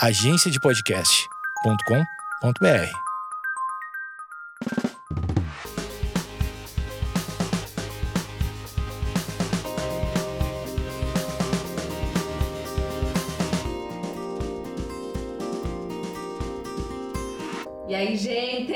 agenciadepodcast.com.br. 0.00 2.90
E 17.86 17.94
aí, 17.94 18.16
gente, 18.16 18.72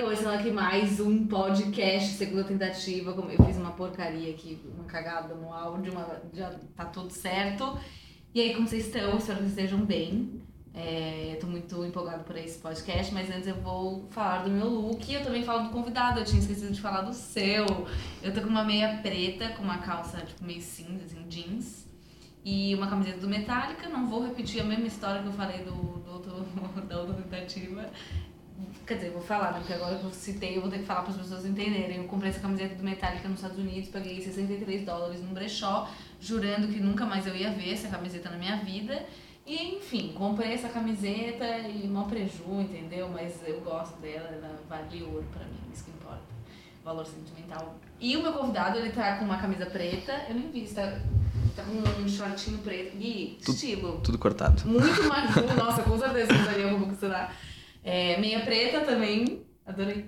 começando 0.00 0.34
aqui 0.34 0.50
mais 0.50 1.00
um 1.00 1.26
podcast, 1.26 2.10
segunda 2.14 2.44
tentativa. 2.44 3.10
Eu 3.10 3.44
fiz 3.46 3.56
uma 3.56 3.72
porcaria 3.72 4.30
aqui, 4.30 4.60
uma 4.74 4.84
cagada 4.84 5.34
no 5.34 5.52
áudio, 5.52 5.92
uma- 5.92 6.20
já 6.34 6.50
tá 6.76 6.84
tudo 6.84 7.10
certo. 7.10 7.78
E 8.34 8.40
aí, 8.40 8.54
como 8.54 8.68
vocês 8.68 8.86
estão? 8.86 9.16
Espero 9.16 9.38
que 9.38 9.44
vocês 9.44 9.50
estejam 9.50 9.84
bem. 9.84 10.42
É, 10.74 11.36
tô 11.38 11.46
muito 11.46 11.84
empolgado 11.84 12.24
por 12.24 12.34
esse 12.36 12.58
podcast, 12.58 13.12
mas 13.12 13.30
antes 13.30 13.46
eu 13.46 13.56
vou 13.56 14.06
falar 14.10 14.44
do 14.44 14.50
meu 14.50 14.68
look 14.68 15.06
e 15.06 15.14
eu 15.14 15.22
também 15.22 15.44
falo 15.44 15.64
do 15.64 15.70
convidado, 15.70 16.20
eu 16.20 16.24
tinha 16.24 16.40
esquecido 16.40 16.72
de 16.72 16.80
falar 16.80 17.02
do 17.02 17.12
seu. 17.12 17.66
Eu 18.22 18.32
tô 18.32 18.40
com 18.40 18.48
uma 18.48 18.64
meia 18.64 18.98
preta, 19.02 19.50
com 19.50 19.62
uma 19.62 19.78
calça 19.78 20.18
tipo 20.22 20.42
meio 20.42 20.62
cinza, 20.62 21.04
assim, 21.04 21.22
jeans. 21.28 21.86
E 22.44 22.74
uma 22.74 22.88
camiseta 22.88 23.18
do 23.18 23.28
Metallica, 23.28 23.88
não 23.88 24.08
vou 24.08 24.24
repetir 24.24 24.62
a 24.62 24.64
mesma 24.64 24.86
história 24.86 25.20
que 25.22 25.28
eu 25.28 25.32
falei 25.32 25.58
do, 25.58 25.72
do 25.72 26.10
outro, 26.10 26.32
da 26.88 27.00
outra 27.00 27.14
tentativa. 27.16 27.90
Quer 28.86 28.94
dizer, 28.94 29.08
eu 29.08 29.12
vou 29.12 29.22
falar, 29.22 29.52
né? 29.52 29.58
Porque 29.58 29.74
agora 29.74 29.98
que 29.98 30.04
eu 30.04 30.10
citei, 30.10 30.56
eu 30.56 30.62
vou 30.62 30.70
ter 30.70 30.78
que 30.78 30.86
falar 30.86 31.02
para 31.02 31.12
as 31.12 31.18
pessoas 31.18 31.44
entenderem. 31.44 31.98
Eu 31.98 32.04
comprei 32.04 32.30
essa 32.30 32.40
camiseta 32.40 32.74
do 32.74 32.82
Metallica 32.82 33.28
nos 33.28 33.38
Estados 33.38 33.58
Unidos, 33.58 33.90
paguei 33.90 34.20
63 34.20 34.84
dólares 34.84 35.22
num 35.22 35.34
brechó, 35.34 35.88
jurando 36.20 36.66
que 36.68 36.80
nunca 36.80 37.04
mais 37.04 37.26
eu 37.26 37.36
ia 37.36 37.50
ver 37.50 37.74
essa 37.74 37.88
camiseta 37.88 38.30
na 38.30 38.38
minha 38.38 38.56
vida. 38.56 39.06
E, 39.44 39.76
enfim, 39.76 40.12
comprei 40.16 40.52
essa 40.52 40.68
camiseta 40.68 41.44
e 41.68 41.86
mal 41.88 42.06
preju, 42.06 42.44
entendeu? 42.60 43.08
Mas 43.08 43.34
eu 43.46 43.60
gosto 43.60 44.00
dela, 44.00 44.28
ela 44.28 44.56
vale 44.68 45.02
ouro 45.02 45.24
pra 45.32 45.44
mim, 45.44 45.58
isso 45.72 45.84
que 45.84 45.90
importa. 45.90 46.22
Valor 46.84 47.04
sentimental. 47.04 47.76
E 48.00 48.16
o 48.16 48.22
meu 48.22 48.32
convidado, 48.32 48.78
ele 48.78 48.90
tá 48.90 49.16
com 49.16 49.24
uma 49.24 49.38
camisa 49.38 49.66
preta, 49.66 50.26
eu 50.28 50.34
nem 50.36 50.50
vi, 50.50 50.62
tá, 50.72 51.00
tá 51.56 51.64
com 51.64 52.02
um 52.02 52.08
shortinho 52.08 52.58
preto. 52.58 52.96
Gui, 52.96 53.38
Tu- 53.44 53.50
estilo. 53.52 54.00
Tudo 54.02 54.18
cortado. 54.18 54.62
Muito 54.66 54.86
cool, 55.02 55.56
nossa, 55.64 55.82
com 55.82 55.98
certeza 55.98 56.32
usaria 56.34 56.68
como 56.70 56.86
costurar. 56.86 57.36
É, 57.84 58.16
meia 58.20 58.40
preta 58.44 58.80
também, 58.82 59.42
adorei. 59.66 60.06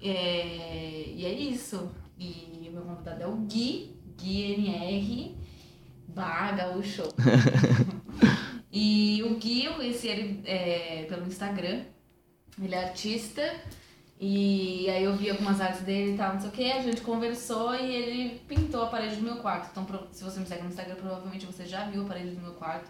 É, 0.00 1.04
e 1.14 1.24
é 1.24 1.32
isso. 1.32 1.88
E 2.18 2.66
o 2.68 2.72
meu 2.72 2.82
convidado 2.82 3.22
é 3.22 3.26
o 3.28 3.36
Gui, 3.36 3.96
Gui 4.18 4.54
NR, 4.54 5.36
barra 6.08 6.52
Gaúcho. 6.52 7.04
e 8.72 9.22
o 9.24 9.36
Gui, 9.36 9.66
eu 9.66 9.74
conheci 9.74 10.08
ele 10.08 10.40
é, 10.44 11.04
pelo 11.08 11.26
Instagram. 11.26 11.82
Ele 12.60 12.74
é 12.74 12.84
artista. 12.84 13.42
E 14.24 14.88
aí 14.88 15.02
eu 15.02 15.16
vi 15.16 15.28
algumas 15.30 15.60
artes 15.60 15.82
dele 15.82 16.14
e 16.14 16.16
tal, 16.16 16.34
não 16.34 16.40
sei 16.40 16.48
o 16.48 16.52
que, 16.52 16.70
a 16.70 16.80
gente 16.80 17.00
conversou 17.00 17.74
e 17.74 17.92
ele 17.92 18.40
pintou 18.46 18.84
a 18.84 18.86
parede 18.86 19.16
do 19.16 19.22
meu 19.22 19.38
quarto. 19.38 19.68
Então, 19.72 19.84
se 20.12 20.22
você 20.22 20.38
me 20.38 20.46
segue 20.46 20.62
no 20.62 20.68
Instagram, 20.68 20.94
provavelmente 20.94 21.44
você 21.44 21.66
já 21.66 21.86
viu 21.86 22.02
a 22.02 22.04
parede 22.04 22.30
do 22.30 22.40
meu 22.40 22.52
quarto. 22.52 22.88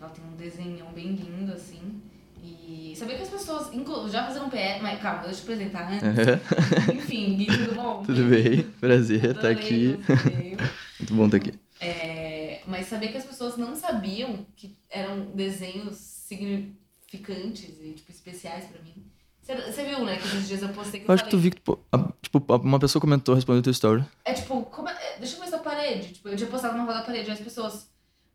Ela 0.00 0.10
tem 0.10 0.24
um 0.24 0.36
desenhão 0.36 0.92
bem 0.92 1.08
lindo, 1.08 1.52
assim. 1.52 2.00
E 2.40 2.94
sabia 2.96 3.16
que 3.16 3.22
as 3.22 3.28
pessoas, 3.28 3.68
já 4.12 4.24
fazendo 4.24 4.46
um 4.46 4.48
PS, 4.48 4.80
mas 4.80 5.02
calma, 5.02 5.22
deixa 5.22 5.40
eu 5.40 5.44
te 5.44 5.52
apresentar 5.52 5.92
antes. 5.92 6.94
Enfim, 6.94 7.36
Gui, 7.36 7.46
tudo 7.46 7.74
bom? 7.74 8.02
Tudo 8.06 8.30
bem? 8.30 8.62
Prazer 8.80 9.24
estar 9.24 9.48
Adorei 9.48 9.52
aqui. 9.52 9.98
Muito 11.00 11.14
bom 11.14 11.24
estar 11.26 11.36
aqui. 11.36 11.52
É, 11.80 12.29
mas 12.66 12.86
sabia 12.86 13.10
que 13.10 13.16
as 13.18 13.24
pessoas 13.24 13.56
não 13.56 13.74
sabiam 13.74 14.46
que 14.56 14.76
eram 14.90 15.26
desenhos 15.32 15.96
significantes 15.96 17.76
e 17.80 17.92
tipo, 17.92 18.10
especiais 18.10 18.64
pra 18.66 18.82
mim. 18.82 19.06
Você, 19.42 19.84
viu, 19.84 20.04
né, 20.04 20.16
que 20.16 20.26
esses 20.28 20.46
dias 20.46 20.62
eu 20.62 20.68
postei 20.68 21.00
que 21.00 21.06
eu, 21.06 21.08
Eu 21.08 21.14
acho 21.14 21.24
que 21.24 21.30
tu 21.30 21.38
vi 21.38 21.50
que, 21.50 21.56
tipo, 21.56 21.78
tipo, 22.22 22.54
uma 22.62 22.78
pessoa 22.78 23.00
comentou, 23.00 23.34
respondeu 23.34 23.62
tua 23.62 23.72
story. 23.72 24.04
É 24.24 24.32
tipo, 24.32 24.62
como 24.66 24.88
é- 24.88 25.18
deixa 25.18 25.34
eu 25.36 25.40
ver 25.40 25.46
essa 25.46 25.58
parede. 25.58 26.12
Tipo, 26.14 26.28
eu 26.28 26.36
tinha 26.36 26.48
postado 26.48 26.76
uma 26.76 26.86
foto 26.86 26.98
da 26.98 27.02
parede 27.04 27.30
e 27.30 27.32
as 27.32 27.40
pessoas. 27.40 27.88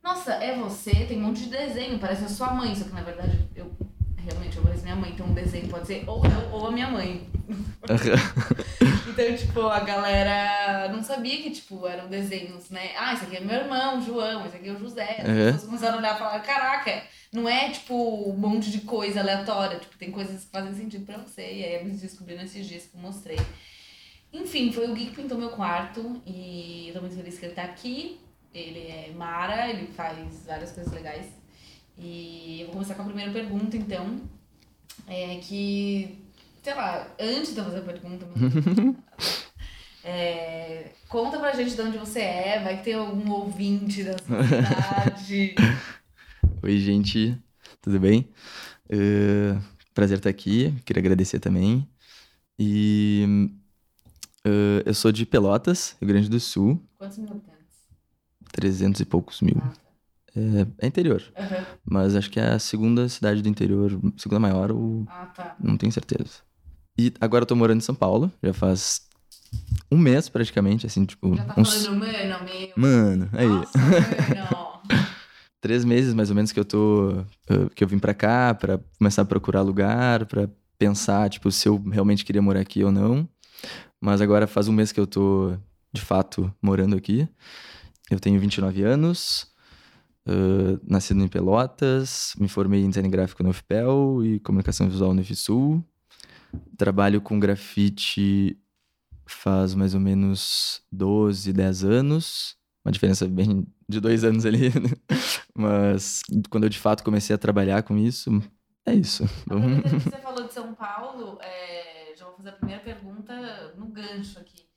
Nossa, 0.04 0.34
é 0.34 0.58
você? 0.58 1.06
Tem 1.06 1.18
um 1.18 1.22
monte 1.28 1.44
de 1.44 1.50
desenho, 1.50 2.00
parece 2.00 2.26
a 2.26 2.30
sua 2.30 2.54
mãe. 2.54 2.76
Só 2.76 2.84
que 2.86 2.92
na 2.94 3.02
verdade 3.02 3.48
eu 3.56 3.72
realmente 4.26 4.58
eu 4.58 4.64
pareço 4.64 4.84
minha 4.84 4.96
mãe, 4.96 5.12
então 5.12 5.26
um 5.28 5.34
desenho 5.34 5.68
pode 5.70 5.88
ser 5.88 6.04
ou 6.08 6.24
eu 6.26 6.50
ou 6.52 6.68
a 6.68 6.72
minha 6.72 6.90
mãe. 6.90 7.28
Então, 9.08 9.34
tipo, 9.38 9.62
a 9.62 9.80
galera 9.80 10.90
não 10.92 11.02
sabia 11.02 11.42
que, 11.42 11.50
tipo, 11.52 11.88
eram 11.88 12.10
desenhos, 12.10 12.70
né? 12.70 12.92
Ah, 12.98 13.14
esse 13.14 13.24
aqui 13.24 13.38
é 13.38 13.40
meu 13.40 13.56
irmão, 13.56 14.02
João, 14.02 14.46
esse 14.46 14.58
aqui 14.58 14.68
é 14.68 14.74
o 14.74 14.80
José. 14.80 15.18
As 15.22 15.28
Uhum. 15.30 15.36
pessoas 15.46 15.64
começaram 15.64 15.96
a 15.96 15.98
olhar 16.00 16.16
e 16.16 16.18
falar, 16.20 16.40
caraca, 16.42 17.04
não 17.32 17.48
é, 17.48 17.70
tipo, 17.70 17.94
um 18.30 18.36
monte 18.36 18.70
de 18.72 18.82
coisa 18.82 19.22
aleatória. 19.22 19.80
Tipo, 19.80 19.98
tem 19.98 20.12
coisas 20.12 20.44
que 20.44 20.52
fazem 20.52 20.74
sentido 20.74 21.06
pra 21.06 21.18
você. 21.20 21.42
E 21.44 21.64
aí 21.64 21.76
eu 21.76 21.86
me 21.86 21.92
descobri 21.92 22.36
nesses 22.36 22.68
dias 22.68 22.88
que 22.88 22.98
eu 22.98 23.02
mostrei. 23.02 23.38
Enfim, 24.34 24.74
foi 24.74 24.90
o 24.90 24.94
Gui 24.94 25.06
que 25.06 25.16
pintou 25.22 25.38
meu 25.38 25.50
quarto 25.52 26.22
e 26.26 26.88
eu 26.90 26.96
tô 26.96 27.00
muito 27.02 27.16
feliz 27.16 27.40
que 27.40 27.46
ele 27.46 27.54
tá 27.54 27.64
aqui. 27.64 28.20
Ele 28.54 28.80
é 28.88 29.12
Mara, 29.16 29.70
ele 29.70 29.88
faz 29.88 30.46
várias 30.46 30.72
coisas 30.74 30.92
legais. 30.92 31.28
E 31.98 32.62
eu 32.62 32.68
vou 32.68 32.76
começar 32.76 32.96
com 32.96 33.04
a 33.04 33.06
primeira 33.06 33.32
pergunta, 33.32 33.78
então. 33.78 34.22
É 35.08 35.38
que, 35.38 36.18
sei 36.64 36.74
lá, 36.74 37.08
antes 37.20 37.54
de 37.54 37.60
eu 37.60 37.66
fazer 37.66 37.78
a 37.78 37.82
pergunta, 37.82 38.26
é, 40.04 40.92
conta 41.08 41.40
pra 41.40 41.54
gente 41.54 41.76
de 41.76 41.82
onde 41.82 41.98
você 41.98 42.20
é, 42.20 42.64
vai 42.64 42.78
que 42.78 42.86
tem 42.86 42.94
algum 42.96 43.32
ouvinte 43.32 44.04
da 44.04 44.18
cidade. 44.18 45.56
Oi, 46.64 46.78
gente. 46.80 47.38
Tudo 47.82 48.00
bem? 48.00 48.28
Eh, 48.90 49.56
prazer 49.94 50.18
estar 50.18 50.30
aqui. 50.30 50.74
Queria 50.86 51.02
agradecer 51.02 51.40
também. 51.40 51.88
E 52.58 53.52
eh, 54.44 54.84
eu 54.86 54.94
sou 54.94 55.12
de 55.12 55.26
Pelotas, 55.26 55.96
Rio 56.02 56.08
Grande 56.08 56.30
do 56.30 56.40
Sul. 56.40 56.82
Quantos 56.98 57.18
mil 57.18 57.30
habitantes? 57.30 57.56
300 58.52 59.02
e 59.02 59.06
poucos 59.06 59.42
mil. 59.42 59.58
Ah, 59.62 59.74
É, 60.36 60.86
é 60.86 60.88
interior. 60.88 61.22
Aham. 61.38 61.66
Mas 61.84 62.16
acho 62.16 62.30
que 62.30 62.40
é 62.40 62.50
a 62.54 62.60
segunda 62.60 63.08
cidade 63.10 63.42
do 63.42 63.50
interior, 63.50 63.92
segunda 64.18 64.40
maior, 64.40 64.72
ou 64.72 65.06
Ah, 65.08 65.26
tá. 65.36 65.56
não 65.60 65.78
tenho 65.78 65.92
certeza. 65.92 66.40
E 66.98 67.14
agora 67.20 67.44
eu 67.44 67.48
tô 67.48 67.56
morando 67.56 67.78
em 67.80 67.82
São 67.82 67.96
Paulo, 67.96 68.32
já 68.44 68.54
faz 68.54 69.02
um 69.92 69.98
mês 69.98 70.30
praticamente, 70.30 70.86
assim, 70.86 71.06
tipo. 71.06 71.36
Já 71.36 71.44
tá 71.44 71.62
uns... 71.62 71.86
falando, 71.88 72.14
mano, 72.14 72.36
meu. 72.44 72.70
Mano, 72.76 73.30
aí. 73.34 73.60
Nossa, 73.60 73.78
mano. 73.80 73.96
Três 75.62 75.84
meses 75.84 76.14
mais 76.14 76.30
ou 76.30 76.36
menos 76.36 76.52
que 76.52 76.60
eu 76.60 76.66
tô. 76.66 77.12
eh, 77.50 77.70
que 77.74 77.84
eu 77.84 77.88
vim 77.88 77.98
pra 77.98 78.14
cá 78.14 78.54
pra 78.54 78.80
começar 79.00 79.24
a 79.24 79.26
procurar 79.26 79.62
lugar, 79.62 80.26
pra 80.26 80.48
pensar, 80.78 81.30
tipo, 81.30 81.52
se 81.52 81.68
eu 81.68 81.78
realmente 81.90 82.24
queria 82.24 82.42
morar 82.42 82.60
aqui 82.60 82.84
ou 82.84 82.92
não. 82.92 83.28
Mas 84.00 84.22
agora 84.22 84.46
faz 84.48 84.68
um 84.68 84.74
mês 84.74 84.92
que 84.92 85.00
eu 85.00 85.08
tô, 85.08 85.54
de 85.92 86.02
fato, 86.02 86.54
morando 86.62 86.96
aqui. 86.96 87.28
Eu 88.12 88.20
tenho 88.20 88.40
29 88.40 88.84
anos, 88.84 89.48
eh, 90.28 90.80
nascido 90.88 91.24
em 91.24 91.28
Pelotas, 91.28 92.34
me 92.40 92.48
formei 92.48 92.82
em 92.82 92.90
design 92.90 93.10
gráfico 93.10 93.44
no 93.44 93.50
UFPEL 93.50 94.24
e 94.24 94.40
comunicação 94.40 94.90
visual 94.90 95.14
no 95.14 95.22
IFSUL. 95.22 95.84
Trabalho 96.78 97.22
com 97.22 97.40
grafite 97.40 98.58
faz 99.28 99.76
mais 99.76 99.94
ou 99.94 100.00
menos 100.00 100.82
12, 100.92 101.54
10 101.54 101.84
anos. 101.84 102.58
Uma 102.84 102.92
diferença 102.92 103.28
bem 103.28 103.66
de 103.88 104.00
dois 104.00 104.24
anos 104.24 104.46
ali. 104.46 104.70
né? 104.70 104.90
Mas 105.54 106.22
quando 106.50 106.64
eu 106.66 106.70
de 106.70 106.80
fato 106.80 107.04
comecei 107.04 107.36
a 107.36 107.40
trabalhar 107.40 107.84
com 107.84 107.98
isso, 107.98 108.30
é 108.86 108.94
isso. 108.94 109.26
Você 109.26 110.18
falou 110.22 110.46
de 110.46 110.54
São 110.54 110.74
Paulo, 110.76 111.40
é, 111.42 112.14
já 112.16 112.26
vou 112.26 112.36
fazer 112.36 112.50
a 112.50 112.54
primeira 112.54 112.82
pergunta 112.82 113.74
no 113.76 113.88
gancho 113.88 114.40
aqui. 114.40 114.68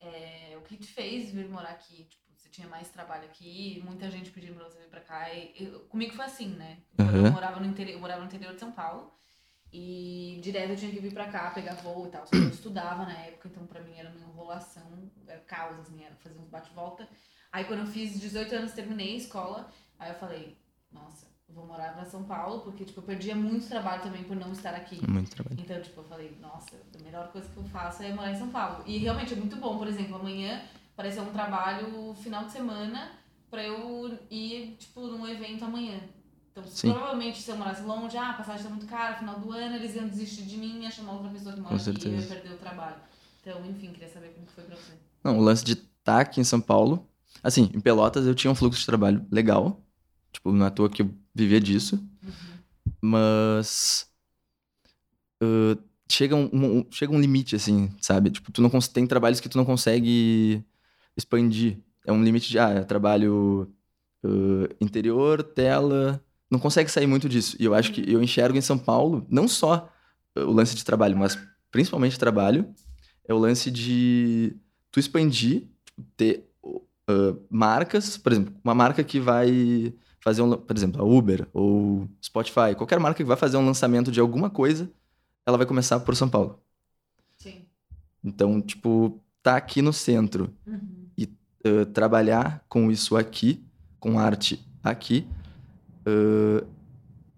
É, 0.00 0.56
o 0.56 0.62
que 0.62 0.76
te 0.76 0.86
fez 0.86 1.30
vir 1.32 1.48
morar 1.48 1.70
aqui? 1.70 2.04
Tipo, 2.04 2.25
tinha 2.56 2.68
mais 2.68 2.88
trabalho 2.88 3.24
aqui, 3.26 3.82
muita 3.84 4.10
gente 4.10 4.30
pedindo 4.30 4.54
pra 4.54 4.64
você 4.64 4.78
vir 4.78 4.88
pra 4.88 5.00
cá. 5.00 5.32
E, 5.32 5.52
eu- 5.62 5.80
comigo 5.80 6.14
foi 6.14 6.24
assim, 6.24 6.48
né? 6.48 6.78
Quando 6.96 7.16
eu 7.26 7.32
morava 7.32 7.60
no 7.60 7.66
interior, 7.66 7.94
eu 7.94 8.00
morava 8.00 8.20
no 8.20 8.26
interior 8.26 8.54
de 8.54 8.60
São 8.60 8.72
Paulo. 8.72 9.12
E 9.72 10.40
direto 10.42 10.70
eu 10.70 10.76
tinha 10.76 10.90
que 10.90 11.00
vir 11.00 11.12
pra 11.12 11.26
cá, 11.28 11.50
pegar 11.50 11.74
voo 11.74 12.06
e 12.06 12.10
tal. 12.10 12.24
Só 12.26 12.30
que 12.30 12.36
eu 12.38 12.48
estudava 12.48 13.04
na 13.04 13.12
época, 13.12 13.48
então 13.48 13.66
pra 13.66 13.82
mim 13.82 13.94
era 13.98 14.08
uma 14.08 14.20
enrolação, 14.20 15.10
era 15.26 15.40
caos, 15.40 15.78
assim, 15.80 16.02
era 16.02 16.14
fazer 16.16 16.38
uns 16.38 16.48
bate-volta. 16.48 17.06
Aí 17.52 17.64
quando 17.64 17.80
eu 17.80 17.86
fiz 17.86 18.18
18 18.18 18.54
anos, 18.54 18.72
terminei 18.72 19.14
a 19.14 19.16
escola, 19.18 19.70
aí 19.98 20.10
eu 20.10 20.14
falei, 20.14 20.56
nossa, 20.90 21.26
eu 21.48 21.54
vou 21.54 21.66
morar 21.66 21.92
pra 21.94 22.04
São 22.06 22.24
Paulo, 22.24 22.60
porque 22.62 22.84
tipo, 22.84 23.00
eu 23.00 23.04
perdia 23.04 23.34
muito 23.34 23.68
trabalho 23.68 24.02
também 24.02 24.24
por 24.24 24.34
não 24.36 24.52
estar 24.52 24.74
aqui. 24.74 24.98
Muito 25.06 25.30
trabalho. 25.30 25.60
Então, 25.60 25.82
tipo, 25.82 26.00
eu 26.00 26.04
falei, 26.04 26.34
nossa, 26.40 26.74
a 26.98 27.02
melhor 27.02 27.30
coisa 27.30 27.48
que 27.48 27.56
eu 27.56 27.64
faço 27.64 28.02
é 28.02 28.14
morar 28.14 28.30
em 28.30 28.38
São 28.38 28.48
Paulo. 28.48 28.82
E 28.86 28.96
realmente 28.98 29.34
é 29.34 29.36
muito 29.36 29.56
bom, 29.56 29.76
por 29.76 29.88
exemplo, 29.88 30.16
amanhã 30.16 30.62
apareceu 30.96 31.22
um 31.22 31.30
trabalho 31.30 32.14
final 32.22 32.46
de 32.46 32.52
semana 32.52 33.12
pra 33.50 33.62
eu 33.62 34.18
ir, 34.30 34.76
tipo, 34.78 35.06
num 35.06 35.28
evento 35.28 35.62
amanhã. 35.62 36.00
Então, 36.50 36.64
Sim. 36.66 36.94
provavelmente, 36.94 37.42
se 37.42 37.50
eu 37.50 37.56
morasse 37.56 37.82
longe, 37.82 38.16
ah, 38.16 38.30
a 38.30 38.32
passagem 38.32 38.64
tá 38.64 38.70
muito 38.70 38.86
cara, 38.86 39.18
final 39.18 39.38
do 39.38 39.52
ano, 39.52 39.76
eles 39.76 39.94
iam 39.94 40.08
desistir 40.08 40.42
de 40.44 40.56
mim 40.56 40.80
e 40.80 40.82
ia 40.84 40.90
chamar 40.90 41.12
outra 41.12 41.28
pessoa 41.28 41.54
que 41.54 41.60
mora 41.60 41.76
aqui 41.76 42.08
e 42.08 42.12
ia 42.12 42.22
perder 42.22 42.54
o 42.54 42.56
trabalho. 42.56 42.96
Então, 43.42 43.60
enfim, 43.66 43.92
queria 43.92 44.08
saber 44.08 44.28
como 44.30 44.46
foi 44.46 44.64
pra 44.64 44.74
você. 44.74 44.92
Não, 45.22 45.38
o 45.38 45.42
lance 45.42 45.62
de 45.62 45.74
estar 45.74 46.20
aqui 46.20 46.40
em 46.40 46.44
São 46.44 46.62
Paulo. 46.62 47.06
Assim, 47.42 47.70
em 47.74 47.80
Pelotas 47.80 48.26
eu 48.26 48.34
tinha 48.34 48.50
um 48.50 48.54
fluxo 48.54 48.80
de 48.80 48.86
trabalho 48.86 49.24
legal. 49.30 49.84
Tipo, 50.32 50.50
não 50.50 50.64
é 50.64 50.68
à 50.68 50.70
toa 50.70 50.88
que 50.88 51.02
eu 51.02 51.14
vivia 51.34 51.60
disso. 51.60 51.96
Uhum. 52.22 52.32
mas 53.02 54.10
uh, 55.42 55.78
chega, 56.10 56.34
um, 56.34 56.48
um, 56.52 56.86
chega 56.90 57.12
um 57.12 57.20
limite, 57.20 57.54
assim, 57.54 57.94
sabe? 58.00 58.30
Tipo, 58.30 58.50
tu 58.50 58.62
não 58.62 58.70
tem 58.70 59.06
trabalhos 59.06 59.40
que 59.40 59.48
tu 59.48 59.58
não 59.58 59.64
consegue 59.64 60.64
expandir. 61.16 61.78
É 62.04 62.12
um 62.12 62.22
limite 62.22 62.48
de, 62.50 62.58
ah, 62.58 62.84
trabalho 62.84 63.72
uh, 64.24 64.68
interior, 64.80 65.42
tela, 65.42 66.22
não 66.50 66.58
consegue 66.58 66.90
sair 66.90 67.06
muito 67.06 67.28
disso. 67.28 67.56
E 67.58 67.64
eu 67.64 67.74
acho 67.74 67.92
que 67.92 68.04
eu 68.10 68.22
enxergo 68.22 68.56
em 68.56 68.60
São 68.60 68.78
Paulo, 68.78 69.26
não 69.28 69.48
só 69.48 69.90
o 70.36 70.52
lance 70.52 70.76
de 70.76 70.84
trabalho, 70.84 71.16
mas 71.16 71.38
principalmente 71.70 72.18
trabalho, 72.18 72.68
é 73.26 73.34
o 73.34 73.38
lance 73.38 73.70
de 73.70 74.56
tu 74.90 75.00
expandir, 75.00 75.68
tipo, 75.84 76.02
ter 76.16 76.48
uh, 76.62 77.40
marcas, 77.50 78.16
por 78.16 78.32
exemplo, 78.32 78.54
uma 78.62 78.74
marca 78.74 79.02
que 79.02 79.18
vai 79.18 79.92
fazer 80.20 80.42
um, 80.42 80.56
por 80.56 80.76
exemplo, 80.76 81.00
a 81.00 81.04
Uber 81.04 81.46
ou 81.52 82.08
Spotify, 82.22 82.74
qualquer 82.76 82.98
marca 82.98 83.18
que 83.18 83.28
vai 83.28 83.36
fazer 83.36 83.56
um 83.56 83.66
lançamento 83.66 84.10
de 84.10 84.20
alguma 84.20 84.50
coisa, 84.50 84.90
ela 85.44 85.56
vai 85.56 85.66
começar 85.66 86.00
por 86.00 86.16
São 86.16 86.28
Paulo. 86.28 86.60
Sim. 87.36 87.66
Então, 88.22 88.60
tipo, 88.60 89.20
tá 89.42 89.56
aqui 89.56 89.80
no 89.80 89.92
centro 89.92 90.52
Uhum. 90.66 90.95
E 91.66 91.82
uh, 91.82 91.86
trabalhar 91.86 92.64
com 92.68 92.90
isso 92.90 93.16
aqui, 93.16 93.64
com 93.98 94.18
arte 94.18 94.64
aqui, 94.82 95.26
uh, 96.06 96.66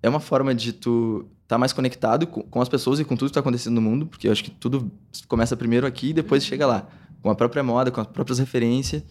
é 0.03 0.09
uma 0.09 0.21
forma 0.21 0.55
de 0.55 0.73
tu 0.73 1.29
estar 1.43 1.57
tá 1.57 1.59
mais 1.59 1.73
conectado 1.73 2.27
com, 2.27 2.43
com, 2.43 2.61
as 2.61 2.69
pessoas 2.69 3.01
e 3.01 3.05
com 3.05 3.17
tudo 3.17 3.29
que 3.29 3.31
está 3.31 3.41
acontecendo 3.41 3.75
no 3.75 3.83
mundo, 3.83 4.07
porque 4.07 4.29
eu 4.29 4.33
acho 4.33 4.45
que 4.45 4.51
tudo 4.51 4.91
começa 5.27 5.57
primeiro 5.57 5.87
aqui 5.87 6.11
e 6.11 6.13
depois 6.13 6.45
chega 6.45 6.67
lá, 6.67 6.89
com 7.23 7.31
a 7.31 7.35
própria 7.35 7.63
moda, 7.63 7.91
com 7.91 8.01
as 8.01 8.07
próprias 8.07 8.39
referências, 8.39 9.03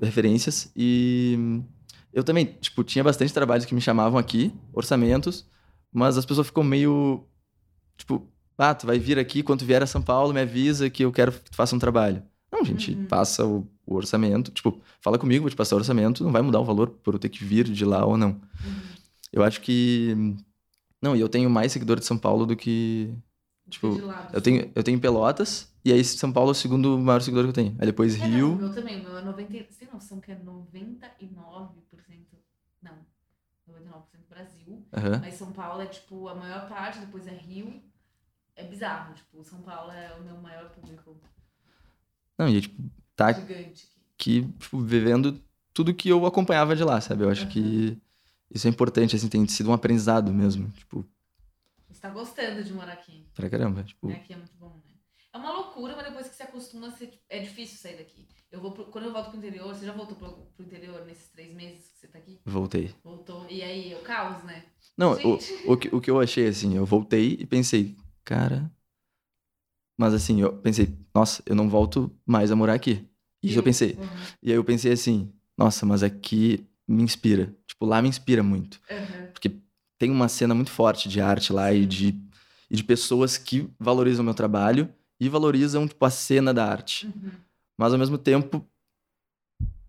referências 0.00 0.70
e 0.74 1.62
eu 2.12 2.24
também, 2.24 2.46
tipo, 2.46 2.82
tinha 2.82 3.04
bastante 3.04 3.32
trabalhos 3.32 3.64
que 3.66 3.74
me 3.74 3.80
chamavam 3.80 4.18
aqui, 4.18 4.52
orçamentos, 4.72 5.46
mas 5.92 6.16
as 6.16 6.24
pessoas 6.24 6.46
ficam 6.46 6.64
meio 6.64 7.24
tipo, 7.96 8.26
ah, 8.58 8.74
tu 8.74 8.86
vai 8.86 8.98
vir 8.98 9.18
aqui, 9.18 9.42
quando 9.42 9.64
vier 9.64 9.82
a 9.82 9.86
São 9.86 10.00
Paulo, 10.00 10.32
me 10.32 10.40
avisa 10.40 10.88
que 10.88 11.04
eu 11.04 11.12
quero 11.12 11.32
que 11.32 11.50
tu 11.50 11.56
faça 11.56 11.76
um 11.76 11.78
trabalho. 11.78 12.22
Não, 12.50 12.64
gente, 12.64 12.92
Uhum. 12.92 13.06
passa 13.06 13.44
o, 13.44 13.66
o 13.86 13.94
orçamento, 13.94 14.50
tipo, 14.50 14.80
fala 15.00 15.18
comigo, 15.18 15.42
vou 15.42 15.50
te 15.50 15.56
passar 15.56 15.76
o 15.76 15.78
orçamento, 15.78 16.24
não 16.24 16.32
vai 16.32 16.42
mudar 16.42 16.60
o 16.60 16.64
valor 16.64 16.90
por 16.90 17.14
eu 17.14 17.18
ter 17.20 17.28
que 17.28 17.44
vir 17.44 17.64
de 17.64 17.84
lá 17.84 18.04
ou 18.04 18.16
não. 18.16 18.30
Uhum. 18.30 18.40
Eu 19.32 19.42
acho 19.44 19.60
que. 19.60 20.14
Não, 21.00 21.14
e 21.16 21.20
eu 21.20 21.28
tenho 21.28 21.48
mais 21.50 21.72
seguidor 21.72 21.98
de 21.98 22.06
São 22.06 22.18
Paulo 22.18 22.46
do 22.46 22.56
que. 22.56 23.12
Tipo, 23.68 24.04
lado, 24.06 24.30
eu 24.32 24.40
tenho, 24.40 24.70
eu 24.74 24.82
tenho 24.82 25.00
Pelotas, 25.00 25.72
e 25.84 25.92
aí 25.92 26.02
São 26.04 26.32
Paulo 26.32 26.50
é 26.50 26.52
o 26.52 26.54
segundo 26.54 26.98
maior 26.98 27.20
seguidor 27.20 27.44
que 27.44 27.50
eu 27.50 27.54
tenho. 27.54 27.76
Aí 27.78 27.86
depois 27.86 28.14
É, 28.14 28.18
não, 28.18 28.24
o 28.24 28.28
Rio. 28.28 28.56
meu 28.56 28.72
também, 28.72 29.00
o 29.00 29.02
meu 29.02 29.18
é 29.18 29.22
90. 29.22 29.52
Você 29.70 29.80
tem 29.80 29.88
noção 29.92 30.20
que 30.20 30.30
é 30.30 30.36
99%. 30.36 32.38
Não, 32.80 32.98
99% 33.66 34.28
Brasil. 34.28 34.86
Aham. 34.92 35.18
Mas 35.20 35.34
São 35.34 35.52
Paulo 35.52 35.82
é 35.82 35.86
tipo 35.86 36.28
a 36.28 36.34
maior 36.34 36.68
parte, 36.68 37.00
depois 37.00 37.26
é 37.26 37.32
Rio. 37.32 37.82
É 38.54 38.64
bizarro, 38.64 39.14
tipo, 39.14 39.44
São 39.44 39.60
Paulo 39.62 39.90
é 39.92 40.14
o 40.14 40.22
meu 40.22 40.36
maior 40.38 40.70
público 40.70 41.20
Não, 42.38 42.48
e 42.48 42.60
tipo, 42.60 42.82
tá 43.16 43.32
gigante 43.32 43.86
aqui, 44.18 44.42
tipo, 44.58 44.78
vivendo 44.80 45.42
tudo 45.74 45.94
que 45.94 46.08
eu 46.08 46.24
acompanhava 46.26 46.76
de 46.76 46.84
lá, 46.84 47.00
sabe? 47.00 47.24
Eu 47.24 47.30
acho 47.30 47.48
que 47.48 47.98
isso 48.50 48.66
é 48.66 48.70
importante, 48.70 49.16
assim, 49.16 49.28
tem 49.28 49.46
sido 49.48 49.70
um 49.70 49.74
aprendizado 49.74 50.32
mesmo, 50.32 50.70
tipo, 50.70 51.04
Você 51.90 52.00
tá 52.00 52.10
gostando 52.10 52.62
de 52.62 52.72
morar 52.72 52.92
aqui. 52.94 53.26
pra 53.34 53.50
caramba. 53.50 53.82
Tipo, 53.82 54.12
Aqui 54.12 54.32
é 54.32 54.36
muito 54.36 54.54
bom, 54.58 54.74
né? 54.84 54.92
É 55.32 55.38
uma 55.38 55.52
loucura, 55.52 55.94
mas 55.96 56.06
depois 56.06 56.28
que 56.28 56.36
você 56.36 56.42
acostuma, 56.44 56.90
você- 56.90 57.10
é 57.28 57.40
difícil 57.40 57.78
sair 57.78 57.96
daqui. 57.98 58.26
Eu 58.50 58.60
vou 58.60 58.72
pro- 58.72 58.86
quando 58.86 59.04
eu 59.06 59.12
volto 59.12 59.28
pro 59.30 59.38
interior, 59.38 59.74
você 59.74 59.84
já 59.84 59.92
voltou 59.92 60.16
pro, 60.16 60.30
pro 60.56 60.64
interior 60.64 61.04
nesses 61.04 61.28
três 61.28 61.52
meses 61.54 61.88
que 61.90 61.98
você 61.98 62.08
tá 62.08 62.18
aqui? 62.18 62.40
voltei. 62.44 62.94
Voltou. 63.04 63.46
E 63.50 63.62
aí, 63.62 63.92
é 63.92 63.96
o 63.96 64.00
caos, 64.00 64.42
né? 64.44 64.64
Não, 64.96 65.20
o, 65.22 65.72
o, 65.72 65.76
que, 65.76 65.94
o 65.94 66.00
que 66.00 66.10
eu 66.10 66.20
achei, 66.20 66.46
assim, 66.48 66.74
eu 66.76 66.86
voltei 66.86 67.36
e 67.40 67.46
pensei, 67.46 67.94
cara. 68.24 68.70
Mas 69.98 70.12
assim, 70.12 70.40
eu 70.40 70.52
pensei, 70.52 70.94
nossa, 71.14 71.42
eu 71.46 71.54
não 71.54 71.68
volto 71.68 72.10
mais 72.26 72.50
a 72.50 72.56
morar 72.56 72.74
aqui. 72.74 73.04
Isso 73.42 73.58
eu 73.58 73.62
pensei. 73.62 73.92
Uhum. 73.92 74.08
E 74.42 74.50
aí 74.50 74.56
eu 74.56 74.64
pensei 74.64 74.92
assim, 74.92 75.32
nossa, 75.56 75.86
mas 75.86 76.02
aqui 76.02 76.66
me 76.86 77.02
inspira. 77.02 77.54
Tipo, 77.66 77.86
lá 77.86 78.02
me 78.02 78.08
inspira 78.08 78.42
muito. 78.42 78.80
Uhum. 78.90 79.26
Porque 79.32 79.52
tem 79.98 80.10
uma 80.10 80.28
cena 80.28 80.54
muito 80.54 80.70
forte 80.70 81.08
de 81.08 81.20
arte 81.20 81.52
lá 81.52 81.72
e 81.72 81.86
de, 81.86 82.20
e 82.70 82.76
de 82.76 82.84
pessoas 82.84 83.38
que 83.38 83.68
valorizam 83.78 84.22
o 84.22 84.24
meu 84.24 84.34
trabalho 84.34 84.92
e 85.18 85.28
valorizam, 85.28 85.88
tipo, 85.88 86.04
a 86.04 86.10
cena 86.10 86.52
da 86.52 86.66
arte. 86.66 87.06
Uhum. 87.06 87.30
Mas 87.78 87.92
ao 87.92 87.98
mesmo 87.98 88.18
tempo, 88.18 88.66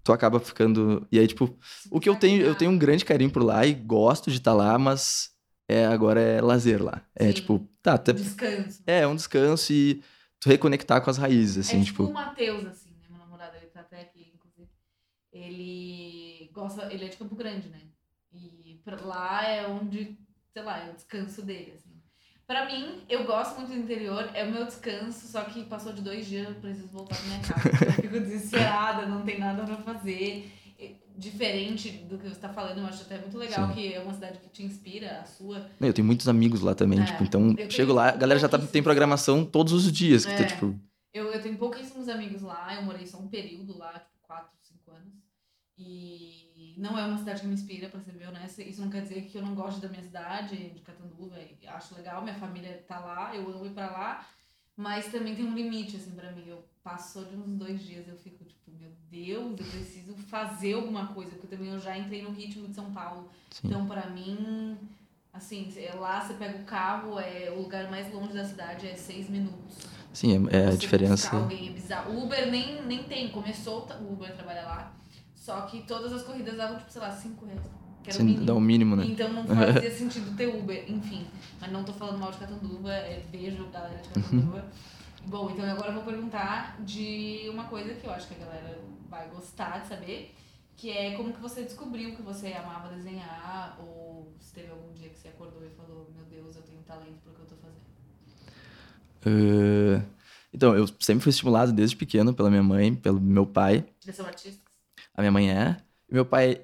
tu 0.04 0.14
acaba 0.14 0.40
ficando. 0.40 1.06
E 1.12 1.20
aí, 1.20 1.28
tipo, 1.28 1.54
o 1.92 2.00
que 2.00 2.08
eu 2.08 2.16
tenho, 2.16 2.42
eu 2.42 2.56
tenho 2.56 2.72
um 2.72 2.78
grande 2.78 3.04
carinho 3.04 3.32
por 3.32 3.44
lá 3.44 3.66
e 3.66 3.74
gosto 3.74 4.32
de 4.32 4.38
estar 4.38 4.54
lá, 4.54 4.78
mas 4.80 5.32
é, 5.68 5.86
agora 5.86 6.20
é 6.22 6.42
lazer 6.42 6.82
lá. 6.84 7.02
É 7.16 7.28
Sim. 7.28 7.34
tipo, 7.34 7.68
tá, 7.82 7.94
até- 7.96 8.14
Descanso. 8.14 8.82
é 8.88 9.06
um 9.08 9.16
descanso 9.16 9.72
e 9.74 10.02
tu 10.40 10.50
reconectar 10.50 11.02
com 11.04 11.10
as 11.10 11.18
raízes, 11.18 11.68
assim, 11.68 11.82
é 11.82 11.84
tipo 11.84 12.04
tipo. 12.04 12.12
o 12.12 12.14
Matheus, 12.14 12.66
assim, 12.66 12.92
né? 12.92 13.08
Meu 13.10 13.18
namorado, 13.20 13.58
ele 13.58 13.68
tá 13.68 13.82
até 13.82 14.02
aqui, 14.02 14.32
inclusive. 14.36 14.70
Ele 15.32 16.50
gosta, 16.54 16.92
ele 16.92 17.06
é 17.06 17.08
de 17.10 17.18
Campo 17.18 17.36
Grande, 17.36 17.70
né? 17.70 17.82
E 18.34 18.82
lá 19.02 19.44
é 19.46 19.68
onde, 19.68 20.18
sei 20.54 20.62
lá, 20.64 20.86
é 20.86 20.92
o 20.92 20.96
descanso 20.96 21.42
dele, 21.42 21.74
assim. 21.76 21.92
Pra 22.46 22.66
mim, 22.66 23.04
eu 23.10 23.26
gosto 23.26 23.58
muito 23.58 23.74
do 23.74 23.78
interior, 23.78 24.30
é 24.34 24.46
o 24.46 24.52
meu 24.52 24.66
descanso, 24.66 25.28
só 25.28 25.44
que 25.44 25.66
passou 25.66 25.92
de 25.92 26.02
dois 26.02 26.26
dias, 26.26 26.48
eu 26.48 26.56
preciso 26.56 26.88
voltar 26.88 27.18
pra 27.18 27.26
minha 27.26 27.42
casa. 27.42 27.86
eu 27.88 27.92
fico 27.94 28.20
desesperada, 28.22 29.06
não 29.06 29.24
tem 29.24 29.38
nada 29.38 29.64
pra 29.66 29.76
fazer. 29.78 30.50
Diferente 31.18 31.90
do 32.08 32.18
que 32.20 32.30
você 32.30 32.40
tá 32.40 32.50
falando, 32.50 32.78
eu 32.78 32.86
acho 32.86 33.02
até 33.02 33.18
muito 33.18 33.38
legal 33.38 33.68
Sim. 33.70 33.74
que 33.74 33.92
é 33.94 34.00
uma 34.00 34.14
cidade 34.14 34.38
que 34.38 34.50
te 34.50 34.64
inspira, 34.64 35.22
a 35.22 35.26
sua. 35.26 35.68
Eu 35.82 35.92
tenho 35.92 36.06
muitos 36.06 36.28
amigos 36.28 36.62
lá 36.62 36.76
também, 36.76 37.02
É, 37.02 37.06
tipo, 37.06 37.24
então 37.24 37.56
chego 37.70 37.92
lá, 37.92 38.10
a 38.10 38.16
galera 38.16 38.40
já 38.40 38.48
tá, 38.48 38.60
tem 38.60 38.84
programação 38.84 39.44
todos 39.44 39.74
os 39.74 39.92
dias, 39.92 40.26
que 40.26 40.36
tá, 40.36 40.44
É. 40.44 40.46
tipo, 40.46 40.80
Eu, 41.14 41.32
eu 41.34 41.42
tenho 41.42 41.58
pouquíssimos 41.58 42.08
amigos 42.08 42.44
lá, 42.44 42.76
eu 42.76 42.84
morei 42.84 43.08
só 43.08 43.18
um 43.18 43.28
período 43.28 43.76
lá, 43.76 43.94
tipo, 43.94 44.12
4, 44.22 44.52
5 44.62 44.92
anos. 44.92 45.14
E 45.76 46.76
não 46.78 46.98
é 46.98 47.06
uma 47.06 47.18
cidade 47.18 47.42
que 47.42 47.48
me 47.48 47.54
inspira, 47.56 47.90
pra 47.90 48.00
ser 48.00 48.12
bem 48.12 48.28
honesta. 48.28 48.62
Isso 48.62 48.82
não 48.82 48.90
quer 48.90 49.02
dizer 49.02 49.22
que 49.24 49.38
eu 49.38 49.42
não 49.42 49.56
gosto 49.56 49.80
da 49.82 49.90
minha 49.90 50.04
cidade, 50.04 50.70
de 50.70 50.82
Catanduva, 50.82 51.36
e 51.40 51.68
acho 51.68 51.96
legal, 51.96 52.22
minha 52.22 52.36
família 52.36 52.84
tá 52.88 53.00
lá, 53.00 53.36
eu 53.36 53.50
amo 53.50 53.66
ir 53.66 53.72
pra 53.72 53.90
lá. 53.90 54.28
Mas 54.76 55.08
também 55.08 55.36
tem 55.36 55.44
um 55.46 55.56
limite, 55.56 55.96
assim, 55.96 56.12
pra 56.12 56.32
mim. 56.32 56.44
Eu 56.48 56.64
passo 56.88 57.20
só 57.20 57.30
de 57.30 57.36
uns 57.36 57.58
dois 57.58 57.84
dias, 57.84 58.08
eu 58.08 58.16
fico 58.16 58.46
tipo, 58.46 58.72
meu 58.80 58.90
Deus, 59.12 59.60
eu 59.60 59.66
preciso 59.66 60.14
fazer 60.16 60.74
alguma 60.74 61.08
coisa, 61.08 61.32
porque 61.32 61.48
também 61.48 61.70
eu 61.70 61.80
já 61.80 61.98
entrei 61.98 62.22
no 62.22 62.32
ritmo 62.32 62.66
de 62.66 62.74
São 62.74 62.94
Paulo. 62.94 63.30
sim. 63.52 63.68
Então, 63.68 63.86
pra 63.86 64.10
mim, 64.10 64.78
assim, 65.34 65.70
é 65.76 65.94
lá 65.96 66.22
você 66.22 66.36
pega 66.36 66.58
o 66.58 66.64
carro, 66.64 67.20
é 67.20 67.52
o 67.52 67.62
lugar 67.62 67.92
mais 67.92 68.12
longe 68.14 68.34
da 68.34 68.46
cidade 68.46 68.88
é 68.88 68.96
seis 68.96 69.30
minutos. 69.30 69.76
Sim, 70.14 70.48
é, 70.50 70.56
é 70.56 70.68
a 70.68 70.72
Você 70.72 70.78
diferença. 70.78 71.36
alguém 71.36 71.68
é 71.68 71.72
bizarro. 71.74 72.24
Uber 72.24 72.50
nem, 72.50 72.82
nem 72.84 73.04
tem, 73.04 73.30
começou 73.32 73.86
o 74.00 74.14
Uber 74.14 74.30
a 74.30 74.34
trabalhar 74.34 74.66
lá. 74.66 74.94
Só 75.36 75.62
que 75.62 75.82
todas 75.82 76.14
as 76.14 76.24
corridas 76.24 76.56
davam, 76.56 76.78
tipo, 76.78 76.90
sei 76.90 77.02
lá, 77.02 77.12
5 77.12 77.46
reais. 77.46 77.62
Sim, 78.10 78.24
mínimo. 78.24 78.46
dá 78.46 78.54
o 78.54 78.62
mínimo, 78.62 78.96
né? 78.96 79.06
Então 79.06 79.32
não 79.34 79.44
fazia 79.46 79.92
sentido 79.92 80.36
ter 80.38 80.48
Uber, 80.48 80.90
enfim. 80.90 81.28
Mas 81.60 81.70
não 81.70 81.84
tô 81.84 81.92
falando 81.92 82.18
mal 82.18 82.32
de 82.32 82.38
Catanduva, 82.38 82.94
é, 82.94 83.22
beijo 83.30 83.68
galera 83.68 83.98
de 83.98 84.08
Catanduva. 84.08 84.66
Bom, 85.28 85.50
então 85.52 85.66
agora 85.70 85.90
eu 85.90 85.96
vou 85.96 86.04
perguntar 86.04 86.82
de 86.82 87.50
uma 87.50 87.66
coisa 87.66 87.94
que 87.94 88.08
eu 88.08 88.12
acho 88.12 88.30
que 88.30 88.36
a 88.36 88.46
galera 88.46 88.80
vai 89.10 89.28
gostar 89.28 89.80
de 89.80 89.88
saber, 89.90 90.34
que 90.78 90.90
é 90.90 91.16
como 91.18 91.34
que 91.34 91.42
você 91.42 91.64
descobriu 91.64 92.16
que 92.16 92.22
você 92.22 92.54
amava 92.54 92.96
desenhar, 92.96 93.78
ou 93.82 94.34
se 94.40 94.54
teve 94.54 94.72
algum 94.72 94.94
dia 94.94 95.10
que 95.10 95.20
você 95.20 95.28
acordou 95.28 95.62
e 95.66 95.70
falou, 95.72 96.10
meu 96.16 96.24
Deus, 96.26 96.56
eu 96.56 96.62
tenho 96.62 96.82
talento 96.84 97.20
pro 97.22 97.34
que 97.34 97.42
eu 97.42 97.46
tô 97.46 97.56
fazendo. 97.58 97.84
Ah, 99.26 100.06
então, 100.54 100.74
eu 100.78 100.88
sempre 101.02 101.24
fui 101.24 101.32
estimulado 101.32 101.74
desde 101.74 101.98
pequeno 101.98 102.34
pela 102.34 102.50
minha 102.50 102.64
mãe, 102.64 102.96
pelo 102.96 103.20
meu 103.20 103.46
pai. 103.46 103.86
Eles 104.06 104.16
são 104.16 104.26
artistas? 104.26 104.64
A 105.14 105.22
minha 105.22 105.32
mãe 105.32 105.52
é. 105.52 105.76
Meu 106.10 106.26
pai 106.26 106.62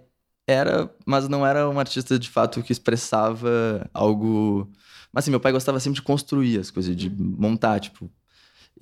era, 0.48 0.89
mas 1.05 1.27
não 1.27 1.46
era 1.46 1.70
um 1.70 1.79
artista 1.79 2.17
de 2.17 2.29
fato 2.29 2.63
que 2.63 2.72
expressava 2.72 3.89
algo. 3.93 4.72
Mas 5.12 5.25
assim, 5.25 5.32
meu 5.32 5.41
pai 5.41 5.51
gostava 5.51 5.82
sempre 5.82 6.00
de 6.00 6.01
construir 6.01 6.60
as 6.60 6.72
coisas, 6.72 6.96
de 6.96 7.10
montar, 7.10 7.82
tipo. 7.82 8.10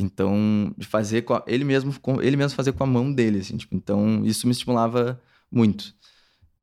Então, 0.04 0.74
de 0.78 0.86
fazer 0.88 1.26
a- 1.30 1.44
ele 1.48 1.64
mesmo, 1.64 1.94
ele 2.22 2.38
mesmo 2.38 2.56
fazer 2.56 2.74
com 2.74 2.84
a 2.84 2.88
mão 2.88 3.12
dele, 3.14 3.40
assim, 3.40 3.58
tipo. 3.58 3.76
Então, 3.76 4.24
isso 4.26 4.48
me 4.48 4.52
estimulava 4.54 5.22
muito. 5.52 5.94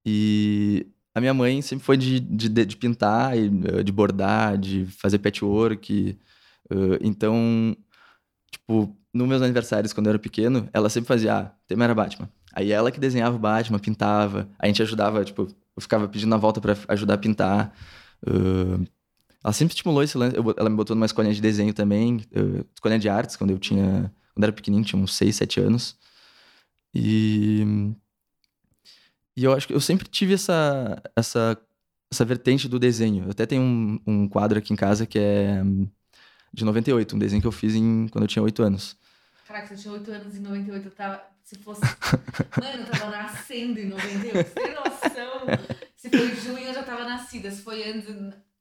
E 0.07 0.87
a 1.15 1.21
minha 1.21 1.35
mãe 1.35 1.63
sempre 1.63 1.85
foi 1.85 1.97
de, 1.97 2.21
de, 2.21 2.49
de 2.67 2.77
pintar, 2.77 3.37
eh, 3.37 3.83
de 3.83 3.93
bordar, 3.93 4.59
de 4.59 4.87
fazer 4.87 5.19
patchwork. 5.19 6.19
eh, 6.71 6.99
então, 7.03 7.77
tipo, 8.51 8.97
nos 9.13 9.29
meus 9.29 9.43
aniversários, 9.43 9.93
quando 9.93 10.07
eu 10.07 10.11
era 10.11 10.19
pequeno, 10.19 10.69
ela 10.73 10.89
sempre 10.91 11.09
fazia, 11.09 11.37
ah, 11.39 11.45
tema 11.67 11.85
era 11.85 11.95
Batman. 11.95 12.29
Aí 12.53 12.73
ela 12.73 12.91
que 12.91 13.01
desenhava 13.01 13.37
o 13.37 13.39
Batman, 13.39 13.79
pintava, 13.79 14.49
a 14.59 14.67
gente 14.67 14.83
ajudava, 14.83 15.25
tipo, 15.25 15.43
eu 15.77 15.83
ficava 15.83 16.09
pedindo 16.09 16.35
a 16.35 16.39
volta 16.39 16.61
pra 16.61 16.77
ajudar 16.89 17.15
a 17.15 17.19
pintar. 17.19 17.73
Ah, 18.27 18.79
ela 19.43 19.53
sempre 19.53 19.75
estimulou 19.75 20.03
esse 20.03 20.19
lance, 20.19 20.37
eu 20.37 20.55
ela 20.57 20.69
me 20.69 20.77
botou 20.77 20.97
numa 20.97 21.07
escolinha 21.07 21.35
de 21.35 21.41
desenho 21.41 21.73
também, 21.73 22.17
uh, 22.37 22.67
escolinha 22.75 22.99
de 22.99 23.09
artes, 23.09 23.37
quando 23.37 23.51
eu 23.51 23.59
tinha, 23.59 24.13
quando 24.35 24.45
eu 24.45 24.49
era 24.49 24.53
pequenininho, 24.53 24.87
tinha 24.87 25.01
uns 25.01 25.15
6, 25.15 25.37
7 25.37 25.61
anos. 25.61 25.97
E... 26.95 27.93
E 29.37 29.45
eu 29.45 29.53
acho 29.53 29.69
que 29.69 29.73
eu 29.73 29.81
sempre 29.81 30.09
tive 30.09 30.35
essa, 30.35 31.01
essa 31.15 31.57
essa 32.11 32.25
vertente 32.25 32.69
do 32.69 32.79
desenho. 32.79 33.25
Eu 33.25 33.31
até 33.31 33.47
tenho 33.47 33.63
um, 33.63 34.01
um 34.07 34.29
quadro 34.29 34.59
aqui 34.59 34.73
em 34.73 34.77
casa 34.77 35.07
que 35.07 35.19
é 35.19 35.63
de 36.53 36.65
98, 36.65 37.15
um 37.15 37.19
desenho 37.19 37.43
que 37.43 37.47
eu 37.47 37.53
fiz 37.53 37.75
em, 37.75 38.09
quando 38.09 38.25
eu 38.25 38.29
tinha 38.29 38.43
8 38.43 38.63
anos. 38.63 38.97
Caraca, 39.47 39.69
você 39.69 39.83
tinha 39.83 39.95
8 39.95 40.11
anos 40.11 40.37
em 40.37 40.41
98, 40.41 40.85
eu 40.85 40.91
tava. 40.91 41.23
Se 41.45 41.57
fosse. 41.59 41.81
Mano, 41.81 42.83
eu 42.83 42.91
tava 42.91 43.11
nascendo 43.11 43.81
em 43.81 43.89
98. 43.89 44.49
Você 44.49 44.55
tem 44.55 44.75
noção? 44.75 45.47
Se 45.97 46.11
foi 46.11 46.31
em 46.31 46.37
junho, 46.37 46.59
eu 46.59 46.75
já 46.75 46.83
tava 46.83 47.05
nascida. 47.05 47.51
Se 47.51 47.63
foi 47.63 47.91
antes, 47.91 48.09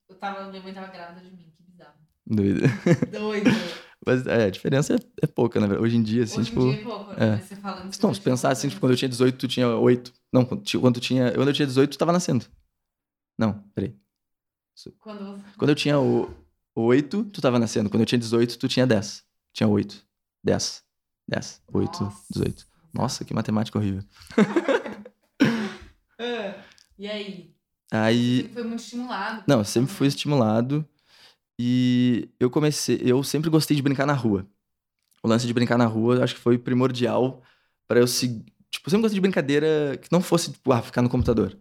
eu 0.09 0.15
tava. 0.15 0.49
Minha 0.49 0.61
mãe 0.63 0.73
tava 0.73 0.87
grávida 0.87 1.21
de 1.21 1.31
mim. 1.35 1.51
Que 1.55 1.63
bizarro. 1.63 1.93
Doido. 2.25 2.61
Doido. 3.11 3.49
Mas 4.05 4.25
é, 4.27 4.45
a 4.45 4.49
diferença 4.49 4.95
é, 4.95 4.97
é 5.23 5.27
pouca, 5.27 5.59
na 5.59 5.67
verdade. 5.67 5.85
Hoje 5.85 5.97
em 5.97 6.03
dia, 6.03 6.23
assim, 6.23 6.39
Hoje 6.41 6.49
tipo. 6.49 6.61
em 6.61 6.71
dia 6.71 6.79
é 6.79 6.83
pouco, 6.83 7.11
né? 7.11 7.17
é. 7.19 7.29
Mas 7.35 7.43
Você 7.45 7.55
falando 7.57 7.91
Não, 8.03 8.13
se 8.13 8.21
pensar 8.21 8.51
assim, 8.51 8.69
tipo, 8.69 8.79
quando 8.79 8.91
eu 8.93 8.97
tinha 8.97 9.09
18, 9.09 9.37
tu 9.37 9.47
tinha 9.47 9.67
8. 9.67 10.13
Não, 10.31 10.45
quando 10.45 10.63
tu- 10.63 10.79
quando 10.79 10.99
tinha. 10.99 11.31
Quando 11.33 11.47
eu 11.49 11.53
tinha 11.53 11.67
18, 11.67 11.91
tu 11.91 11.97
tava 11.97 12.11
nascendo. 12.13 12.45
Não, 13.37 13.53
peraí. 13.75 13.95
Quando. 14.99 15.43
Quando 15.57 15.69
eu 15.71 15.75
tinha 15.75 15.99
o 15.99 16.29
8, 16.75 17.23
tu 17.25 17.41
tava 17.41 17.59
nascendo. 17.59 17.89
Quando 17.89 18.01
eu 18.01 18.05
tinha 18.05 18.19
18, 18.19 18.57
tu 18.57 18.67
tinha 18.67 18.85
10. 18.87 19.25
Tinha 19.53 19.67
8. 19.67 20.05
10. 20.43 20.83
10. 21.27 21.61
8, 21.73 22.03
Nossa. 22.03 22.25
18. 22.31 22.67
Nossa, 22.93 23.25
que 23.25 23.33
matemática 23.33 23.77
horrível. 23.77 24.03
Ah, 26.19 26.63
E 26.97 27.07
aí? 27.07 27.55
Aí. 27.91 28.43
Você 28.43 28.49
foi 28.49 28.63
muito 28.63 28.79
estimulado. 28.81 29.43
Não, 29.47 29.63
sempre 29.63 29.91
fui 29.93 30.07
estimulado. 30.07 30.85
E 31.59 32.29
eu 32.39 32.49
comecei. 32.49 32.99
Eu 33.03 33.23
sempre 33.23 33.49
gostei 33.49 33.75
de 33.75 33.81
brincar 33.83 34.05
na 34.05 34.13
rua. 34.13 34.45
O 35.23 35.27
lance 35.27 35.47
de 35.47 35.53
brincar 35.53 35.77
na 35.77 35.85
rua, 35.85 36.23
acho 36.23 36.35
que 36.35 36.41
foi 36.41 36.57
primordial 36.57 37.41
pra 37.87 37.99
eu 37.99 38.07
seguir. 38.07 38.45
Tipo, 38.69 38.87
eu 38.87 38.91
sempre 38.91 39.01
gostei 39.03 39.15
de 39.15 39.21
brincadeira 39.21 39.97
que 40.01 40.11
não 40.11 40.21
fosse, 40.21 40.51
tipo, 40.51 40.71
ah, 40.71 40.81
ficar 40.81 41.01
no 41.01 41.09
computador. 41.09 41.49
Tipo 41.51 41.59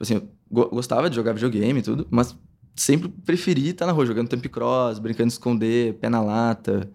Assim, 0.00 0.14
eu 0.16 0.28
go- 0.50 0.68
gostava 0.70 1.08
de 1.08 1.16
jogar 1.16 1.32
videogame 1.32 1.80
e 1.80 1.82
tudo, 1.82 2.06
mas 2.10 2.36
sempre 2.76 3.08
preferi 3.08 3.68
estar 3.68 3.86
na 3.86 3.92
rua, 3.92 4.04
jogando 4.04 4.28
tempo 4.28 4.48
cross, 4.48 4.98
brincando 4.98 5.28
de 5.28 5.32
esconder, 5.34 5.94
pé 5.94 6.08
na 6.10 6.20
lata, 6.20 6.90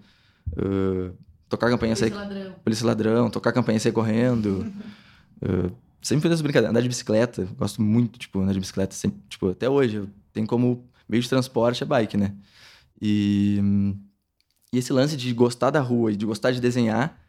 ah, 0.58 1.12
tocar 1.50 1.68
a 1.68 1.70
campainha, 1.72 1.96
sair 1.96 2.12
Polícia 2.12 2.28
ladrão. 2.36 2.54
polícia 2.64 2.86
ladrão, 2.86 3.30
tocar 3.30 3.50
a 3.52 3.54
campainha 3.54 3.78
e 3.78 3.80
sair 3.82 3.92
correndo. 3.94 4.66
Uh, 5.42 5.70
sempre 6.06 6.24
fiz 6.24 6.32
essas 6.32 6.42
brincadeiras. 6.42 6.70
Andar 6.72 6.82
de 6.82 6.88
bicicleta, 6.88 7.48
gosto 7.58 7.82
muito, 7.82 8.20
tipo, 8.20 8.40
andar 8.40 8.54
de 8.54 8.60
bicicleta. 8.60 8.96
Sempre, 8.96 9.22
tipo, 9.28 9.50
até 9.50 9.70
hoje, 9.70 10.08
tenho 10.32 10.48
como 10.48 10.88
meio 11.08 11.22
de 11.22 11.30
transporte 11.30 11.84
a 11.84 11.86
bike, 11.86 12.18
né? 12.18 12.36
E, 13.02 13.60
e 14.74 14.78
esse 14.78 14.94
lance 14.94 15.18
de 15.18 15.34
gostar 15.34 15.70
da 15.70 15.82
rua 15.82 16.12
e 16.12 16.16
de 16.16 16.26
gostar 16.26 16.52
de 16.52 16.62
desenhar, 16.62 17.20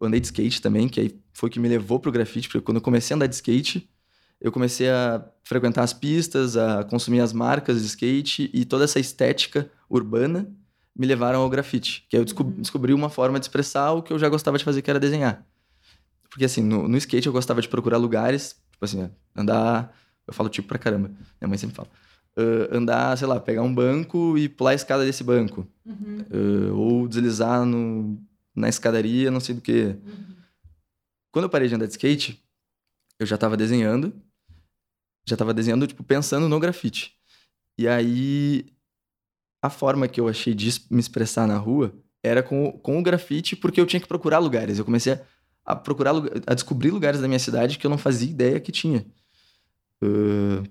andei 0.00 0.20
de 0.20 0.26
skate 0.26 0.60
também, 0.60 0.88
que 0.88 1.00
aí 1.00 1.20
foi 1.32 1.48
o 1.48 1.52
que 1.52 1.60
me 1.60 1.68
levou 1.68 1.98
pro 1.98 2.12
grafite, 2.12 2.48
porque 2.48 2.60
quando 2.60 2.76
eu 2.76 2.82
comecei 2.82 3.14
a 3.14 3.16
andar 3.16 3.26
de 3.26 3.34
skate, 3.34 3.88
eu 4.40 4.50
comecei 4.50 4.90
a 4.90 5.24
frequentar 5.44 5.82
as 5.82 5.92
pistas, 5.92 6.56
a 6.56 6.84
consumir 6.84 7.20
as 7.20 7.32
marcas 7.32 7.80
de 7.80 7.86
skate 7.86 8.50
e 8.52 8.64
toda 8.64 8.84
essa 8.84 8.98
estética 8.98 9.70
urbana 9.88 10.50
me 10.96 11.06
levaram 11.06 11.40
ao 11.40 11.48
grafite. 11.48 12.04
Que 12.10 12.16
aí 12.16 12.22
eu 12.22 12.26
Uhum. 12.44 12.50
descobri 12.58 12.92
uma 12.92 13.08
forma 13.08 13.38
de 13.38 13.44
expressar 13.44 13.92
o 13.92 14.02
que 14.02 14.12
eu 14.12 14.18
já 14.18 14.28
gostava 14.28 14.58
de 14.58 14.64
fazer, 14.64 14.82
que 14.82 14.90
era 14.90 15.00
desenhar. 15.00 15.46
Porque 16.32 16.46
assim, 16.46 16.62
no, 16.62 16.88
no 16.88 16.96
skate 16.96 17.26
eu 17.26 17.32
gostava 17.32 17.60
de 17.60 17.68
procurar 17.68 17.98
lugares, 17.98 18.56
tipo 18.72 18.82
assim, 18.84 19.10
andar. 19.36 19.94
Eu 20.26 20.32
falo 20.32 20.48
tipo 20.48 20.66
pra 20.66 20.78
caramba, 20.78 21.08
minha 21.40 21.48
mãe 21.48 21.58
sempre 21.58 21.76
fala. 21.76 21.88
Ah, 22.34 22.74
andar, 22.76 23.18
sei 23.18 23.26
lá, 23.26 23.38
pegar 23.38 23.62
um 23.62 23.74
banco 23.74 24.38
e 24.38 24.48
pular 24.48 24.70
a 24.70 24.74
escada 24.74 25.04
desse 25.04 25.22
banco. 25.22 25.66
Uhum, 25.84 26.24
Ah, 26.30 26.72
ou 26.72 27.06
deslizar 27.06 27.66
no, 27.66 28.18
na 28.56 28.68
escadaria, 28.68 29.30
não 29.30 29.40
sei 29.40 29.54
do 29.54 29.60
que. 29.60 29.84
uhum. 29.84 30.36
Quando 31.30 31.44
eu 31.44 31.50
parei 31.50 31.68
de 31.68 31.74
andar 31.74 31.86
de 31.86 31.92
skate, 31.92 32.42
eu 33.18 33.26
já 33.26 33.36
tava 33.36 33.56
desenhando. 33.56 34.12
Já 35.26 35.36
tava 35.36 35.54
desenhando, 35.54 35.86
tipo, 35.86 36.02
pensando 36.02 36.48
no 36.48 36.58
grafite. 36.58 37.14
E 37.78 37.86
aí, 37.86 38.66
a 39.62 39.70
forma 39.70 40.08
que 40.08 40.20
eu 40.20 40.28
achei 40.28 40.54
de 40.54 40.68
me 40.90 40.98
expressar 41.00 41.46
na 41.46 41.56
rua 41.56 41.94
era 42.22 42.42
com, 42.42 42.72
com 42.72 42.98
o 42.98 43.02
grafite, 43.02 43.54
porque 43.56 43.80
eu 43.80 43.86
tinha 43.86 44.00
que 44.00 44.08
procurar 44.08 44.38
lugares. 44.38 44.78
Eu 44.78 44.84
comecei 44.84 45.12
a, 45.14 45.20
a 45.64 45.76
procurar, 45.76 46.12
a 46.46 46.54
descobrir 46.54 46.90
lugares 46.90 47.20
da 47.20 47.28
minha 47.28 47.38
cidade 47.38 47.78
que 47.78 47.86
eu 47.86 47.90
não 47.90 47.98
fazia 47.98 48.30
ideia 48.30 48.58
que 48.60 48.72
tinha. 48.72 49.06
Uh, 50.02 50.62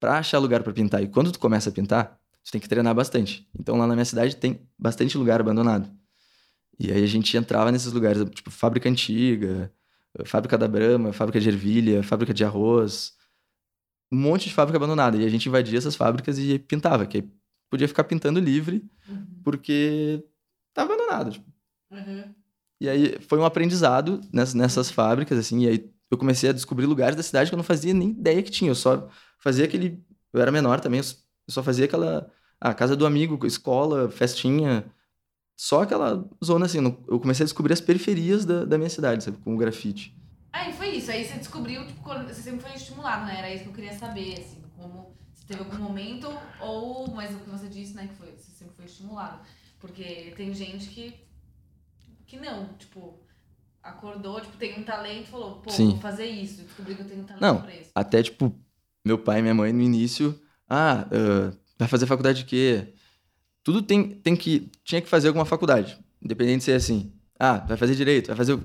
pra 0.00 0.18
achar 0.18 0.38
lugar 0.38 0.62
pra 0.62 0.72
pintar. 0.72 1.02
E 1.02 1.06
quando 1.08 1.30
tu 1.30 1.38
começa 1.38 1.70
a 1.70 1.72
pintar, 1.72 2.18
tu 2.42 2.50
tem 2.50 2.60
que 2.60 2.68
treinar 2.68 2.94
bastante. 2.94 3.48
Então, 3.58 3.76
lá 3.76 3.86
na 3.86 3.94
minha 3.94 4.04
cidade 4.04 4.34
tem 4.36 4.68
bastante 4.78 5.16
lugar 5.16 5.40
abandonado. 5.40 5.88
E 6.78 6.90
aí 6.90 7.02
a 7.04 7.06
gente 7.06 7.36
entrava 7.36 7.70
nesses 7.70 7.92
lugares, 7.92 8.28
tipo, 8.30 8.50
fábrica 8.50 8.88
antiga, 8.88 9.72
fábrica 10.24 10.58
da 10.58 10.66
Brahma, 10.66 11.12
fábrica 11.12 11.38
de 11.40 11.48
ervilha, 11.48 12.02
fábrica 12.02 12.34
de 12.34 12.44
arroz, 12.44 13.12
um 14.10 14.16
monte 14.18 14.48
de 14.48 14.54
fábrica 14.54 14.76
abandonada. 14.78 15.16
E 15.16 15.24
a 15.24 15.28
gente 15.28 15.48
invadia 15.48 15.78
essas 15.78 15.94
fábricas 15.94 16.38
e 16.38 16.58
pintava, 16.58 17.06
que 17.06 17.18
aí 17.18 17.30
podia 17.70 17.86
ficar 17.86 18.04
pintando 18.04 18.40
livre, 18.40 18.84
Uhum, 19.08 19.26
porque 19.44 20.24
tá 20.74 20.82
abandonado. 20.82 21.30
tipo. 21.30 21.46
uhum. 21.92 22.34
E 22.82 22.88
aí 22.88 23.16
foi 23.28 23.38
um 23.38 23.44
aprendizado 23.44 24.20
nessas, 24.32 24.54
nessas 24.54 24.90
fábricas, 24.90 25.38
assim, 25.38 25.60
e 25.60 25.68
aí 25.68 25.92
eu 26.10 26.18
comecei 26.18 26.50
a 26.50 26.52
descobrir 26.52 26.84
lugares 26.84 27.14
da 27.14 27.22
cidade 27.22 27.48
que 27.48 27.54
eu 27.54 27.56
não 27.56 27.62
fazia 27.62 27.94
nem 27.94 28.10
ideia 28.10 28.42
que 28.42 28.50
tinha. 28.50 28.72
Eu 28.72 28.74
só 28.74 29.08
fazia 29.38 29.66
aquele. 29.66 30.02
Eu 30.32 30.42
era 30.42 30.50
menor 30.50 30.80
também, 30.80 30.98
eu 30.98 31.06
só 31.48 31.62
fazia 31.62 31.84
aquela. 31.84 32.28
Ah, 32.60 32.74
casa 32.74 32.96
do 32.96 33.06
amigo, 33.06 33.46
escola, 33.46 34.10
festinha. 34.10 34.84
Só 35.56 35.82
aquela 35.82 36.28
zona 36.44 36.66
assim. 36.66 36.78
Eu 37.08 37.20
comecei 37.20 37.44
a 37.44 37.46
descobrir 37.46 37.72
as 37.72 37.80
periferias 37.80 38.44
da, 38.44 38.64
da 38.64 38.76
minha 38.76 38.90
cidade, 38.90 39.22
sabe? 39.22 39.38
Com 39.38 39.54
o 39.54 39.58
grafite. 39.58 40.12
Aí 40.52 40.72
foi 40.72 40.88
isso. 40.96 41.08
Aí 41.12 41.24
você 41.24 41.38
descobriu, 41.38 41.86
tipo, 41.86 42.02
você 42.02 42.42
sempre 42.42 42.62
foi 42.62 42.72
estimulado, 42.74 43.26
né? 43.26 43.38
Era 43.38 43.54
isso 43.54 43.62
que 43.62 43.70
eu 43.70 43.74
queria 43.74 43.96
saber, 43.96 44.40
assim, 44.40 44.60
como 44.76 45.14
se 45.32 45.46
teve 45.46 45.60
algum 45.60 45.78
momento, 45.78 46.28
ou, 46.60 47.08
mas 47.12 47.32
o 47.32 47.38
que 47.38 47.48
você 47.48 47.68
disse, 47.68 47.94
né, 47.94 48.08
que 48.08 48.14
foi, 48.14 48.32
você 48.32 48.50
sempre 48.50 48.74
foi 48.74 48.86
estimulado. 48.86 49.38
Porque 49.78 50.34
tem 50.36 50.52
gente 50.52 50.88
que, 50.88 51.14
que 52.32 52.38
não, 52.38 52.66
tipo, 52.78 53.20
acordou, 53.82 54.40
tipo, 54.40 54.56
tem 54.56 54.80
um 54.80 54.82
talento 54.82 55.24
e 55.24 55.30
falou, 55.30 55.56
pô, 55.56 55.68
Sim. 55.68 55.90
vou 55.90 56.00
fazer 56.00 56.24
isso, 56.24 56.62
descobri 56.62 56.94
que 56.94 57.02
eu 57.02 57.06
tenho 57.06 57.20
um 57.20 57.24
talento 57.24 57.42
Não. 57.42 57.60
pra 57.60 57.74
isso. 57.74 57.90
Até, 57.94 58.22
tipo, 58.22 58.58
meu 59.04 59.18
pai 59.18 59.40
e 59.40 59.42
minha 59.42 59.52
mãe 59.52 59.70
no 59.70 59.82
início. 59.82 60.40
Ah, 60.66 61.06
ah, 61.12 61.52
vai 61.78 61.86
fazer 61.86 62.06
faculdade 62.06 62.38
de 62.38 62.44
quê? 62.46 62.94
Tudo 63.62 63.82
tem, 63.82 64.08
tem 64.08 64.34
que. 64.34 64.70
Tinha 64.82 65.02
que 65.02 65.10
fazer 65.10 65.28
alguma 65.28 65.44
faculdade. 65.44 65.98
Independente 66.22 66.60
de 66.60 66.64
ser 66.64 66.72
assim. 66.72 67.12
Ah, 67.38 67.58
vai 67.58 67.76
fazer 67.76 67.94
direito, 67.94 68.28
vai 68.28 68.36
fazer. 68.36 68.58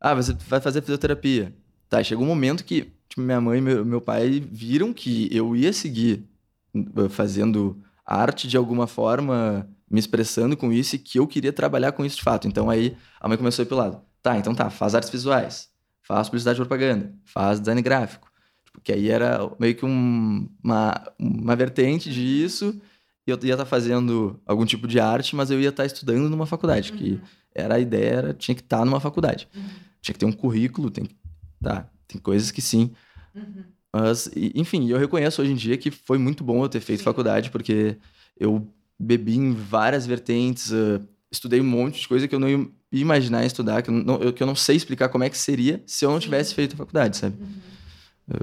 Ah, 0.00 0.14
você 0.14 0.32
vai 0.46 0.60
fazer 0.60 0.80
fisioterapia. 0.80 1.52
Tá, 1.88 2.04
chegou 2.04 2.24
um 2.24 2.28
momento 2.28 2.64
que 2.64 2.92
tipo, 3.08 3.20
minha 3.20 3.40
mãe 3.40 3.58
e 3.58 3.60
meu, 3.60 3.84
meu 3.84 4.00
pai 4.00 4.38
viram 4.38 4.92
que 4.92 5.28
eu 5.34 5.56
ia 5.56 5.72
seguir 5.72 6.24
uh, 6.72 7.08
fazendo 7.08 7.82
arte 8.06 8.46
de 8.46 8.56
alguma 8.56 8.86
forma, 8.86 9.68
me 9.92 10.00
expressando 10.00 10.56
com 10.56 10.72
isso 10.72 10.96
e 10.96 10.98
que 10.98 11.18
eu 11.18 11.26
queria 11.26 11.52
trabalhar 11.52 11.92
com 11.92 12.04
isso 12.04 12.16
de 12.16 12.22
fato. 12.22 12.48
Então 12.48 12.70
aí 12.70 12.96
a 13.20 13.28
mãe 13.28 13.36
começou 13.36 13.62
a 13.62 13.64
ir 13.64 13.68
pro 13.68 13.76
lado. 13.76 14.00
Tá, 14.22 14.36
então 14.38 14.54
tá, 14.54 14.70
faz 14.70 14.94
artes 14.94 15.10
visuais, 15.10 15.68
faz 16.02 16.28
publicidade 16.28 16.56
e 16.58 16.62
propaganda, 16.64 17.12
faz 17.24 17.60
design 17.60 17.82
gráfico. 17.82 18.30
Tipo, 18.64 18.80
que 18.80 18.92
aí 18.92 19.10
era 19.10 19.38
meio 19.60 19.74
que 19.74 19.84
um- 19.84 20.48
uma, 20.64 20.94
uma 21.18 21.54
vertente 21.56 22.10
disso. 22.12 22.80
E 23.26 23.30
eu 23.30 23.38
ia 23.42 23.52
estar 23.54 23.66
fazendo 23.66 24.40
algum 24.46 24.64
tipo 24.64 24.88
de 24.88 24.98
arte, 24.98 25.36
mas 25.36 25.50
eu 25.50 25.60
ia 25.60 25.68
estar 25.68 25.84
estudando 25.86 26.28
numa 26.28 26.46
faculdade. 26.46 26.92
Que 26.92 27.12
Uhum, 27.12 27.20
era 27.54 27.74
a 27.76 27.78
ideia, 27.78 28.10
era, 28.14 28.34
tinha 28.34 28.54
que 28.54 28.62
estar 28.62 28.84
numa 28.84 28.98
faculdade. 28.98 29.48
uhum, 29.54 29.62
Tinha 30.00 30.12
que 30.14 30.18
ter 30.18 30.26
um 30.26 30.32
currículo, 30.32 30.90
tem 30.90 31.04
que. 31.04 31.14
Tá, 31.62 31.88
tem 32.08 32.20
coisas 32.20 32.50
que 32.50 32.60
sim. 32.62 32.90
uhum. 33.34 33.64
Mas, 33.94 34.30
enfim, 34.54 34.88
eu 34.88 34.98
reconheço 34.98 35.42
hoje 35.42 35.52
em 35.52 35.56
dia 35.56 35.76
que 35.76 35.90
foi 35.90 36.18
muito 36.18 36.42
bom 36.42 36.64
eu 36.64 36.68
ter 36.68 36.80
feito 36.80 37.00
Sim. 37.00 37.04
faculdade, 37.04 37.50
porque 37.50 37.96
eu 38.38 38.66
bebi 38.98 39.36
em 39.36 39.52
várias 39.52 40.06
vertentes, 40.06 40.72
eh, 40.72 41.00
estudei 41.30 41.60
um 41.60 41.64
monte 41.64 42.00
de 42.00 42.08
coisa 42.08 42.28
que 42.28 42.34
eu 42.34 42.40
não 42.40 42.48
ia 42.48 42.68
imaginar 42.92 43.44
estudar, 43.44 43.82
que 43.82 43.90
eu 43.90 43.94
não, 43.94 44.20
eu- 44.20 44.32
que 44.32 44.42
eu 44.42 44.46
não 44.46 44.54
sei 44.54 44.76
explicar 44.76 45.08
como 45.08 45.24
é 45.24 45.30
que 45.30 45.38
seria 45.38 45.82
se 45.86 46.04
eu 46.04 46.10
não 46.10 46.20
tivesse 46.20 46.54
feito 46.54 46.76
faculdade, 46.76 47.16
sabe? 47.16 47.36
Uhum. 47.40 47.52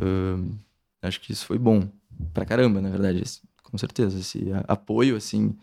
Ahn, 0.01 0.58
acho 1.01 1.22
que 1.22 1.32
isso 1.32 1.46
foi 1.46 1.58
bom 1.58 1.88
pra 2.34 2.46
caramba, 2.46 2.82
na 2.82 2.89
verdade, 2.89 3.22
esse- 3.22 3.41
com 3.63 3.77
certeza. 3.77 4.20
Esse 4.20 4.51
a- 4.51 4.65
apoio, 4.74 5.15
assim, 5.15 5.56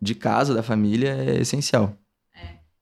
de 0.00 0.14
casa, 0.14 0.54
da 0.54 0.62
família, 0.62 1.10
é 1.14 1.40
essencial. 1.40 1.96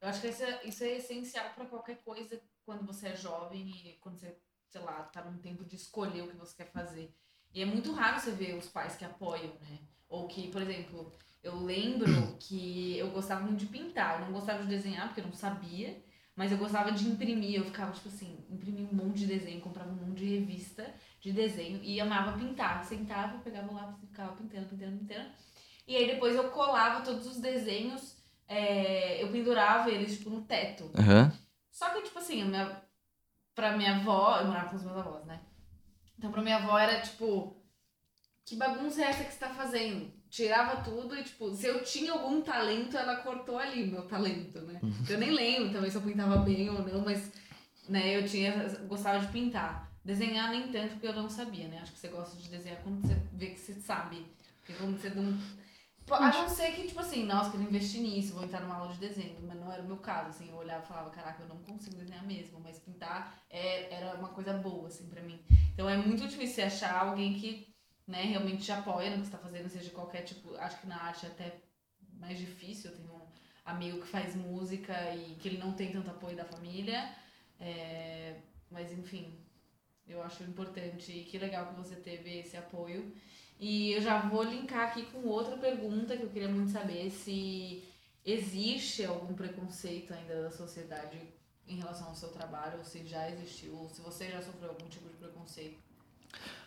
Eu 0.00 0.08
acho 0.08 0.20
que 0.20 0.28
isso 0.28 0.42
é, 0.42 0.60
isso 0.64 0.84
é 0.84 0.96
essencial 0.96 1.46
pra 1.54 1.64
qualquer 1.66 2.02
coisa 2.04 2.40
quando 2.66 2.84
você 2.84 3.08
é 3.08 3.16
jovem 3.16 3.68
e 3.68 3.92
quando 4.00 4.18
você, 4.18 4.36
sei 4.70 4.80
lá, 4.80 5.04
tá 5.04 5.22
num 5.24 5.38
tempo 5.38 5.64
de 5.64 5.76
escolher 5.76 6.22
o 6.22 6.28
que 6.28 6.36
você 6.36 6.54
quer 6.56 6.70
fazer. 6.72 7.14
E 7.54 7.60
é 7.62 7.64
muito 7.64 7.92
raro 7.92 8.18
você 8.18 8.32
ver 8.32 8.56
os 8.56 8.66
pais 8.68 8.96
que 8.96 9.04
apoiam, 9.04 9.52
né? 9.60 9.78
Ou 10.08 10.26
que, 10.26 10.48
por 10.48 10.60
exemplo, 10.62 11.12
eu 11.42 11.56
lembro 11.56 12.06
que 12.38 12.96
eu 12.98 13.10
gostava 13.10 13.42
muito 13.42 13.60
de 13.60 13.66
pintar. 13.66 14.20
Eu 14.20 14.26
não 14.26 14.32
gostava 14.32 14.62
de 14.62 14.68
desenhar 14.68 15.08
porque 15.08 15.20
eu 15.20 15.26
não 15.26 15.32
sabia, 15.32 16.02
mas 16.36 16.52
eu 16.52 16.58
gostava 16.58 16.92
de 16.92 17.06
imprimir. 17.08 17.56
Eu 17.56 17.64
ficava, 17.64 17.92
tipo 17.92 18.08
assim, 18.08 18.44
imprimia 18.50 18.86
um 18.86 18.94
monte 18.94 19.18
de 19.18 19.26
desenho, 19.26 19.60
comprava 19.60 19.90
um 19.90 20.06
monte 20.06 20.18
de 20.18 20.38
revista 20.38 20.94
de 21.20 21.32
desenho 21.32 21.82
e 21.82 22.00
amava 22.00 22.38
pintar. 22.38 22.84
Sentava, 22.84 23.38
pegava 23.38 23.70
o 23.70 23.74
lápis 23.74 24.02
e 24.02 24.06
ficava 24.06 24.32
pintando, 24.36 24.68
pintando, 24.68 24.98
pintando. 24.98 25.28
E 25.86 25.96
aí 25.96 26.06
depois 26.06 26.36
eu 26.36 26.50
colava 26.50 27.04
todos 27.04 27.26
os 27.26 27.38
desenhos 27.38 28.16
é, 28.48 29.22
eu 29.22 29.32
pendurava 29.32 29.90
eles, 29.90 30.18
tipo, 30.18 30.28
no 30.28 30.42
teto. 30.42 30.90
Aham. 30.94 31.32
Só 31.70 31.88
que, 31.90 32.02
tipo 32.02 32.18
assim, 32.18 32.42
a 32.42 32.44
minha, 32.44 32.82
pra 33.54 33.76
minha 33.76 33.96
avó, 33.96 34.38
eu 34.38 34.46
morava 34.46 34.68
com 34.68 34.76
os 34.76 34.84
meus 34.84 34.96
avós, 34.96 35.24
né? 35.24 35.40
Então 36.18 36.30
pra 36.30 36.42
minha 36.42 36.56
avó 36.56 36.78
era 36.78 37.00
tipo, 37.00 37.56
que 38.44 38.54
bagunça 38.56 39.02
é 39.02 39.06
essa 39.06 39.24
que 39.24 39.32
você 39.32 39.38
tá 39.38 39.48
fazendo? 39.54 40.12
Tirava 40.32 40.82
tudo 40.82 41.14
e, 41.14 41.22
tipo, 41.22 41.54
se 41.54 41.66
eu 41.66 41.84
tinha 41.84 42.10
algum 42.10 42.40
talento, 42.40 42.96
ela 42.96 43.16
cortou 43.16 43.58
ali 43.58 43.84
meu 43.84 44.08
talento, 44.08 44.62
né? 44.62 44.80
Eu 45.06 45.18
nem 45.18 45.30
lembro 45.30 45.70
também 45.70 45.90
se 45.90 45.96
eu 45.98 46.00
pintava 46.00 46.38
bem 46.38 46.70
ou 46.70 46.82
não, 46.82 47.02
mas, 47.04 47.30
né, 47.86 48.16
eu 48.16 48.26
tinha, 48.26 48.66
gostava 48.88 49.20
de 49.20 49.30
pintar. 49.30 49.92
Desenhar 50.02 50.50
nem 50.50 50.72
tanto, 50.72 50.92
porque 50.92 51.06
eu 51.06 51.12
não 51.12 51.28
sabia, 51.28 51.68
né? 51.68 51.80
Acho 51.82 51.92
que 51.92 51.98
você 51.98 52.08
gosta 52.08 52.34
de 52.38 52.48
desenhar 52.48 52.80
quando 52.82 53.06
você 53.06 53.14
vê 53.34 53.48
que 53.50 53.60
você 53.60 53.74
sabe. 53.74 54.26
Porque 54.60 54.72
quando 54.72 54.98
você 54.98 55.10
não... 55.10 55.38
A 56.10 56.32
não 56.32 56.48
ser 56.48 56.72
que, 56.72 56.88
tipo 56.88 57.00
assim, 57.00 57.26
nossa, 57.26 57.50
quero 57.50 57.62
investir 57.62 58.00
nisso, 58.00 58.32
vou 58.32 58.42
entrar 58.44 58.62
numa 58.62 58.76
aula 58.76 58.92
de 58.94 58.98
desenho, 58.98 59.36
mas 59.46 59.60
não 59.60 59.70
era 59.70 59.82
o 59.82 59.86
meu 59.86 59.98
caso, 59.98 60.30
assim, 60.30 60.48
eu 60.48 60.56
olhava 60.56 60.82
e 60.82 60.88
falava, 60.88 61.10
caraca, 61.10 61.42
eu 61.42 61.48
não 61.48 61.58
consigo 61.58 61.96
desenhar 61.96 62.26
mesmo, 62.26 62.58
mas 62.58 62.78
pintar 62.78 63.38
é, 63.50 63.94
era 63.94 64.16
uma 64.16 64.28
coisa 64.30 64.54
boa, 64.54 64.88
assim, 64.88 65.06
pra 65.08 65.22
mim. 65.22 65.38
Então 65.74 65.88
é 65.88 65.96
muito 65.96 66.26
difícil 66.26 66.54
você 66.54 66.62
achar 66.62 67.06
alguém 67.06 67.34
que, 67.34 67.71
né, 68.06 68.22
realmente 68.22 68.64
te 68.64 68.72
apoia 68.72 69.10
no 69.10 69.18
que 69.18 69.26
você 69.26 69.32
tá 69.32 69.38
fazendo, 69.38 69.68
seja 69.68 69.90
qualquer 69.90 70.22
tipo, 70.22 70.54
acho 70.56 70.80
que 70.80 70.86
na 70.86 71.00
arte 71.00 71.26
é 71.26 71.28
até 71.28 71.60
mais 72.18 72.38
difícil, 72.38 72.96
tenho 72.96 73.14
um 73.14 73.26
amigo 73.64 74.00
que 74.00 74.06
faz 74.08 74.34
música 74.34 74.92
e 75.14 75.36
que 75.36 75.48
ele 75.48 75.58
não 75.58 75.72
tem 75.72 75.92
tanto 75.92 76.10
apoio 76.10 76.36
da 76.36 76.44
família, 76.44 77.14
é, 77.60 78.36
mas 78.70 78.92
enfim, 78.92 79.38
eu 80.06 80.22
acho 80.22 80.42
importante 80.42 81.12
e 81.12 81.24
que 81.24 81.38
legal 81.38 81.66
que 81.66 81.76
você 81.80 81.96
teve 81.96 82.38
esse 82.38 82.56
apoio. 82.56 83.14
E 83.58 83.92
eu 83.92 84.00
já 84.00 84.20
vou 84.28 84.42
linkar 84.42 84.88
aqui 84.88 85.06
com 85.06 85.26
outra 85.28 85.56
pergunta 85.56 86.16
que 86.16 86.22
eu 86.22 86.30
queria 86.30 86.48
muito 86.48 86.72
saber 86.72 87.10
se 87.10 87.84
existe 88.24 89.04
algum 89.04 89.34
preconceito 89.34 90.12
ainda 90.12 90.42
da 90.42 90.50
sociedade 90.50 91.18
em 91.66 91.76
relação 91.76 92.08
ao 92.08 92.14
seu 92.14 92.30
trabalho, 92.30 92.78
ou 92.78 92.84
se 92.84 93.06
já 93.06 93.30
existiu, 93.30 93.76
ou 93.76 93.88
se 93.88 94.00
você 94.00 94.30
já 94.30 94.42
sofreu 94.42 94.70
algum 94.70 94.88
tipo 94.88 95.08
de 95.08 95.16
preconceito. 95.16 95.81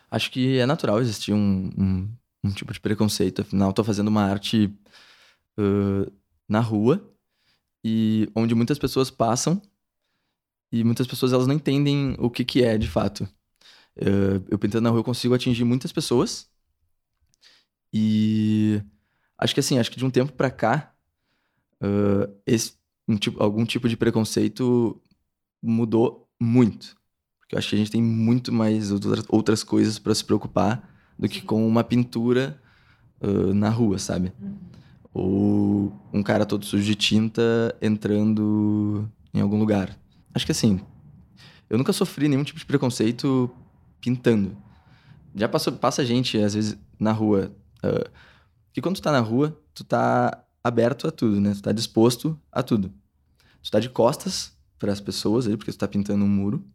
Acho 0.09 0.31
que 0.31 0.59
é 0.59 0.65
natural 0.65 1.01
existir 1.01 1.33
um, 1.33 1.71
um, 1.77 2.09
um 2.43 2.51
tipo 2.51 2.73
de 2.73 2.79
preconceito. 2.79 3.41
Afinal, 3.41 3.69
estou 3.69 3.83
fazendo 3.85 4.07
uma 4.07 4.23
arte 4.23 4.73
uh, 5.57 6.11
na 6.47 6.59
rua 6.59 7.11
e 7.83 8.29
onde 8.35 8.55
muitas 8.55 8.79
pessoas 8.79 9.09
passam 9.11 9.61
e 10.71 10.83
muitas 10.83 11.07
pessoas 11.07 11.33
elas 11.33 11.47
não 11.47 11.55
entendem 11.55 12.15
o 12.19 12.29
que, 12.29 12.43
que 12.43 12.63
é 12.63 12.77
de 12.77 12.87
fato. 12.87 13.27
Uh, 13.97 14.43
eu 14.49 14.59
pintando 14.59 14.81
na 14.81 14.89
rua 14.89 14.99
eu 14.99 15.03
consigo 15.03 15.33
atingir 15.33 15.63
muitas 15.63 15.91
pessoas 15.91 16.49
e 17.93 18.81
acho 19.37 19.53
que 19.53 19.59
assim, 19.61 19.79
acho 19.79 19.89
que 19.89 19.97
de 19.97 20.05
um 20.05 20.09
tempo 20.09 20.33
para 20.33 20.51
cá 20.51 20.93
uh, 21.81 22.33
esse 22.45 22.73
um 23.07 23.15
tipo, 23.15 23.41
algum 23.41 23.65
tipo 23.65 23.87
de 23.87 23.95
preconceito 23.95 25.01
mudou 25.61 26.27
muito. 26.39 26.95
Porque 27.45 27.55
eu 27.55 27.59
acho 27.59 27.69
que 27.69 27.75
a 27.75 27.77
gente 27.77 27.91
tem 27.91 28.01
muito 28.01 28.51
mais 28.51 28.91
outras, 29.29 29.63
coisas 29.63 29.99
para 29.99 30.15
se 30.15 30.25
preocupar 30.25 30.89
do 31.17 31.29
que 31.29 31.41
com 31.41 31.65
uma 31.67 31.83
pintura 31.83 32.59
uh, 33.21 33.53
na 33.53 33.69
rua, 33.69 33.99
sabe? 33.99 34.33
Ou 35.13 35.93
um 36.11 36.23
cara 36.23 36.45
todo 36.45 36.65
sujo 36.65 36.83
de 36.83 36.95
tinta 36.95 37.41
entrando 37.79 39.07
em 39.31 39.41
algum 39.41 39.59
lugar. 39.59 39.95
Acho 40.33 40.45
que 40.45 40.51
assim, 40.51 40.79
eu 41.69 41.77
nunca 41.77 41.93
sofri 41.93 42.27
nenhum 42.27 42.43
tipo 42.43 42.59
de 42.59 42.65
preconceito 42.65 43.49
pintando. 44.01 44.57
Já 45.35 45.47
passou, 45.47 45.73
passa 45.73 46.03
gente, 46.03 46.37
às 46.39 46.55
vezes, 46.55 46.77
na 46.99 47.11
rua. 47.11 47.51
Uh, 47.83 48.09
que 48.73 48.81
quando 48.81 48.95
tu 48.95 49.01
tá 49.03 49.11
na 49.11 49.19
rua, 49.19 49.55
tu 49.73 49.83
tá 49.83 50.43
aberto 50.63 51.07
a 51.07 51.11
tudo, 51.11 51.39
né? 51.39 51.53
Tu 51.53 51.61
tá 51.61 51.71
disposto 51.71 52.39
a 52.51 52.63
tudo. 52.63 52.91
Tu 53.61 53.69
tá 53.69 53.79
de 53.79 53.89
costas 53.89 54.51
para 54.79 54.91
as 54.91 54.99
pessoas 54.99 55.45
ali, 55.45 55.57
porque 55.57 55.71
tu 55.71 55.77
tá 55.77 55.87
pintando 55.87 56.25
um 56.25 56.27
muro. 56.27 56.65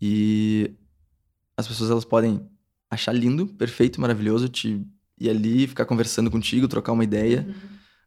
E 0.00 0.74
as 1.56 1.68
pessoas 1.68 1.90
elas 1.90 2.04
podem 2.04 2.48
achar 2.90 3.12
lindo, 3.12 3.46
perfeito, 3.46 4.00
maravilhoso, 4.00 4.48
te 4.48 4.84
ir 5.18 5.28
ali, 5.30 5.66
ficar 5.66 5.84
conversando 5.84 6.30
contigo, 6.30 6.66
trocar 6.68 6.92
uma 6.92 7.04
ideia, 7.04 7.46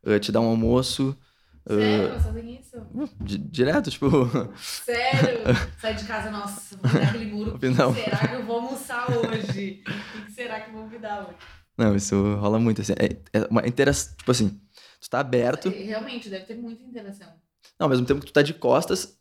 uh, 0.06 0.20
te 0.20 0.32
dar 0.32 0.42
um 0.42 0.48
almoço. 0.48 1.16
Sério? 1.68 2.20
Só 2.22 2.34
tem 2.34 2.60
isso? 2.60 2.78
di- 3.22 3.38
direto, 3.38 3.90
tipo. 3.90 4.08
Sério? 4.58 5.42
Sai 5.80 5.94
de 5.96 6.06
casa, 6.06 6.32
nossa, 6.32 6.76
vou 6.78 7.02
aquele 7.02 7.26
muro. 7.26 7.56
O 7.56 7.60
que 7.60 7.70
Não. 7.70 7.94
será 7.94 8.28
que 8.28 8.36
eu 8.36 8.44
vou 8.46 8.56
almoçar 8.58 9.08
hoje? 9.18 9.84
O 9.88 10.26
que 10.26 10.32
será 10.32 10.62
que 10.62 10.72
vão 10.72 10.88
me 10.88 10.98
dar 10.98 11.28
hoje? 11.28 11.38
Não, 11.78 11.96
isso 11.96 12.36
rola 12.36 12.60
muito. 12.60 12.82
Assim, 12.82 12.94
é, 12.94 13.40
é 13.40 13.48
uma 13.50 13.66
interação. 13.68 14.16
Tipo 14.18 14.32
assim, 14.32 14.60
tu 15.00 15.10
tá 15.10 15.20
aberto. 15.20 15.70
E, 15.70 15.84
Realmente, 15.84 16.30
deve 16.30 16.46
ter 16.46 16.56
muita 16.56 16.84
interação. 16.84 17.28
Não, 17.80 17.86
ao 17.86 17.90
mesmo 17.90 18.06
tempo 18.06 18.20
que 18.22 18.28
tu 18.28 18.34
tá 18.34 18.42
de 18.42 18.54
costas, 18.54 19.18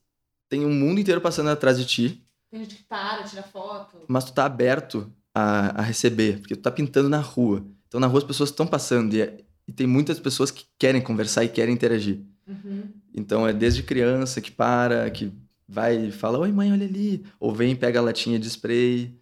tem 0.49 0.64
um 0.66 0.73
mundo 0.73 1.01
inteiro 1.01 1.20
passando 1.20 1.49
atrás 1.51 1.79
de 1.79 1.87
ti, 1.87 2.27
Tem 2.53 2.61
gente 2.61 2.75
que 2.77 2.85
para, 2.85 3.23
tira 3.25 3.43
foto. 3.43 3.97
mas 4.07 4.25
tu 4.25 4.33
tá 4.35 4.45
aberto 4.45 5.11
a, 5.35 5.81
a 5.81 5.83
receber, 5.83 6.38
porque 6.38 6.55
tu 6.55 6.61
tá 6.61 6.71
pintando 6.71 7.09
na 7.09 7.19
rua. 7.19 7.65
Então 7.88 7.99
na 7.99 8.07
rua 8.07 8.19
as 8.19 8.25
pessoas 8.25 8.51
estão 8.51 8.67
passando 8.67 9.15
e, 9.15 9.23
é- 9.23 9.38
e 9.67 9.73
tem 9.73 9.87
muitas 9.87 10.21
pessoas 10.21 10.51
que 10.51 10.67
querem 10.79 11.01
conversar 11.01 11.45
e 11.45 11.49
querem 11.49 11.73
interagir. 11.75 12.21
Uhum. 12.47 12.93
Então 13.15 13.49
é 13.49 13.55
desde 13.55 13.83
criança 13.83 14.38
que 14.43 14.51
para, 14.51 15.09
que 15.11 15.33
vai 15.67 16.09
e 16.09 16.12
fala, 16.12 16.38
oi 16.41 16.53
mãe, 16.53 16.71
olha 16.71 16.87
ali. 16.87 17.25
Ou 17.41 17.55
vem 17.55 17.73
e 17.73 17.77
pega 17.77 17.99
a 17.99 18.03
latinha 18.03 18.38
de 18.38 18.49
spray. 18.49 19.19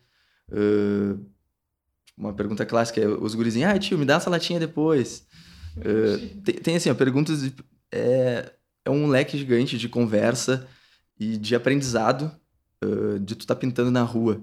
Ahn, 0.53 1.21
uma 2.19 2.33
pergunta 2.33 2.67
clássica 2.67 3.01
é 3.01 3.07
os 3.07 3.35
gurizinhos, 3.37 3.71
ah, 3.71 3.79
tio, 3.79 3.97
me 3.97 4.05
dá 4.05 4.17
essa 4.17 4.29
latinha 4.29 4.59
depois. 4.61 5.25
Ah, 5.79 6.41
tem, 6.45 6.55
tem, 6.57 6.77
assim, 6.77 6.91
ó, 6.91 6.95
perguntas. 6.97 7.43
de- 7.43 7.55
é, 7.93 8.53
é 8.85 8.91
um 8.91 9.07
leque 9.07 9.39
gigante 9.39 9.79
de 9.79 9.89
conversa 9.89 10.67
e 11.19 11.37
de 11.37 11.55
aprendizado 11.55 12.31
de 13.21 13.35
tu 13.35 13.47
tá 13.47 13.55
pintando 13.55 13.91
na 13.91 14.03
rua. 14.03 14.43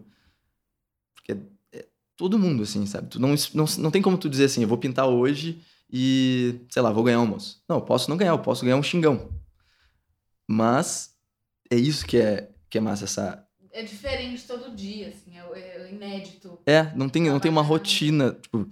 Porque 1.15 1.31
é, 1.31 1.37
é 1.79 1.85
todo 2.15 2.39
mundo, 2.39 2.63
assim, 2.63 2.85
sabe? 2.85 3.07
Tu 3.07 3.19
não, 3.19 3.33
não, 3.53 3.65
não 3.79 3.91
tem 3.91 4.01
como 4.01 4.17
tu 4.17 4.29
dizer 4.29 4.45
assim, 4.45 4.61
eu 4.61 4.67
vou 4.67 4.77
pintar 4.77 5.07
hoje 5.07 5.61
e, 5.91 6.61
sei 6.69 6.81
lá, 6.81 6.91
vou 6.91 7.03
ganhar 7.03 7.19
um 7.19 7.21
almoço. 7.21 7.61
Não, 7.67 7.77
eu 7.77 7.81
posso 7.81 8.09
não 8.09 8.17
ganhar, 8.17 8.31
eu 8.31 8.39
posso 8.39 8.63
ganhar 8.63 8.77
um 8.77 8.83
xingão. 8.83 9.29
Mas 10.47 11.15
é 11.69 11.75
isso 11.75 12.05
que 12.05 12.17
é, 12.17 12.51
que 12.69 12.77
é 12.77 12.81
massa, 12.81 13.05
essa... 13.05 13.43
É 13.71 13.83
diferente 13.83 14.45
todo 14.47 14.75
dia, 14.75 15.09
assim, 15.09 15.37
é, 15.37 15.59
é 15.59 15.91
inédito. 15.91 16.59
É, 16.65 16.91
não 16.95 17.09
tem, 17.09 17.23
não 17.23 17.39
tem 17.39 17.51
uma 17.51 17.61
rotina, 17.61 18.31
tipo... 18.41 18.69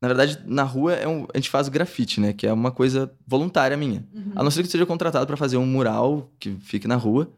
Na 0.00 0.08
verdade, 0.08 0.42
na 0.46 0.64
rua 0.64 0.94
é 0.94 1.06
um, 1.06 1.28
a 1.32 1.38
gente 1.38 1.48
faz 1.48 1.68
grafite, 1.68 2.20
né? 2.20 2.32
Que 2.32 2.44
é 2.44 2.52
uma 2.52 2.72
coisa 2.72 3.14
voluntária 3.24 3.76
minha. 3.76 4.04
Uhum. 4.12 4.32
A 4.34 4.42
não 4.42 4.50
ser 4.50 4.64
que 4.64 4.68
seja 4.68 4.84
contratado 4.84 5.24
para 5.28 5.36
fazer 5.36 5.56
um 5.58 5.64
mural 5.64 6.28
que 6.40 6.56
fique 6.56 6.88
na 6.88 6.96
rua. 6.96 7.32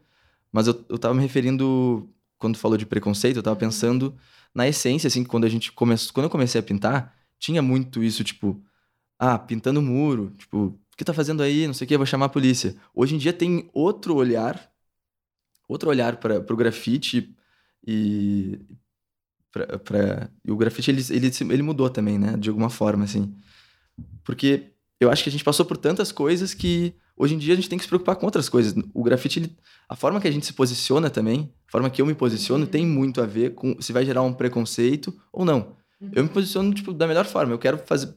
Mas 0.55 0.67
eu, 0.67 0.85
eu 0.87 0.97
tava 0.97 1.13
me 1.13 1.21
referindo, 1.21 2.09
quando 2.37 2.57
falou 2.57 2.77
de 2.77 2.85
preconceito, 2.85 3.35
eu 3.35 3.43
tava 3.43 3.57
pensando 3.57 4.15
na 4.53 4.65
essência, 4.65 5.05
assim, 5.09 5.21
que 5.21 5.29
quando 5.29 5.43
a 5.43 5.49
gente 5.49 5.69
começou. 5.73 6.13
Quando 6.13 6.23
eu 6.25 6.29
comecei 6.29 6.57
a 6.61 6.63
pintar, 6.63 7.13
tinha 7.37 7.61
muito 7.61 8.01
isso, 8.01 8.23
tipo, 8.23 8.63
ah, 9.19 9.37
pintando 9.37 9.81
muro, 9.81 10.31
tipo, 10.37 10.57
o 10.67 10.79
que 10.97 11.03
tá 11.03 11.13
fazendo 11.13 11.43
aí? 11.43 11.67
Não 11.67 11.73
sei 11.73 11.83
o 11.83 11.87
que, 11.89 11.97
vou 11.97 12.05
chamar 12.05 12.27
a 12.27 12.29
polícia. 12.29 12.73
Hoje 12.93 13.15
em 13.15 13.17
dia 13.17 13.33
tem 13.33 13.69
outro 13.73 14.15
olhar, 14.15 14.71
outro 15.67 15.89
olhar 15.89 16.17
para 16.17 16.39
pro 16.41 16.55
grafite 16.55 17.35
e. 17.85 18.59
Pra, 19.51 19.79
pra- 19.79 20.29
e 20.45 20.51
o 20.51 20.57
grafite, 20.57 20.91
ele, 20.91 21.01
ele, 21.09 21.31
ele 21.53 21.63
mudou 21.63 21.89
também, 21.89 22.17
né? 22.17 22.37
De 22.37 22.49
alguma 22.49 22.69
forma, 22.69 23.03
assim. 23.05 23.35
Porque 24.23 24.71
eu 24.99 25.11
acho 25.11 25.23
que 25.23 25.29
a 25.29 25.31
gente 25.31 25.43
passou 25.43 25.65
por 25.65 25.77
tantas 25.77 26.11
coisas 26.11 26.53
que 26.53 26.93
hoje 27.17 27.35
em 27.35 27.37
dia 27.37 27.53
a 27.53 27.55
gente 27.55 27.69
tem 27.69 27.77
que 27.77 27.83
se 27.83 27.89
preocupar 27.89 28.15
com 28.15 28.25
outras 28.25 28.49
coisas. 28.49 28.73
O 28.93 29.03
grafite, 29.03 29.39
ele- 29.39 29.55
a 29.87 29.95
forma 29.95 30.19
que 30.19 30.27
a 30.27 30.31
gente 30.31 30.45
se 30.45 30.53
posiciona 30.53 31.09
também, 31.09 31.51
a 31.67 31.71
forma 31.71 31.89
que 31.89 32.01
eu 32.01 32.05
me 32.05 32.13
posiciono, 32.15 32.63
Uhum. 32.65 32.69
tem 32.69 32.85
muito 32.85 33.21
a 33.21 33.25
ver 33.25 33.53
com 33.53 33.75
se 33.79 33.93
vai 33.93 34.05
gerar 34.05 34.21
um 34.23 34.33
preconceito 34.33 35.13
ou 35.31 35.45
não. 35.45 35.75
Eu 36.11 36.23
me 36.23 36.29
posiciono 36.29 36.73
tipo, 36.73 36.93
da 36.93 37.07
melhor 37.07 37.25
forma. 37.25 37.53
Eu 37.53 37.59
quero 37.59 37.77
fazer, 37.77 38.13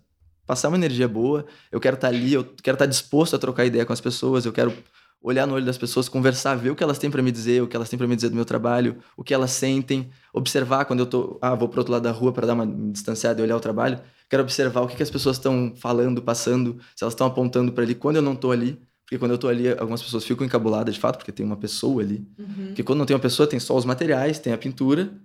passar 0.46 0.68
uma 0.68 0.76
energia 0.76 1.06
boa, 1.08 1.44
eu 1.70 1.78
quero 1.80 1.94
estar 1.94 2.08
ali, 2.08 2.32
eu 2.34 2.44
quero 2.62 2.74
estar 2.74 2.86
disposto 2.86 3.36
a 3.36 3.38
trocar 3.38 3.64
ideia 3.66 3.84
com 3.86 3.92
as 3.92 4.00
pessoas, 4.00 4.44
eu 4.46 4.52
quero 4.52 4.72
olhar 5.20 5.46
no 5.46 5.54
olho 5.54 5.64
das 5.66 5.76
pessoas, 5.76 6.08
conversar, 6.08 6.54
ver 6.54 6.70
o 6.70 6.76
que 6.76 6.82
elas 6.82 6.96
têm 6.98 7.10
para 7.10 7.20
me 7.20 7.32
dizer, 7.32 7.60
o 7.62 7.66
que 7.66 7.74
elas 7.74 7.88
têm 7.88 7.98
para 7.98 8.06
me 8.06 8.14
dizer 8.14 8.28
do 8.28 8.36
meu 8.36 8.44
trabalho, 8.44 8.98
o 9.16 9.24
que 9.24 9.34
elas 9.34 9.50
sentem, 9.50 10.10
observar 10.32 10.84
quando 10.84 11.00
eu 11.00 11.06
tô, 11.06 11.38
ah, 11.42 11.54
vou 11.56 11.68
pro 11.68 11.80
outro 11.80 11.92
lado 11.92 12.02
da 12.04 12.12
rua 12.12 12.32
para 12.32 12.46
dar 12.46 12.54
uma 12.54 12.64
distanciada 12.92 13.40
e 13.40 13.42
olhar 13.42 13.56
o 13.56 13.60
trabalho, 13.60 14.00
quero 14.30 14.42
observar 14.44 14.80
o 14.82 14.86
que, 14.86 14.94
que 14.96 15.02
as 15.02 15.10
pessoas 15.10 15.36
estão 15.36 15.74
falando, 15.76 16.22
passando, 16.22 16.78
se 16.94 17.02
elas 17.02 17.14
estão 17.14 17.26
apontando 17.26 17.72
para 17.72 17.82
ali 17.82 17.94
quando 17.96 18.16
eu 18.16 18.22
não 18.22 18.36
tô 18.36 18.52
ali, 18.52 18.78
porque 19.08 19.18
quando 19.18 19.30
eu 19.30 19.38
tô 19.38 19.48
ali, 19.48 19.70
algumas 19.70 20.02
pessoas 20.02 20.22
ficam 20.22 20.44
encabuladas 20.44 20.94
de 20.94 21.00
fato, 21.00 21.16
porque 21.16 21.32
tem 21.32 21.46
uma 21.46 21.56
pessoa 21.56 22.02
ali. 22.02 22.28
Uhum. 22.38 22.66
Porque 22.66 22.82
quando 22.82 22.98
não 22.98 23.06
tem 23.06 23.16
uma 23.16 23.22
pessoa, 23.22 23.48
tem 23.48 23.58
só 23.58 23.74
os 23.74 23.86
materiais, 23.86 24.38
tem 24.38 24.52
a 24.52 24.58
pintura. 24.58 25.18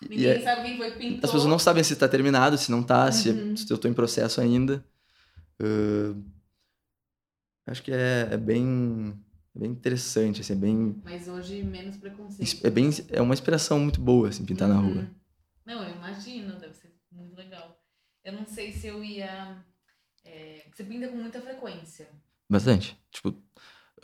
Ninguém 0.00 0.26
é- 0.28 0.38
sabe 0.38 0.62
quem 0.62 0.76
foi 0.76 0.92
que 0.92 0.98
pintou. 0.98 1.16
as 1.16 1.22
pessoas 1.32 1.46
não 1.50 1.58
sabem 1.58 1.82
se 1.82 1.96
tá 1.96 2.06
terminado, 2.08 2.56
se 2.56 2.70
não 2.70 2.84
tá, 2.84 3.10
se, 3.10 3.30
Uhum. 3.30 3.56
se 3.56 3.68
eu 3.72 3.76
tô 3.78 3.88
em 3.88 3.92
processo 3.92 4.40
ainda. 4.40 4.84
Ahn, 5.60 6.22
acho 7.66 7.82
que 7.82 7.90
é, 7.90 8.28
é 8.30 8.36
bem, 8.36 9.12
é 9.56 9.58
bem 9.58 9.70
interessante, 9.72 10.40
assim, 10.40 10.52
é 10.52 10.56
bem, 10.56 11.00
Mas 11.04 11.26
hoje 11.26 11.64
menos 11.64 11.96
preconceito. 11.96 12.64
é 12.64 12.70
bem, 12.70 12.90
é 13.08 13.20
uma 13.20 13.34
inspiração 13.34 13.80
muito 13.80 14.00
boa, 14.00 14.28
assim, 14.28 14.44
pintar 14.44 14.68
na 14.68 14.76
Uhum. 14.80 14.88
rua. 14.88 15.10
Não, 15.66 15.82
eu 15.82 15.96
imagino, 15.96 16.58
deve 16.60 16.74
ser 16.74 16.94
muito 17.10 17.34
legal. 17.36 17.76
Eu 18.24 18.34
não 18.34 18.46
sei 18.46 18.70
se 18.72 18.86
eu 18.86 19.02
ia. 19.02 19.64
é, 20.24 20.64
você 20.72 20.84
pinta 20.84 21.08
com 21.08 21.16
muita 21.16 21.40
frequência. 21.40 22.08
Bastante. 22.50 22.98
Tipo, 23.12 23.36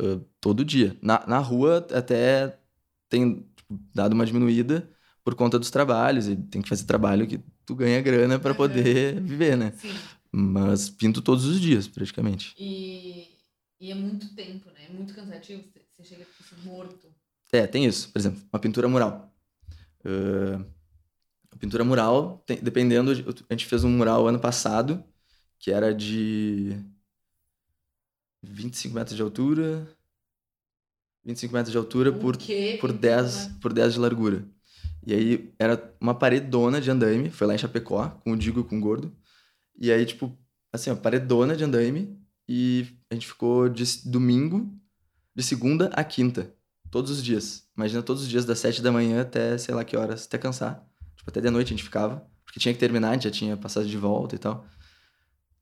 ah, 0.01 0.21
todo 0.41 0.65
dia. 0.65 0.97
Na, 1.03 1.27
na 1.27 1.39
rua 1.41 1.79
até 1.95 2.59
tem 3.09 3.43
tipo, 3.57 3.79
dado 3.95 4.15
uma 4.15 4.27
diminuída, 4.27 4.91
por 5.25 5.35
conta 5.37 5.59
dos 5.59 5.71
trabalhos. 5.71 6.29
E 6.29 6.37
tem 6.37 6.63
que 6.63 6.69
fazer 6.69 6.85
trabalho 6.87 7.27
que 7.29 7.41
tu 7.67 7.77
ganha 7.77 8.01
grana 8.03 8.39
para 8.41 8.55
poder 8.55 9.21
viver, 9.23 9.57
né? 9.57 9.73
Sim. 9.73 9.89
Mas 10.33 10.91
pinto 10.91 11.23
todos 11.23 11.47
os 11.47 11.61
dias, 11.61 11.89
praticamente. 11.89 12.55
E, 12.59 13.39
e 13.81 13.91
é 13.91 13.95
muito 13.95 14.35
tempo, 14.35 14.71
né? 14.71 14.87
É 14.89 14.93
muito 14.93 15.15
cansativo. 15.15 15.65
Você- 15.93 16.05
chega 16.05 16.25
tipo, 16.25 16.43
assim, 16.45 16.57
morto. 16.65 17.09
É, 17.53 17.67
tem 17.67 17.87
isso. 17.87 18.11
Por 18.13 18.19
exemplo, 18.19 18.43
uma 18.53 18.61
pintura 18.61 18.89
mural. 18.89 19.33
Ah, 20.05 20.65
a 21.53 21.57
pintura 21.57 21.85
mural, 21.85 22.43
tem- 22.47 22.59
dependendo. 22.63 23.15
de- 23.15 23.25
a 23.49 23.55
gente 23.55 23.67
fez 23.67 23.85
um 23.85 23.91
mural 23.91 24.27
ano 24.27 24.39
passado, 24.41 25.05
que 25.59 25.71
era 25.71 25.95
de 25.95 26.77
25 28.51 28.95
metros 28.95 29.17
de 29.17 29.23
altura. 29.23 29.87
25 31.25 31.53
metros 31.53 31.73
de 31.73 31.79
altura 31.79 32.13
por, 32.13 32.37
quê? 32.37 32.79
por, 32.81 32.91
Então, 32.91 33.01
10, 33.01 33.49
né? 33.49 33.57
por 33.61 33.73
10 33.73 33.95
de 33.95 33.99
largura. 33.99 34.45
E 35.05 35.13
aí 35.13 35.55
era 35.59 35.95
uma 36.01 36.15
paredona 36.15 36.81
de 36.81 36.91
andaime, 36.91 37.31
foi 37.31 37.47
lá 37.47 37.55
em 37.55 37.59
Chapecó, 37.59 38.09
com 38.25 38.33
o 38.33 38.37
Digo 38.37 38.61
e 38.61 38.65
com 38.65 38.79
o 38.79 38.81
Gordo. 38.81 39.13
E 39.79 39.93
aí, 39.93 40.05
tipo, 40.05 40.37
assim, 40.73 40.91
ó, 40.91 40.97
paredona 40.97 41.57
de 41.57 41.65
andaime. 41.65 42.17
E 42.49 42.87
a 43.11 43.15
gente 43.15 43.27
ficou 43.27 43.69
de 43.69 43.85
domingo, 44.09 44.73
de 45.35 45.43
segunda 45.43 45.89
a 45.89 46.05
quinta, 46.05 46.55
todos 46.91 47.11
os 47.11 47.23
dias. 47.23 47.69
Imagina 47.77 48.03
todos 48.03 48.23
os 48.23 48.29
dias, 48.29 48.45
das 48.45 48.61
7 48.61 48.81
da 48.81 48.93
manhã 48.93 49.21
até 49.21 49.59
sei 49.59 49.75
lá 49.75 49.85
que 49.85 49.97
horas, 49.97 50.27
até 50.27 50.39
cansar. 50.39 50.87
Tipo, 51.17 51.31
até 51.31 51.41
de 51.41 51.51
noite 51.51 51.69
a 51.69 51.77
gente 51.77 51.83
ficava, 51.83 52.25
porque 52.45 52.61
tinha 52.61 52.73
que 52.73 52.79
terminar, 52.79 53.11
a 53.11 53.13
gente 53.15 53.25
já 53.25 53.31
tinha 53.33 53.57
passado 53.57 53.87
de 53.87 53.97
volta 53.97 54.37
e 54.37 54.39
tal. 54.39 54.65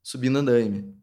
Subindo 0.02 0.38
andaime. 0.38 0.94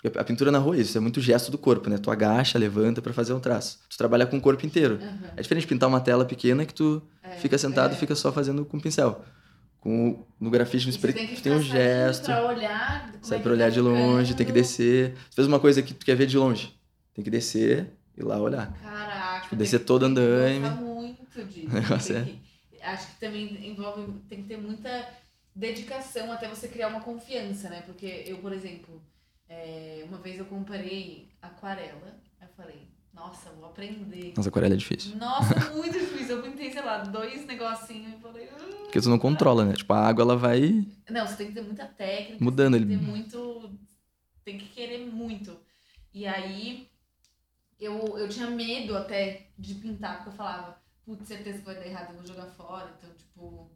Porque 0.00 0.16
a 0.16 0.22
pintura 0.22 0.52
na 0.52 0.58
rua 0.58 0.76
é 0.76 0.80
isso, 0.80 0.96
é 0.96 1.00
muito 1.00 1.20
gesto 1.20 1.50
do 1.50 1.58
corpo, 1.58 1.90
né? 1.90 1.98
Tu 1.98 2.08
agacha, 2.10 2.56
levanta 2.56 3.02
pra 3.02 3.12
fazer 3.12 3.32
um 3.32 3.40
traço. 3.40 3.80
Tu 3.90 3.98
trabalha 3.98 4.26
com 4.26 4.36
o 4.36 4.40
corpo 4.40 4.64
inteiro. 4.64 4.98
Aham. 5.02 5.30
É 5.36 5.42
diferente 5.42 5.62
de 5.64 5.68
pintar 5.68 5.88
uma 5.88 6.00
tela 6.00 6.24
pequena 6.24 6.64
que 6.64 6.72
tu 6.72 7.02
É, 7.22 7.30
fica 7.36 7.58
sentado 7.58 7.92
é. 7.92 7.96
e 7.96 7.98
fica 7.98 8.14
só 8.14 8.30
fazendo 8.32 8.64
com 8.64 8.78
pincel. 8.78 9.24
Com, 9.80 10.10
o- 10.10 10.26
no 10.40 10.50
grafite, 10.50 10.84
no 10.86 10.90
E 10.90 10.92
você 10.92 10.98
spray, 10.98 11.14
tem 11.14 11.34
tu 11.34 11.42
tem 11.42 11.52
um 11.52 11.60
gesto. 11.60 12.26
Pra 12.26 12.46
olhar. 12.46 13.12
Sai 13.22 13.38
é 13.38 13.40
pra 13.40 13.52
olhar 13.52 13.64
tá 13.66 13.70
de 13.70 13.80
longe, 13.80 14.34
tem 14.34 14.46
que 14.46 14.52
descer. 14.52 15.14
Você 15.28 15.34
fez 15.36 15.48
uma 15.48 15.58
coisa 15.58 15.82
que 15.82 15.92
tu 15.94 16.06
quer 16.06 16.14
ver 16.14 16.26
de 16.26 16.38
longe. 16.38 16.78
Tem 17.14 17.24
que 17.24 17.30
descer 17.30 17.92
e 18.16 18.22
lá 18.22 18.38
olhar. 18.40 18.72
Caraca. 18.80 19.42
Tipo, 19.42 19.56
descer 19.56 19.80
todo 19.80 20.04
andaime. 20.06 20.68
muito 20.70 21.42
disso. 21.44 21.68
Negócio 21.74 22.16
é. 22.16 22.22
que- 22.22 22.40
acho 22.82 23.06
que 23.14 23.18
também 23.20 23.68
envolve. 23.68 24.12
Tem 24.28 24.42
que 24.42 24.48
ter 24.48 24.56
muita 24.58 24.88
dedicação 25.54 26.30
até 26.32 26.48
você 26.48 26.68
criar 26.68 26.86
uma 26.88 27.00
confiança, 27.00 27.68
né? 27.68 27.82
Porque 27.84 28.24
eu, 28.26 28.38
por 28.38 28.52
exemplo, 28.52 29.02
é, 29.48 30.04
uma 30.06 30.18
vez 30.18 30.38
eu 30.38 30.44
comprei 30.46 31.28
aquarela. 31.40 32.16
Eu 32.40 32.48
falei, 32.56 32.88
nossa, 33.12 33.50
vou 33.50 33.66
aprender. 33.66 34.32
Nossa, 34.36 34.48
aquarela 34.48 34.74
é 34.74 34.76
difícil. 34.76 35.16
Nossa, 35.16 35.54
muito 35.74 35.98
difícil. 35.98 36.36
Eu 36.36 36.42
pintei, 36.42 36.70
sei 36.70 36.82
lá, 36.82 36.98
dois 36.98 37.46
negocinhos 37.46 38.14
e 38.14 38.20
falei. 38.22 38.48
"Ah". 38.48 38.58
Porque 38.84 39.00
tu 39.00 39.08
não 39.08 39.18
controla, 39.18 39.64
né? 39.64 39.74
Tipo, 39.74 39.92
a 39.92 40.06
água, 40.06 40.22
ela 40.22 40.36
vai... 40.36 40.86
Não, 41.10 41.26
você 41.26 41.36
tem 41.36 41.48
que 41.48 41.54
ter 41.54 41.62
muita 41.62 41.86
técnica. 41.86 42.42
Mudando 42.44 42.74
você 42.74 42.78
tem 42.78 42.86
que 42.88 42.94
ele. 42.94 43.04
ter 43.04 43.10
muito. 43.10 43.78
Tem 44.44 44.58
que 44.58 44.68
querer 44.68 45.06
muito. 45.06 45.58
E 46.14 46.26
aí, 46.26 46.88
eu, 47.78 48.16
eu 48.18 48.28
tinha 48.28 48.48
medo 48.48 48.96
até 48.96 49.50
de 49.58 49.74
pintar, 49.74 50.16
porque 50.16 50.30
eu 50.30 50.32
falava, 50.34 50.80
putz, 51.04 51.28
certeza 51.28 51.58
que 51.58 51.64
vai 51.64 51.74
dar 51.74 51.86
errado, 51.86 52.10
eu 52.10 52.16
vou 52.16 52.26
jogar 52.26 52.46
fora. 52.46 52.94
Então, 52.98 53.10
tipo. 53.14 53.70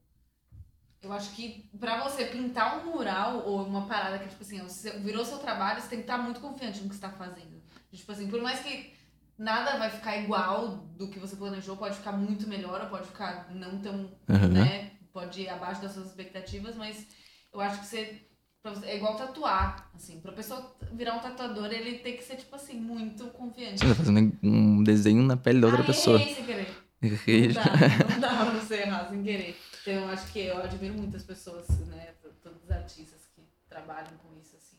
Eu 1.03 1.13
acho 1.13 1.33
que 1.35 1.69
pra 1.81 2.05
você 2.05 2.27
pintar 2.27 2.79
um 2.79 2.93
mural 2.93 3.43
ou 3.45 3.67
uma 3.67 3.87
parada 3.87 4.19
que, 4.21 4.29
tipo 4.29 4.43
assim, 4.43 4.61
você 4.63 4.99
virou 5.01 5.25
seu 5.25 5.39
trabalho, 5.39 5.81
você 5.81 5.89
tem 5.89 5.99
que 5.99 6.05
estar 6.05 6.19
muito 6.19 6.41
confiante 6.41 6.81
no 6.81 6.89
que 6.89 6.95
você 6.95 7.01
tá 7.01 7.11
fazendo. 7.11 7.61
Tipo 7.93 8.13
assim, 8.13 8.29
por 8.29 8.41
mais 8.41 8.61
que 8.61 8.93
nada 9.37 9.79
vai 9.79 9.91
ficar 9.91 10.17
igual 10.19 10.69
do 10.97 11.09
que 11.09 11.19
você 11.19 11.35
planejou, 11.35 11.77
pode 11.77 11.97
ficar 11.97 12.13
muito 12.13 12.49
melhor 12.49 12.83
ou 12.83 12.87
pode 12.87 13.09
ficar 13.09 13.49
não 13.53 13.79
tão 13.81 14.13
Aham. 14.31 14.49
né? 14.49 14.93
Pode 15.13 15.43
ir 15.43 15.49
abaixo 15.49 15.83
das 15.83 15.93
suas 15.93 16.07
expectativas, 16.07 16.77
mas 16.77 17.05
eu 17.53 17.61
acho 17.61 17.81
que 17.81 17.87
você- 17.87 18.27
é 18.85 18.97
igual 18.97 19.17
tatuar, 19.17 19.91
assim, 19.95 20.21
pra 20.21 20.31
pessoa 20.31 20.75
virar 20.93 21.17
um 21.17 21.19
tatuador, 21.19 21.67
ele 21.73 21.99
tem 21.99 22.17
que 22.17 22.23
ser, 22.23 22.37
tipo 22.37 22.55
assim, 22.55 22.75
muito 22.81 23.27
confiante. 23.31 23.81
Você 23.81 23.89
tá 23.89 23.95
fazendo 23.97 24.39
um 24.41 24.85
desenho 24.85 25.23
na 25.25 25.37
pele 25.37 25.61
da 25.61 25.67
outra 25.67 25.83
ah, 25.83 25.87
pessoa. 25.87 26.17
errei 26.21 26.35
sem 26.35 26.45
querer. 26.45 26.69
Errei. 27.03 27.49
Não 27.53 27.55
dá, 27.55 28.09
não 28.09 28.21
dá 28.21 28.29
pra 28.29 28.61
você 28.61 28.75
errar 28.77 29.09
sem 29.09 29.23
querer. 29.25 29.59
Então 29.83 29.95
eu 29.95 30.09
acho 30.11 30.33
que 30.33 30.39
eu 30.41 30.59
admiro 30.63 30.95
muitas 30.95 31.23
pessoas, 31.25 31.69
né, 31.89 32.09
todos 32.43 32.63
os 32.65 32.71
artistas 32.71 33.21
que 33.35 33.43
trabalham 33.69 34.13
com 34.23 34.29
isso, 34.41 34.57
assim. 34.57 34.77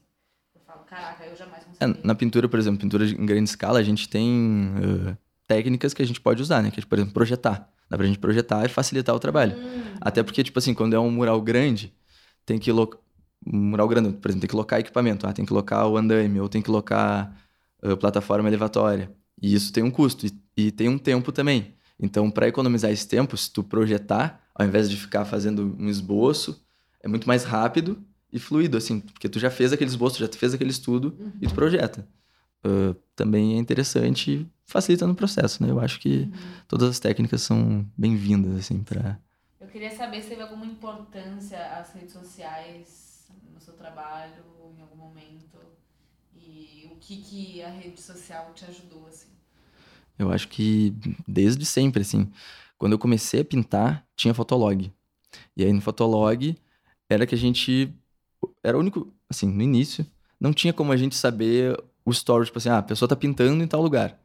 Eu 0.56 0.62
falo, 0.66 0.84
caraca, 0.86 1.26
eu 1.26 1.36
jamais 1.36 1.64
É, 1.64 1.66
conseguiria. 1.66 2.02
na 2.04 2.16
pintura, 2.16 2.48
por 2.48 2.58
exemplo, 2.60 2.80
pintura 2.80 3.06
em 3.06 3.26
grande 3.26 3.50
escala, 3.50 3.80
a 3.80 3.84
gente 3.84 4.08
tem 4.08 4.72
uh, 4.78 5.18
técnicas 5.48 5.94
que 5.94 6.02
a 6.02 6.06
gente 6.08 6.22
pode 6.22 6.42
usar, 6.42 6.62
né? 6.62 6.72
Que 6.72 6.80
é, 6.80 6.84
por 6.86 6.98
exemplo, 6.98 7.14
projetar. 7.14 7.70
Dá 7.90 7.98
pra 7.98 8.06
gente 8.08 8.18
projetar 8.20 8.66
e 8.66 8.70
facilitar 8.70 9.14
o 9.14 9.20
trabalho. 9.20 9.58
Hum, 9.58 9.96
Até 10.02 10.24
porque, 10.24 10.44
tipo 10.44 10.58
assim, 10.58 10.74
quando 10.74 10.94
é 10.96 11.00
um 11.00 11.12
mural 11.12 11.42
grande, 11.42 11.94
tem 12.46 12.58
que... 12.58 12.72
Lo... 12.72 12.90
Um 13.46 13.58
mural 13.58 13.88
grande, 13.90 14.14
por 14.14 14.30
exemplo, 14.30 14.42
tem 14.42 14.50
que 14.50 14.56
locar 14.56 14.80
equipamento. 14.80 15.28
Ah, 15.28 15.34
tem 15.34 15.46
que 15.46 15.52
locar 15.54 15.86
o 15.88 15.98
andaime, 15.98 16.40
ou 16.40 16.48
tem 16.48 16.62
que 16.62 16.72
locar 16.72 17.36
uh, 17.84 17.98
plataforma 17.98 18.48
elevatória. 18.48 19.12
E 19.42 19.54
isso 19.54 19.74
tem 19.74 19.84
um 19.84 19.92
custo. 19.92 20.26
E, 20.26 20.32
e 20.56 20.72
tem 20.72 20.88
um 20.88 20.98
tempo 20.98 21.32
também. 21.32 21.76
Então, 22.00 22.32
para 22.32 22.48
economizar 22.48 22.90
esse 22.90 23.08
tempo, 23.08 23.36
se 23.36 23.52
tu 23.52 23.64
projetar, 23.64 24.42
ao 24.56 24.66
invés 24.66 24.90
de 24.90 24.98
ficar 24.98 25.26
fazendo 25.26 25.76
um 25.80 25.90
esboço, 25.90 26.66
é 27.02 27.08
muito 27.08 27.28
mais 27.28 27.44
rápido 27.44 28.04
e 28.32 28.40
fluido, 28.40 28.78
assim. 28.78 29.00
Porque 29.00 29.30
tu 29.30 29.40
já 29.40 29.50
fez 29.50 29.74
aquele 29.74 29.90
esboço, 29.90 30.20
já 30.20 30.28
fez 30.28 30.54
aquele 30.54 30.72
estudo, 30.72 31.16
uhum, 31.20 31.32
e 31.42 31.48
tu 31.48 31.54
projeta. 31.54 32.08
Uh, 32.66 32.94
também 33.16 33.56
é 33.56 33.58
interessante 33.58 34.32
e 34.32 34.48
facilita 34.66 35.06
no 35.06 35.16
processo, 35.16 35.62
né? 35.62 35.70
Eu 35.70 35.80
acho 35.80 36.00
que 36.00 36.22
uhum. 36.22 36.32
todas 36.68 36.90
as 36.90 37.00
técnicas 37.00 37.42
são 37.42 37.86
bem-vindas, 37.98 38.56
assim, 38.56 38.82
pra... 38.84 39.20
Eu 39.60 39.68
queria 39.68 39.92
saber 39.92 40.22
se 40.22 40.30
teve 40.30 40.42
alguma 40.42 40.66
importância 40.66 41.60
as 41.80 41.94
redes 41.94 42.14
sociais 42.14 43.28
no 43.54 43.60
seu 43.60 43.74
trabalho, 43.74 44.44
em 44.78 44.82
algum 44.82 44.96
momento, 44.96 45.58
e 46.34 46.88
o 46.92 46.96
que, 47.00 47.18
que 47.18 47.62
a 47.62 47.70
rede 47.70 48.02
social 48.02 48.54
te 48.56 48.66
ajudou, 48.66 49.08
assim. 49.08 49.30
Eu 50.18 50.32
acho 50.32 50.48
que 50.48 50.94
desde 51.28 51.66
sempre, 51.66 52.02
assim. 52.02 52.32
Quando 52.78 52.94
eu 52.94 53.00
comecei 53.00 53.42
a 53.42 53.46
pintar, 53.46 54.06
tinha 54.16 54.34
Fotolog. 54.34 54.92
E 55.56 55.64
aí 55.64 55.72
no 55.72 55.82
Fotolog 55.82 56.56
era 57.10 57.26
que 57.26 57.36
a 57.36 57.38
gente... 57.38 57.94
Era 58.64 58.78
o 58.78 58.80
único... 58.80 59.14
Assim, 59.30 59.48
no 59.48 59.62
início, 59.62 60.06
não 60.40 60.54
tinha 60.54 60.74
como 60.74 60.92
a 60.92 60.98
gente 60.98 61.16
saber 61.16 61.82
o 62.06 62.12
story, 62.12 62.46
tipo 62.46 62.58
assim, 62.58 62.70
ah, 62.70 62.80
a 62.80 62.84
pessoa 62.84 63.08
tá 63.08 63.16
pintando 63.16 63.64
em 63.64 63.68
tal 63.68 63.82
lugar. 63.82 64.20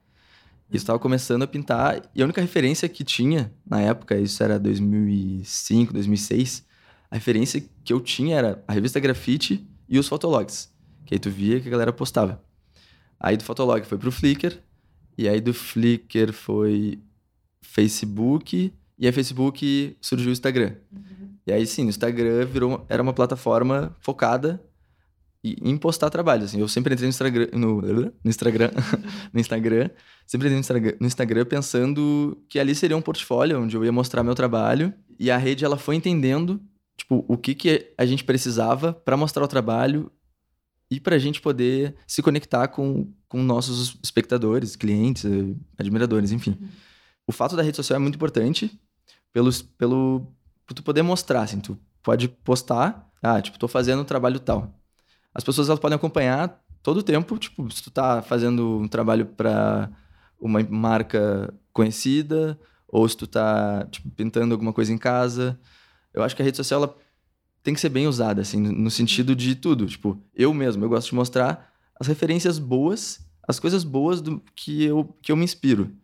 Isso 0.70 0.84
tava 0.84 0.98
começando 0.98 1.42
a 1.42 1.46
pintar, 1.46 2.02
e 2.14 2.20
a 2.20 2.24
única 2.24 2.42
referência 2.42 2.88
que 2.88 3.02
tinha 3.02 3.50
na 3.64 3.80
época, 3.80 4.18
isso 4.18 4.42
era 4.42 4.58
2005, 4.58 5.94
2006, 5.94 6.66
a 7.10 7.14
referência 7.14 7.64
que 7.82 7.90
eu 7.90 8.00
tinha 8.00 8.36
era 8.36 8.62
a 8.68 8.72
revista 8.74 9.00
Grafite 9.00 9.66
e 9.88 9.98
os 9.98 10.06
Fotologs, 10.06 10.70
que 11.06 11.14
aí 11.14 11.18
tu 11.18 11.30
via 11.30 11.58
que 11.58 11.68
a 11.68 11.70
galera 11.70 11.92
postava. 11.92 12.44
Aí 13.18 13.36
do 13.36 13.44
Fotolog 13.44 13.82
foi 13.86 13.96
pro 13.96 14.12
Flickr, 14.12 14.58
e 15.16 15.26
aí 15.26 15.40
do 15.40 15.54
Flickr 15.54 16.34
foi 16.34 17.00
Facebook, 17.68 18.72
e 18.98 19.06
aí 19.06 19.12
Facebook 19.12 19.96
surgiu 20.00 20.30
o 20.30 20.32
Instagram. 20.32 20.74
Uhum. 20.90 21.28
E 21.46 21.52
aí 21.52 21.66
sim, 21.66 21.86
o 21.86 21.88
Instagram 21.90 22.46
virou, 22.46 22.84
era 22.88 23.02
uma 23.02 23.12
plataforma 23.12 23.94
focada 24.00 24.62
em 25.44 25.76
postar 25.76 26.10
trabalho, 26.10 26.44
assim. 26.44 26.60
Eu 26.60 26.66
sempre 26.66 26.94
entrei 26.94 27.06
no 27.06 27.10
Instagram, 27.10 27.48
no, 27.52 27.80
no 28.24 28.30
Instagram, 28.30 28.70
no 29.32 29.38
Instagram, 29.38 29.90
sempre 30.26 30.48
entrei 30.48 30.54
no 30.54 30.60
Instagram, 30.60 30.92
no 30.98 31.06
Instagram 31.06 31.44
pensando 31.44 32.42
que 32.48 32.58
ali 32.58 32.74
seria 32.74 32.96
um 32.96 33.02
portfólio 33.02 33.60
onde 33.60 33.76
eu 33.76 33.84
ia 33.84 33.92
mostrar 33.92 34.24
meu 34.24 34.34
trabalho 34.34 34.92
e 35.18 35.30
a 35.30 35.36
rede 35.36 35.64
ela 35.64 35.76
foi 35.76 35.94
entendendo, 35.94 36.60
tipo, 36.96 37.24
o 37.28 37.36
que 37.36 37.54
que 37.54 37.92
a 37.98 38.06
gente 38.06 38.24
precisava 38.24 38.92
para 38.92 39.16
mostrar 39.16 39.44
o 39.44 39.48
trabalho 39.48 40.10
e 40.90 40.98
pra 40.98 41.18
gente 41.18 41.40
poder 41.40 41.94
se 42.06 42.22
conectar 42.22 42.66
com, 42.68 43.12
com 43.28 43.42
nossos 43.42 43.98
espectadores, 44.02 44.74
clientes, 44.74 45.26
eh, 45.26 45.54
admiradores, 45.76 46.32
enfim. 46.32 46.56
Uhum. 46.58 46.68
O 47.28 47.32
fato 47.32 47.54
da 47.54 47.62
rede 47.62 47.76
social 47.76 47.96
é 47.96 48.00
muito 48.00 48.14
importante 48.14 48.80
pelos, 49.34 49.60
pelo, 49.60 50.26
por 50.66 50.72
tu 50.72 50.82
poder 50.82 51.02
mostrar, 51.02 51.42
assim, 51.42 51.60
tu 51.60 51.78
pode 52.02 52.26
postar, 52.26 53.06
ah, 53.22 53.38
tipo, 53.42 53.58
tô 53.58 53.68
fazendo 53.68 54.00
um 54.00 54.04
trabalho 54.04 54.40
tal. 54.40 54.74
As 55.34 55.44
pessoas 55.44 55.68
elas 55.68 55.78
podem 55.78 55.96
acompanhar 55.96 56.64
todo 56.82 57.00
o 57.00 57.02
tempo, 57.02 57.36
tipo, 57.36 57.70
se 57.70 57.82
tu 57.82 57.90
tá 57.90 58.22
fazendo 58.22 58.78
um 58.78 58.88
trabalho 58.88 59.26
para 59.26 59.90
uma 60.40 60.62
marca 60.70 61.52
conhecida, 61.70 62.58
ou 62.88 63.06
se 63.06 63.14
tu 63.14 63.26
tá, 63.26 63.86
tipo, 63.90 64.08
pintando 64.10 64.54
alguma 64.54 64.72
coisa 64.72 64.90
em 64.90 64.96
casa. 64.96 65.60
Eu 66.14 66.22
acho 66.22 66.34
que 66.34 66.40
a 66.40 66.44
rede 66.46 66.56
social, 66.56 66.82
ela 66.82 66.96
tem 67.62 67.74
que 67.74 67.80
ser 67.80 67.90
bem 67.90 68.06
usada, 68.06 68.40
assim, 68.40 68.58
no 68.58 68.90
sentido 68.90 69.36
de 69.36 69.54
tudo. 69.54 69.84
Tipo, 69.84 70.18
eu 70.34 70.54
mesmo, 70.54 70.82
eu 70.82 70.88
gosto 70.88 71.10
de 71.10 71.14
mostrar 71.14 71.74
as 72.00 72.06
referências 72.06 72.58
boas, 72.58 73.20
as 73.46 73.60
coisas 73.60 73.84
boas 73.84 74.22
do 74.22 74.42
que 74.56 74.84
eu, 74.84 75.14
que 75.20 75.30
eu 75.30 75.36
me 75.36 75.44
inspiro. 75.44 75.94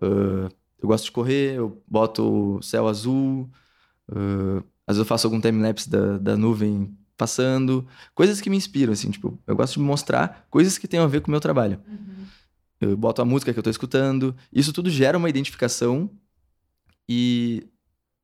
Ah, 0.00 0.48
eu 0.80 0.88
gosto 0.88 1.04
de 1.04 1.12
correr, 1.12 1.54
eu 1.56 1.82
boto 1.88 2.56
o 2.56 2.62
céu 2.62 2.86
azul, 2.88 3.48
ah, 4.10 4.62
às 4.86 4.96
vezes 4.96 4.98
eu 4.98 5.04
faço 5.06 5.26
algum 5.26 5.40
time-lapse 5.40 5.88
da, 5.88 6.18
da 6.18 6.36
nuvem 6.36 6.96
passando, 7.16 7.86
coisas 8.14 8.40
que 8.40 8.50
me 8.50 8.56
inspiram, 8.56 8.92
assim, 8.92 9.10
tipo, 9.10 9.38
eu 9.46 9.54
gosto 9.56 9.74
de 9.74 9.80
mostrar 9.80 10.46
coisas 10.50 10.76
que 10.76 10.88
tenham 10.88 11.04
a 11.04 11.08
ver 11.08 11.20
com 11.20 11.28
o 11.28 11.30
meu 11.30 11.40
trabalho. 11.40 11.80
Uhum. 11.88 12.26
Eu 12.80 12.96
boto 12.96 13.22
a 13.22 13.24
música 13.24 13.52
que 13.52 13.58
eu 13.58 13.62
tô 13.62 13.70
escutando, 13.70 14.34
isso 14.52 14.72
tudo 14.72 14.90
gera 14.90 15.16
uma 15.16 15.28
identificação 15.30 16.10
e 17.08 17.66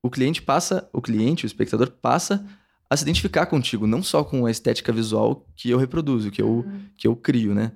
o 0.02 0.10
cliente 0.10 0.42
passa, 0.42 0.88
o 0.92 1.00
cliente, 1.00 1.44
o 1.44 1.46
espectador 1.46 1.90
passa 1.90 2.44
a 2.88 2.96
se 2.96 3.04
identificar 3.04 3.46
contigo, 3.46 3.86
não 3.86 4.02
só 4.02 4.24
com 4.24 4.44
a 4.44 4.50
estética 4.50 4.92
visual 4.92 5.46
que 5.54 5.70
eu 5.70 5.78
reproduzo, 5.78 6.30
que 6.30 6.42
eu, 6.42 6.48
Uhum. 6.48 6.80
que 6.96 7.06
eu 7.06 7.14
crio, 7.14 7.54
né? 7.54 7.72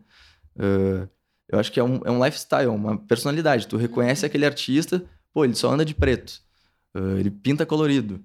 Ah, 0.59 1.09
eu 1.49 1.59
acho 1.59 1.71
que 1.73 1.79
é 1.81 1.85
um, 1.85 2.01
é 2.05 2.11
um 2.11 2.25
lifestyle, 2.25 2.69
uma 2.69 2.97
personalidade. 2.97 3.67
Tu 3.69 3.77
reconhece 3.77 4.25
aquele 4.27 4.47
artista, 4.47 5.05
pô, 5.33 5.45
ele 5.45 5.55
só 5.55 5.71
anda 5.71 5.85
de 5.85 5.95
preto, 5.95 6.41
ah, 6.95 7.19
ele 7.19 7.31
pinta 7.31 7.67
colorido. 7.67 8.23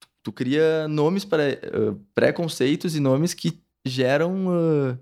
Tu, 0.00 0.08
tu 0.24 0.32
cria 0.32 0.86
nomes 0.88 1.24
para 1.24 1.42
ah, 1.52 1.94
preconceitos 2.14 2.94
e 2.96 3.00
nomes 3.00 3.34
que 3.34 3.60
geram 3.84 4.46
ah, 4.50 4.98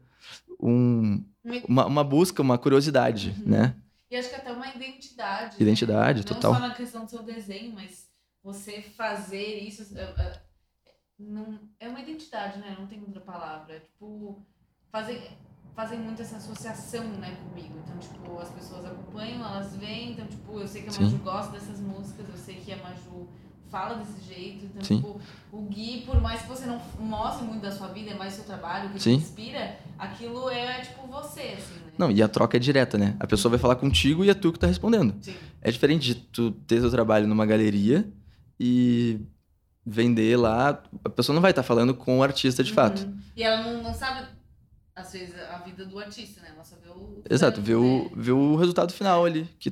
um, 0.61 1.25
uma, 1.69 1.87
uma 1.87 2.05
busca, 2.05 2.43
uma 2.43 2.59
curiosidade, 2.59 3.35
Uhum. 3.39 3.51
né? 3.53 3.77
E 4.11 4.17
acho 4.17 4.29
que 4.31 4.37
até 4.37 4.53
uma 4.53 4.69
identidade. 4.69 5.57
Identidade, 5.61 6.19
né? 6.21 6.25
total. 6.25 6.53
Não 6.55 6.61
só 6.61 6.69
na 6.69 6.75
questão 6.75 7.05
do 7.05 7.11
seu 7.11 7.23
desenho, 7.25 7.73
mas 7.75 8.07
você 8.43 8.81
fazer 8.97 9.59
isso. 9.59 9.83
é, 9.99 10.03
é, 10.03 10.41
não, 11.19 11.59
é 11.81 11.89
uma 11.89 12.01
identidade, 12.01 12.59
né? 12.61 12.77
Não 12.79 12.87
tem 12.87 13.01
outra 13.01 13.21
palavra. 13.21 13.75
É, 13.75 13.81
tipo, 13.81 14.41
fazem, 14.93 15.21
fazem 15.77 15.99
muito 15.99 16.23
essa 16.23 16.39
associação, 16.39 17.05
né, 17.05 17.37
comigo. 17.45 17.75
Então, 17.85 17.99
tipo, 17.99 18.39
as 18.41 18.49
pessoas 18.49 18.87
acompanham, 18.87 19.45
elas 19.45 19.77
veem. 19.77 20.13
Então, 20.13 20.27
tipo, 20.27 20.59
eu 20.59 20.67
sei 20.67 20.83
que 20.83 20.89
a 20.89 20.93
Sim. 20.93 21.05
Maju 21.05 21.19
gosta 21.19 21.53
dessas 21.53 21.79
músicas, 21.81 22.27
eu 22.27 22.37
sei 22.37 22.55
que 22.57 22.73
a 22.73 22.79
Maju 22.79 23.29
fala 23.71 23.97
desse 23.97 24.27
jeito. 24.27 24.65
Então, 24.65 24.83
Sim. 24.83 24.97
tipo, 24.97 25.21
o 25.53 25.63
Gui, 25.63 26.03
por 26.07 26.19
mais 26.19 26.41
que 26.41 26.49
você 26.49 26.65
não 26.65 26.81
mostre 26.99 27.45
muito 27.45 27.61
da 27.61 27.71
sua 27.71 27.89
vida, 27.89 28.13
é 28.13 28.15
mais 28.15 28.33
seu 28.33 28.45
trabalho, 28.45 28.89
que 28.89 28.99
Sim. 29.01 29.19
te 29.19 29.23
inspira, 29.23 29.79
aquilo 29.99 30.49
é, 30.49 30.81
tipo, 30.81 31.07
você, 31.09 31.41
assim, 31.59 31.75
né? 31.75 31.93
Não, 31.99 32.11
e 32.11 32.23
a 32.23 32.29
troca 32.29 32.57
é 32.57 32.61
direta, 32.61 32.97
né? 32.97 33.15
A 33.21 33.27
pessoa 33.27 33.51
vai 33.51 33.59
falar 33.59 33.77
contigo 33.77 34.25
e 34.25 34.31
é 34.31 34.35
tu 34.35 34.53
que 34.53 34.59
tá 34.59 34.67
respondendo. 34.67 35.15
Sim. 35.21 35.35
É 35.61 35.71
diferente 35.71 36.07
de 36.07 36.15
tu 36.15 36.53
ter 36.53 36.81
teu 36.81 36.91
trabalho 36.91 37.27
numa 37.27 37.45
galeria 37.45 38.11
e 38.59 39.21
vender 39.85 40.39
lá. 40.39 40.83
A 41.05 41.11
pessoa 41.11 41.35
não 41.35 41.43
vai 41.43 41.51
estar 41.53 41.63
falando 41.63 41.95
com 41.95 42.19
o 42.19 42.23
artista 42.23 42.65
de 42.65 42.73
fato. 42.73 43.03
Uhum. 43.03 43.19
E 43.37 43.43
ela 43.43 43.63
não, 43.63 43.83
não 43.83 43.95
sabe, 43.95 44.27
às 44.97 45.13
vezes, 45.13 45.35
a 45.51 45.59
vida 45.59 45.85
do 45.85 45.99
artista, 45.99 46.41
né? 46.41 46.49
Ela 46.55 46.65
só 46.65 46.75
vê 46.83 46.89
o. 46.89 47.23
Exato, 47.29 47.61
ver 47.61 47.75
o, 47.75 48.11
ver 48.17 48.33
o 48.33 48.57
resultado 48.57 48.95
final 48.95 49.27
ali. 49.27 49.47
Que, 49.59 49.71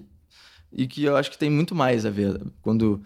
e 0.71 0.87
que 0.87 1.03
eu 1.03 1.17
acho 1.17 1.31
que 1.31 1.39
tem 1.39 1.49
muito 1.49 1.75
mais 1.75 2.05
a 2.05 2.11
ver. 2.11 2.39
Quando 2.61 3.03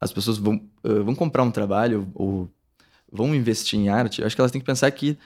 as 0.00 0.12
pessoas 0.12 0.38
vão, 0.38 0.60
ah, 0.82 1.02
vão 1.04 1.14
comprar 1.14 1.44
um 1.44 1.52
trabalho 1.52 2.10
ou 2.14 2.50
vão 3.10 3.32
investir 3.32 3.78
em 3.78 3.88
arte, 3.88 4.20
eu 4.20 4.26
acho 4.26 4.34
que 4.34 4.40
elas 4.40 4.50
têm 4.50 4.60
que 4.60 4.66
pensar 4.66 4.90
que 4.90 5.16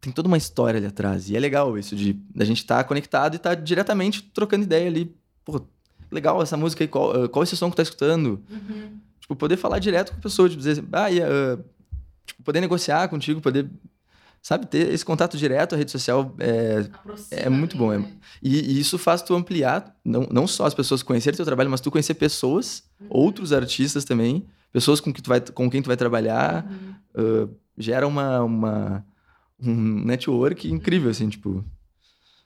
tem 0.00 0.12
toda 0.12 0.26
uma 0.26 0.36
história 0.36 0.78
ali 0.78 0.86
atrás. 0.86 1.30
E 1.30 1.36
é 1.36 1.40
legal 1.40 1.78
isso 1.78 1.94
de 1.94 2.20
a 2.36 2.44
gente 2.44 2.58
estar 2.58 2.82
conectado 2.82 3.34
e 3.34 3.36
estar 3.36 3.54
diretamente 3.54 4.22
trocando 4.22 4.64
ideia 4.64 4.88
ali. 4.88 5.14
Pô, 5.44 5.64
legal 6.10 6.42
essa 6.42 6.56
música 6.56 6.82
aí, 6.82 6.88
qual, 6.88 7.24
ah, 7.24 7.28
qual 7.28 7.44
esse 7.44 7.56
som 7.56 7.70
que 7.70 7.76
tá 7.76 7.84
escutando? 7.84 8.42
Uhum. 8.50 8.98
Tipo, 9.20 9.36
poder 9.36 9.56
falar 9.56 9.78
direto 9.78 10.10
com 10.10 10.18
a 10.18 10.22
pessoa, 10.22 10.48
tipo, 10.48 10.60
dizer, 10.60 10.84
ah, 10.92 11.12
e, 11.12 11.22
ah, 11.22 11.56
tipo, 12.26 12.42
poder 12.42 12.60
negociar 12.60 13.08
contigo, 13.08 13.40
poder, 13.40 13.70
sabe, 14.46 14.66
ter 14.66 14.92
esse 14.92 15.04
contato 15.04 15.36
direto, 15.36 15.74
a 15.74 15.78
rede 15.78 15.90
social 15.90 16.34
é, 16.38 16.78
Aproxima 16.94 17.40
É 17.46 17.48
muito 17.50 17.76
bom, 17.76 17.92
é- 17.92 17.98
né? 17.98 18.06
e, 18.42 18.60
e 18.76 18.78
isso 18.78 18.96
faz 18.98 19.20
tu 19.22 19.34
ampliar, 19.34 19.96
não, 20.04 20.22
não 20.30 20.46
só 20.46 20.64
as 20.66 20.74
pessoas 20.74 21.02
conhecerem 21.02 21.36
teu 21.36 21.44
trabalho, 21.44 21.68
mas 21.70 21.80
tu 21.80 21.90
conhecer 21.90 22.14
pessoas, 22.14 22.84
Uhum. 23.00 23.06
outros 23.10 23.52
artistas 23.52 24.04
também, 24.04 24.46
pessoas 24.72 25.00
com, 25.00 25.12
que 25.12 25.20
tu 25.20 25.28
vai, 25.28 25.40
com 25.40 25.68
quem 25.70 25.82
tu 25.82 25.88
vai 25.88 25.96
trabalhar, 25.96 26.64
Uhum. 27.16 27.48
ah, 27.48 27.48
gera 27.76 28.06
uma, 28.06 28.42
uma, 28.42 29.06
um 29.58 29.74
network 30.04 30.68
incrível, 30.70 31.10
assim, 31.10 31.28
tipo, 31.28 31.64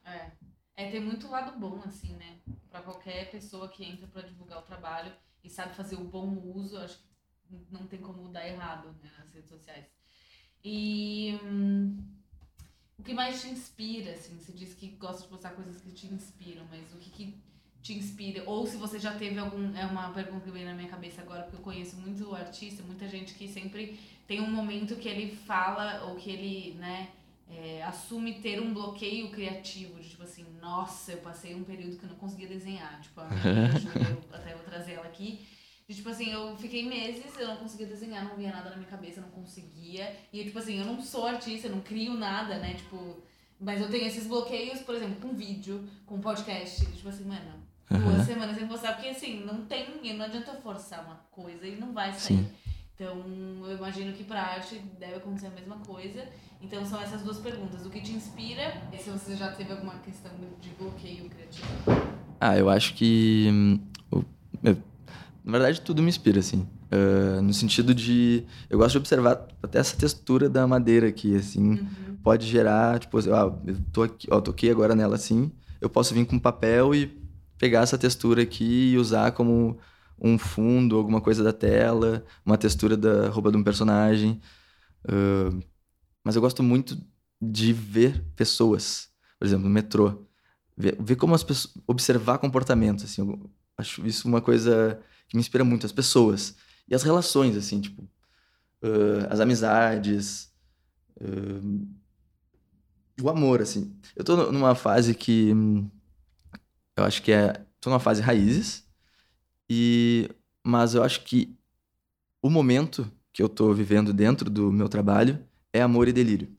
É. 0.07 0.31
É 0.77 0.91
ter 0.91 1.01
muito 1.01 1.29
lado 1.29 1.59
bom, 1.61 1.83
assim, 1.87 2.15
né? 2.17 2.39
Pra 2.71 2.81
qualquer 2.81 3.31
pessoa 3.31 3.69
que 3.69 3.85
entra 3.85 4.07
pra 4.07 4.23
divulgar 4.23 4.59
o 4.59 4.63
trabalho 4.63 5.13
e 5.45 5.51
sabe 5.51 5.75
fazer 5.77 5.97
o 5.97 6.05
bom 6.05 6.29
uso, 6.57 6.79
acho 6.79 6.99
que 6.99 7.05
não 7.71 7.87
tem 7.87 8.01
como 8.01 8.29
dar 8.31 8.47
errado 8.49 8.89
né, 9.03 9.11
nas 9.19 9.33
redes 9.35 9.51
sociais. 9.51 9.85
E 10.65 11.39
hum, 11.43 11.97
o 12.99 13.03
que 13.03 13.15
mais 13.15 13.41
te 13.41 13.49
inspira, 13.49 14.13
assim? 14.13 14.39
Você 14.39 14.53
diz 14.53 14.75
que 14.75 14.89
gosta 14.89 15.23
de 15.23 15.29
postar 15.29 15.51
coisas 15.51 15.81
que 15.81 15.91
te 15.93 16.07
inspiram, 16.07 16.65
mas 16.71 16.93
o 16.93 16.99
que, 16.99 17.11
que 17.11 17.35
te 17.83 17.95
inspira? 17.95 18.43
Ou 18.47 18.67
se 18.67 18.77
você 18.77 18.99
já 18.99 19.15
teve 19.15 19.39
algum. 19.39 19.75
É 19.77 19.87
uma 19.87 20.11
pergunta 20.11 20.45
que 20.45 20.51
veio 20.51 20.67
na 20.67 20.75
minha 20.75 20.89
cabeça 20.89 21.23
agora, 21.23 21.43
porque 21.43 21.57
eu 21.57 21.63
conheço 21.63 21.97
muito 21.97 22.35
artista, 22.35 22.83
muita 22.83 23.09
gente 23.09 23.35
que 23.35 23.49
sempre 23.49 23.99
tem 24.27 24.41
um 24.41 24.51
momento 24.51 24.97
que 24.97 25.09
ele 25.09 25.35
fala 25.35 26.05
ou 26.05 26.17
que 26.17 26.31
ele, 26.31 26.75
né? 26.75 27.11
é, 27.51 27.83
assume 27.83 28.35
ter 28.35 28.61
um 28.61 28.73
bloqueio 28.73 29.31
criativo, 29.31 30.01
de 30.01 30.09
tipo 30.11 30.23
assim, 30.23 30.47
nossa, 30.61 31.13
eu 31.13 31.19
passei 31.19 31.55
um 31.55 31.65
período 31.65 31.97
que 31.97 32.05
eu 32.05 32.09
não 32.09 32.17
conseguia 32.17 32.47
desenhar. 32.47 33.01
Tipo, 33.01 33.21
a 33.21 33.29
minha 33.29 33.71
eu 34.31 34.35
até 34.37 34.55
vou 34.55 34.63
trazer 34.63 34.93
ela 34.93 35.07
aqui. 35.07 35.47
De, 35.91 35.97
tipo 35.97 36.09
assim, 36.09 36.31
eu 36.31 36.57
fiquei 36.57 36.89
meses, 36.89 37.37
eu 37.37 37.49
não 37.49 37.57
conseguia 37.57 37.89
desenhar, 37.89 38.25
não 38.25 38.37
via 38.37 38.53
nada 38.53 38.71
na 38.71 38.77
minha 38.77 38.89
cabeça, 38.89 39.21
não 39.21 39.29
conseguia. 39.31 40.15
E 40.33 40.45
tipo 40.45 40.57
assim, 40.57 40.79
eu 40.79 40.87
não 40.87 41.03
sou 41.03 41.27
artista, 41.27 41.67
eu 41.67 41.75
não 41.75 41.81
crio 41.81 42.15
nada, 42.15 42.61
né? 42.61 42.75
Tipo, 42.75 43.17
mas 43.59 43.81
eu 43.81 43.91
tenho 43.91 44.07
esses 44.07 44.29
bloqueios, 44.29 44.79
por 44.83 44.95
exemplo, 44.95 45.17
com 45.17 45.35
vídeo, 45.35 45.85
com 46.07 46.21
podcast. 46.21 46.87
Tipo 46.87 47.09
assim, 47.09 47.25
mano, 47.25 47.55
duas 47.91 48.25
semanas 48.25 48.57
sem 48.57 48.69
postar, 48.69 48.93
porque 48.93 49.09
assim, 49.09 49.45
não 49.45 49.65
tem, 49.65 49.89
não 50.15 50.27
adianta 50.27 50.55
forçar 50.63 51.05
uma 51.05 51.17
coisa 51.29 51.67
e 51.67 51.75
não 51.75 51.93
vai 51.93 52.13
sair. 52.13 52.37
Sim. 52.37 52.51
Então, 52.95 53.25
eu 53.67 53.77
imagino 53.77 54.13
que 54.13 54.23
pra 54.23 54.43
arte 54.43 54.79
deve 54.97 55.17
acontecer 55.17 55.49
a 55.49 55.51
mesma 55.51 55.79
coisa. 55.79 56.25
Então, 56.63 56.87
são 56.87 57.01
essas 57.01 57.23
duas 57.23 57.39
perguntas. 57.39 57.85
O 57.85 57.91
que 57.91 58.01
te 58.01 58.13
inspira 58.13 58.81
e 58.93 58.97
se 58.97 59.11
você 59.11 59.35
já 59.35 59.51
teve 59.51 59.73
alguma 59.73 59.99
questão 59.99 60.31
de 60.61 60.69
bloqueio 60.71 61.29
criativo. 61.29 61.67
ah, 62.39 62.57
eu 62.57 62.71
acho 62.71 62.95
que, 62.95 63.49
hum, 63.51 63.90
na 65.51 65.59
verdade, 65.59 65.81
tudo 65.81 66.03
me 66.03 66.09
inspira, 66.09 66.41
assim, 66.41 66.67
Ah, 66.91 67.41
no 67.41 67.53
sentido 67.55 67.95
de, 67.95 68.45
eu 68.69 68.79
gosto 68.79 68.93
de 68.93 68.99
observar 68.99 69.47
até 69.63 69.79
essa 69.79 69.97
textura 69.97 70.49
da 70.49 70.67
madeira 70.67 71.09
aqui, 71.09 71.37
assim, 71.37 71.71
Uhum. 71.73 72.17
pode 72.23 72.47
gerar, 72.47 72.99
tipo, 72.99 73.19
ah, 73.33 73.61
eu 73.67 73.77
tô 73.93 74.03
aqui, 74.03 74.27
ó, 74.31 74.41
toquei 74.41 74.71
agora 74.71 74.95
nela 74.95 75.15
assim, 75.15 75.53
eu 75.81 75.89
posso 75.89 76.13
vir 76.15 76.27
com 76.27 76.39
papel 76.39 76.95
e 76.95 77.17
pegar 77.59 77.83
essa 77.83 77.97
textura 77.99 78.43
aqui 78.43 78.93
e 78.93 78.99
usar 78.99 79.33
como 79.33 79.79
um 80.21 80.37
fundo, 80.39 80.97
alguma 80.97 81.21
coisa 81.21 81.43
da 81.45 81.53
tela, 81.53 82.25
uma 82.45 82.59
textura 82.59 82.97
da 82.97 83.29
roupa 83.29 83.51
de 83.53 83.57
um 83.57 83.63
personagem. 83.65 84.41
Ah, 85.09 85.51
mas 86.25 86.37
eu 86.37 86.43
gosto 86.43 86.63
muito 86.63 86.97
de 87.41 87.73
ver 87.73 88.23
pessoas, 88.37 89.09
por 89.39 89.47
exemplo, 89.47 89.65
no 89.65 89.71
metrô, 89.71 90.27
ver, 90.77 90.97
ver 91.01 91.17
como 91.17 91.35
as 91.35 91.43
pessoas, 91.43 91.73
observar 91.87 92.39
comportamento, 92.39 93.05
assim, 93.05 93.23
eu 93.23 93.51
acho 93.79 94.05
isso 94.07 94.29
uma 94.29 94.41
coisa 94.43 95.01
que 95.31 95.37
me 95.37 95.43
inspira 95.43 95.65
muito, 95.65 95.87
as 95.87 95.93
pessoas 95.93 96.57
e 96.89 96.95
as 96.97 97.05
relações, 97.05 97.57
assim, 97.57 97.81
tipo, 97.81 98.09
ah, 98.83 99.29
as 99.33 99.41
amizades, 99.41 100.53
ah, 101.21 101.97
o 103.23 103.29
amor, 103.29 103.61
assim. 103.63 103.95
Eu 104.17 104.25
tô 104.25 104.37
nu- 104.37 104.53
numa 104.53 104.75
fase 104.75 105.15
que. 105.15 105.53
Eu 106.97 107.05
acho 107.05 107.23
que 107.23 107.33
é. 107.33 107.53
Tô 107.81 107.91
numa 107.91 108.01
fase 108.01 108.23
raízes. 108.23 108.87
E. 109.71 110.31
Mas 110.65 110.95
eu 110.95 111.03
acho 111.05 111.25
que 111.25 111.57
o 112.43 112.51
momento 112.51 113.11
que 113.33 113.43
eu 113.43 113.49
tô 113.49 113.73
vivendo 113.75 114.13
dentro 114.13 114.51
do 114.51 114.73
meu 114.73 114.89
trabalho 114.89 115.45
é 115.73 115.83
amor 115.83 116.09
e 116.09 116.13
delírio. 116.13 116.57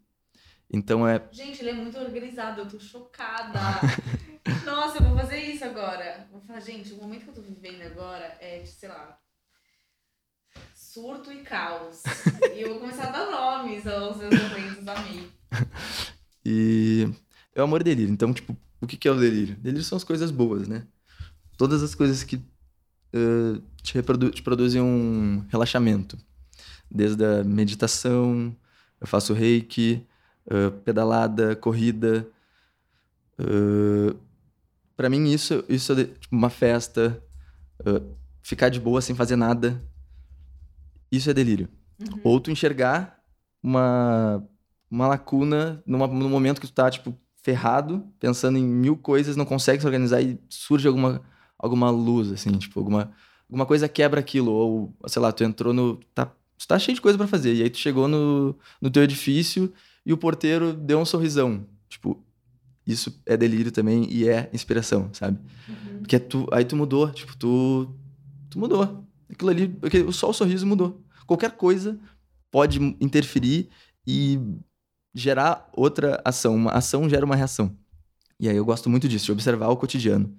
Então 0.72 1.08
é. 1.08 1.20
Gente, 1.32 1.62
ele 1.62 1.70
é 1.72 1.74
muito 1.74 2.00
organizado, 2.00 2.62
eu 2.62 2.68
tô 2.68 2.80
chocada. 2.80 3.60
Nossa, 4.66 5.00
eu 5.00 5.10
vou 5.10 5.18
fazer 5.20 5.40
isso 5.40 5.64
agora. 5.66 6.28
Vou 6.32 6.42
falar, 6.42 6.62
gente, 6.62 6.94
o 6.94 6.98
momento 6.98 7.24
que 7.24 7.30
eu 7.30 7.34
tô 7.36 7.42
vivendo 7.42 7.84
agora 7.84 8.38
é 8.42 8.60
de, 8.64 8.72
sei 8.72 8.90
lá, 8.90 9.20
surto 10.74 11.32
e 11.32 11.44
caos. 11.44 12.04
e 12.54 12.62
eu 12.62 12.70
vou 12.70 12.80
começar 12.80 13.06
a 13.08 13.12
dar 13.12 13.32
nomes 13.32 13.86
aos 13.88 14.18
meus 14.18 14.36
momentos, 14.38 14.88
amei. 14.88 15.32
E 16.46 17.08
é 17.56 17.62
o 17.62 17.66
amor 17.66 17.82
e 17.82 17.84
delírio. 17.84 18.12
Então, 18.14 18.34
tipo, 18.34 18.56
o 18.82 18.88
que 18.88 19.08
é 19.08 19.12
o 19.12 19.20
delírio? 19.20 19.56
Delírio 19.58 19.84
são 19.84 19.96
as 19.98 20.04
coisas 20.04 20.32
boas, 20.32 20.68
né? 20.68 20.88
Todas 21.58 21.84
as 21.84 21.96
coisas 21.96 22.24
que 22.24 22.38
eh, 23.14 23.62
te, 23.84 23.94
reprodu- 23.96 24.32
te 24.32 24.42
produzem 24.44 24.82
um 24.82 25.46
relaxamento. 25.50 26.18
Desde 26.92 27.24
a 27.26 27.44
meditação, 27.44 28.56
eu 29.02 29.08
faço 29.08 29.34
reiki, 29.34 30.06
eh, 30.50 30.70
pedalada, 30.84 31.56
corrida. 31.56 32.28
Uh, 33.40 34.16
para 34.96 35.10
mim, 35.10 35.32
isso, 35.32 35.64
isso 35.70 35.94
é 35.94 36.06
tipo, 36.06 36.36
uma 36.36 36.50
festa, 36.50 37.22
eh, 37.86 38.02
ficar 38.42 38.70
de 38.70 38.80
boa 38.80 39.02
sem 39.02 39.16
fazer 39.16 39.36
nada. 39.36 39.82
Isso 41.12 41.30
é 41.30 41.34
delírio. 41.34 41.70
Uhum. 42.00 42.20
Ou 42.24 42.40
tu 42.40 42.52
enxergar 42.52 43.20
uma, 43.62 44.44
uma 44.90 45.08
lacuna 45.08 45.82
numa, 45.86 46.08
num 46.08 46.30
momento 46.30 46.62
que 46.62 46.68
tu 46.68 46.74
tá, 46.74 46.90
tipo, 46.90 47.16
ferrado, 47.44 48.06
pensando 48.20 48.58
em 48.58 48.64
mil 48.64 48.98
coisas, 48.98 49.36
não 49.36 49.46
consegue 49.46 49.82
se 49.82 49.88
organizar 49.88 50.22
e 50.22 50.40
surge 50.50 50.88
alguma, 50.88 51.22
alguma 51.58 51.90
luz, 51.90 52.32
assim, 52.32 52.52
tipo, 52.52 52.80
alguma, 52.80 53.12
alguma 53.50 53.66
coisa 53.66 53.88
quebra 53.90 54.20
aquilo. 54.20 54.52
Ou, 54.52 54.96
sei 55.08 55.22
lá, 55.22 55.32
tu 55.32 55.44
entrou 55.44 55.74
no. 55.74 56.00
Tá, 56.14 56.26
tu 56.58 56.68
tá 56.68 56.78
cheio 56.78 56.96
de 56.96 57.02
coisa 57.02 57.18
pra 57.18 57.28
fazer. 57.28 57.56
E 57.56 57.64
aí 57.64 57.70
tu 57.70 57.78
chegou 57.78 58.08
no, 58.08 58.56
no 58.80 58.90
teu 58.90 59.04
edifício 59.04 59.72
e 60.06 60.14
o 60.14 60.18
porteiro 60.18 60.74
deu 60.74 61.00
um 61.00 61.06
sorrisão. 61.06 61.66
Tipo, 61.90 62.24
isso 62.86 63.22
é 63.26 63.38
delírio 63.38 63.72
também 63.72 64.08
e 64.12 64.28
é 64.28 64.50
inspiração, 64.54 65.10
sabe? 65.14 65.40
Uhum. 65.68 66.00
Porque 66.00 66.20
tu, 66.20 66.48
aí 66.52 66.66
tu 66.66 66.76
mudou, 66.76 67.12
tipo, 67.12 67.36
tu, 67.38 67.94
tu 68.50 68.60
mudou. 68.60 69.06
Aquilo 69.30 69.50
ali, 69.50 69.68
porque 69.68 70.12
só 70.12 70.30
o 70.30 70.34
sorriso 70.34 70.66
mudou. 70.66 71.02
Qualquer 71.26 71.52
coisa 71.52 72.00
pode 72.50 72.80
interferir 73.00 73.70
e 74.06 74.40
gerar 75.14 75.70
outra 75.74 76.22
ação. 76.26 76.56
Uma 76.56 76.72
ação 76.72 77.10
gera 77.10 77.26
uma 77.26 77.36
reação. 77.36 77.76
E 78.40 78.50
aí 78.50 78.56
eu 78.56 78.66
gosto 78.66 78.90
muito 78.90 79.08
disso, 79.08 79.26
de 79.26 79.32
observar 79.32 79.70
o 79.70 79.78
cotidiano. 79.78 80.36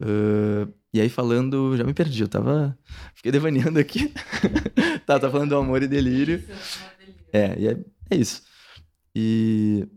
Uh, 0.00 0.72
e 0.92 1.00
aí 1.00 1.08
falando, 1.08 1.76
já 1.76 1.84
me 1.84 1.92
perdi, 1.92 2.22
eu 2.22 2.28
tava. 2.28 2.76
Fiquei 3.14 3.30
devaneando 3.30 3.78
aqui. 3.78 4.12
tá, 5.04 5.18
tá 5.18 5.30
falando 5.30 5.50
do 5.50 5.56
amor 5.56 5.82
e 5.82 5.86
delírio. 5.86 6.42
É, 7.32 7.58
e 7.58 7.68
é, 7.68 7.78
é 8.10 8.16
isso. 8.16 8.42
E. 9.18 9.88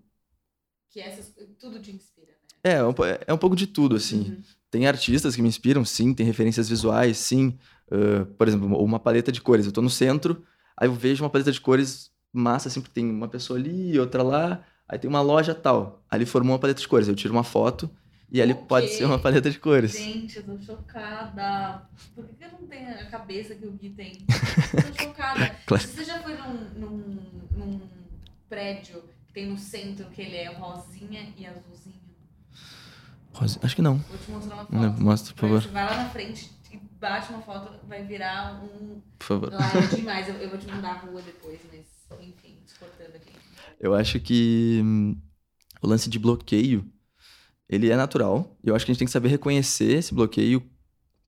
Que 0.89 1.01
essas, 1.01 1.35
tudo 1.59 1.81
te 1.81 1.91
inspira, 1.91 2.31
né? 2.31 2.37
É, 2.63 2.73
é 2.75 2.83
um, 2.85 2.93
é 3.27 3.33
um 3.33 3.37
pouco 3.37 3.53
de 3.53 3.67
tudo, 3.67 3.97
assim. 3.97 4.21
Uhum. 4.21 4.41
Tem 4.71 4.87
artistas 4.87 5.35
que 5.35 5.41
me 5.41 5.49
inspiram, 5.49 5.83
sim, 5.83 6.13
tem 6.13 6.25
referências 6.25 6.69
visuais, 6.69 7.17
sim. 7.17 7.57
Uh, 7.91 8.25
por 8.25 8.47
exemplo, 8.47 8.81
uma 8.81 8.97
paleta 8.97 9.29
de 9.29 9.41
cores. 9.41 9.65
Eu 9.65 9.73
tô 9.73 9.81
no 9.81 9.89
centro, 9.89 10.41
aí 10.77 10.87
eu 10.87 10.93
vejo 10.93 11.21
uma 11.21 11.29
paleta 11.29 11.51
de 11.51 11.59
cores 11.59 12.11
massa, 12.31 12.69
assim, 12.69 12.79
porque 12.79 12.93
tem 12.93 13.09
uma 13.09 13.27
pessoa 13.27 13.59
ali, 13.59 13.99
outra 13.99 14.23
lá, 14.23 14.63
aí 14.87 14.97
tem 14.97 15.09
uma 15.09 15.21
loja 15.21 15.53
tal. 15.53 16.01
Ali 16.09 16.25
formou 16.25 16.53
uma 16.53 16.59
paleta 16.59 16.79
de 16.79 16.87
cores. 16.87 17.09
Eu 17.09 17.15
tiro 17.15 17.33
uma 17.33 17.43
foto 17.43 17.89
e 18.31 18.41
ali 18.41 18.53
pode 18.53 18.89
ser 18.89 19.03
uma 19.03 19.19
paleta 19.19 19.51
de 19.51 19.59
cores. 19.59 19.97
Gente, 19.97 20.37
eu 20.37 20.43
tô 20.43 20.57
chocada. 20.59 21.89
Por 22.15 22.25
que, 22.25 22.45
eu 22.45 22.51
não 22.53 22.67
tenho 22.67 22.89
a 22.93 23.05
cabeça 23.05 23.53
que 23.53 23.67
o 23.67 23.71
Gui 23.73 23.89
tem? 23.89 24.13
Eu 24.73 24.93
tô 24.93 25.03
chocada. 25.03 25.57
claro. 25.65 25.83
Você 25.83 26.05
já 26.05 26.21
foi 26.21 26.35
num, 26.35 26.53
num, 26.79 27.17
num 27.57 27.98
prédio 28.49 29.03
que 29.27 29.33
tem 29.33 29.47
no 29.47 29.57
centro 29.57 30.05
que 30.09 30.21
ele 30.21 30.35
é 30.35 30.51
rosinha 30.51 31.33
e 31.37 31.45
azulzinho? 31.45 32.01
Rosinha? 33.31 33.61
Acho 33.63 33.75
que 33.75 33.81
não. 33.81 33.97
Vou 33.97 34.17
te 34.17 34.31
mostrar 34.31 34.55
uma 34.55 34.65
foto. 34.65 34.75
Não, 34.75 34.99
mostra, 34.99 35.33
por 35.33 35.41
favor. 35.41 35.61
Vai 35.71 35.85
lá 35.85 36.03
na 36.03 36.09
frente 36.09 36.51
e 36.71 36.77
bate 36.99 37.31
uma 37.31 37.41
foto, 37.41 37.71
vai 37.87 38.03
virar 38.03 38.61
um. 38.63 39.01
Por 39.17 39.25
favor. 39.25 39.53
Lá 39.53 39.71
é 39.71 39.95
demais. 39.95 40.27
Eu, 40.27 40.35
eu 40.35 40.49
vou 40.49 40.57
te 40.57 40.67
mandar 40.67 40.89
a 40.89 40.97
rua 40.97 41.21
depois, 41.21 41.59
mas 41.71 41.85
enfim, 42.19 42.57
exportando 42.65 43.15
aqui. 43.15 43.31
Eu 43.79 43.93
acho 43.93 44.19
que 44.19 44.81
hum, 44.83 45.15
o 45.81 45.87
lance 45.87 46.09
de 46.09 46.19
bloqueio 46.19 46.85
ele 47.69 47.89
é 47.89 47.95
natural. 47.95 48.57
E 48.63 48.69
eu 48.69 48.75
acho 48.75 48.85
que 48.85 48.91
a 48.91 48.93
gente 48.93 48.99
tem 48.99 49.05
que 49.05 49.11
saber 49.11 49.29
reconhecer 49.29 49.91
esse 49.93 50.13
bloqueio 50.13 50.67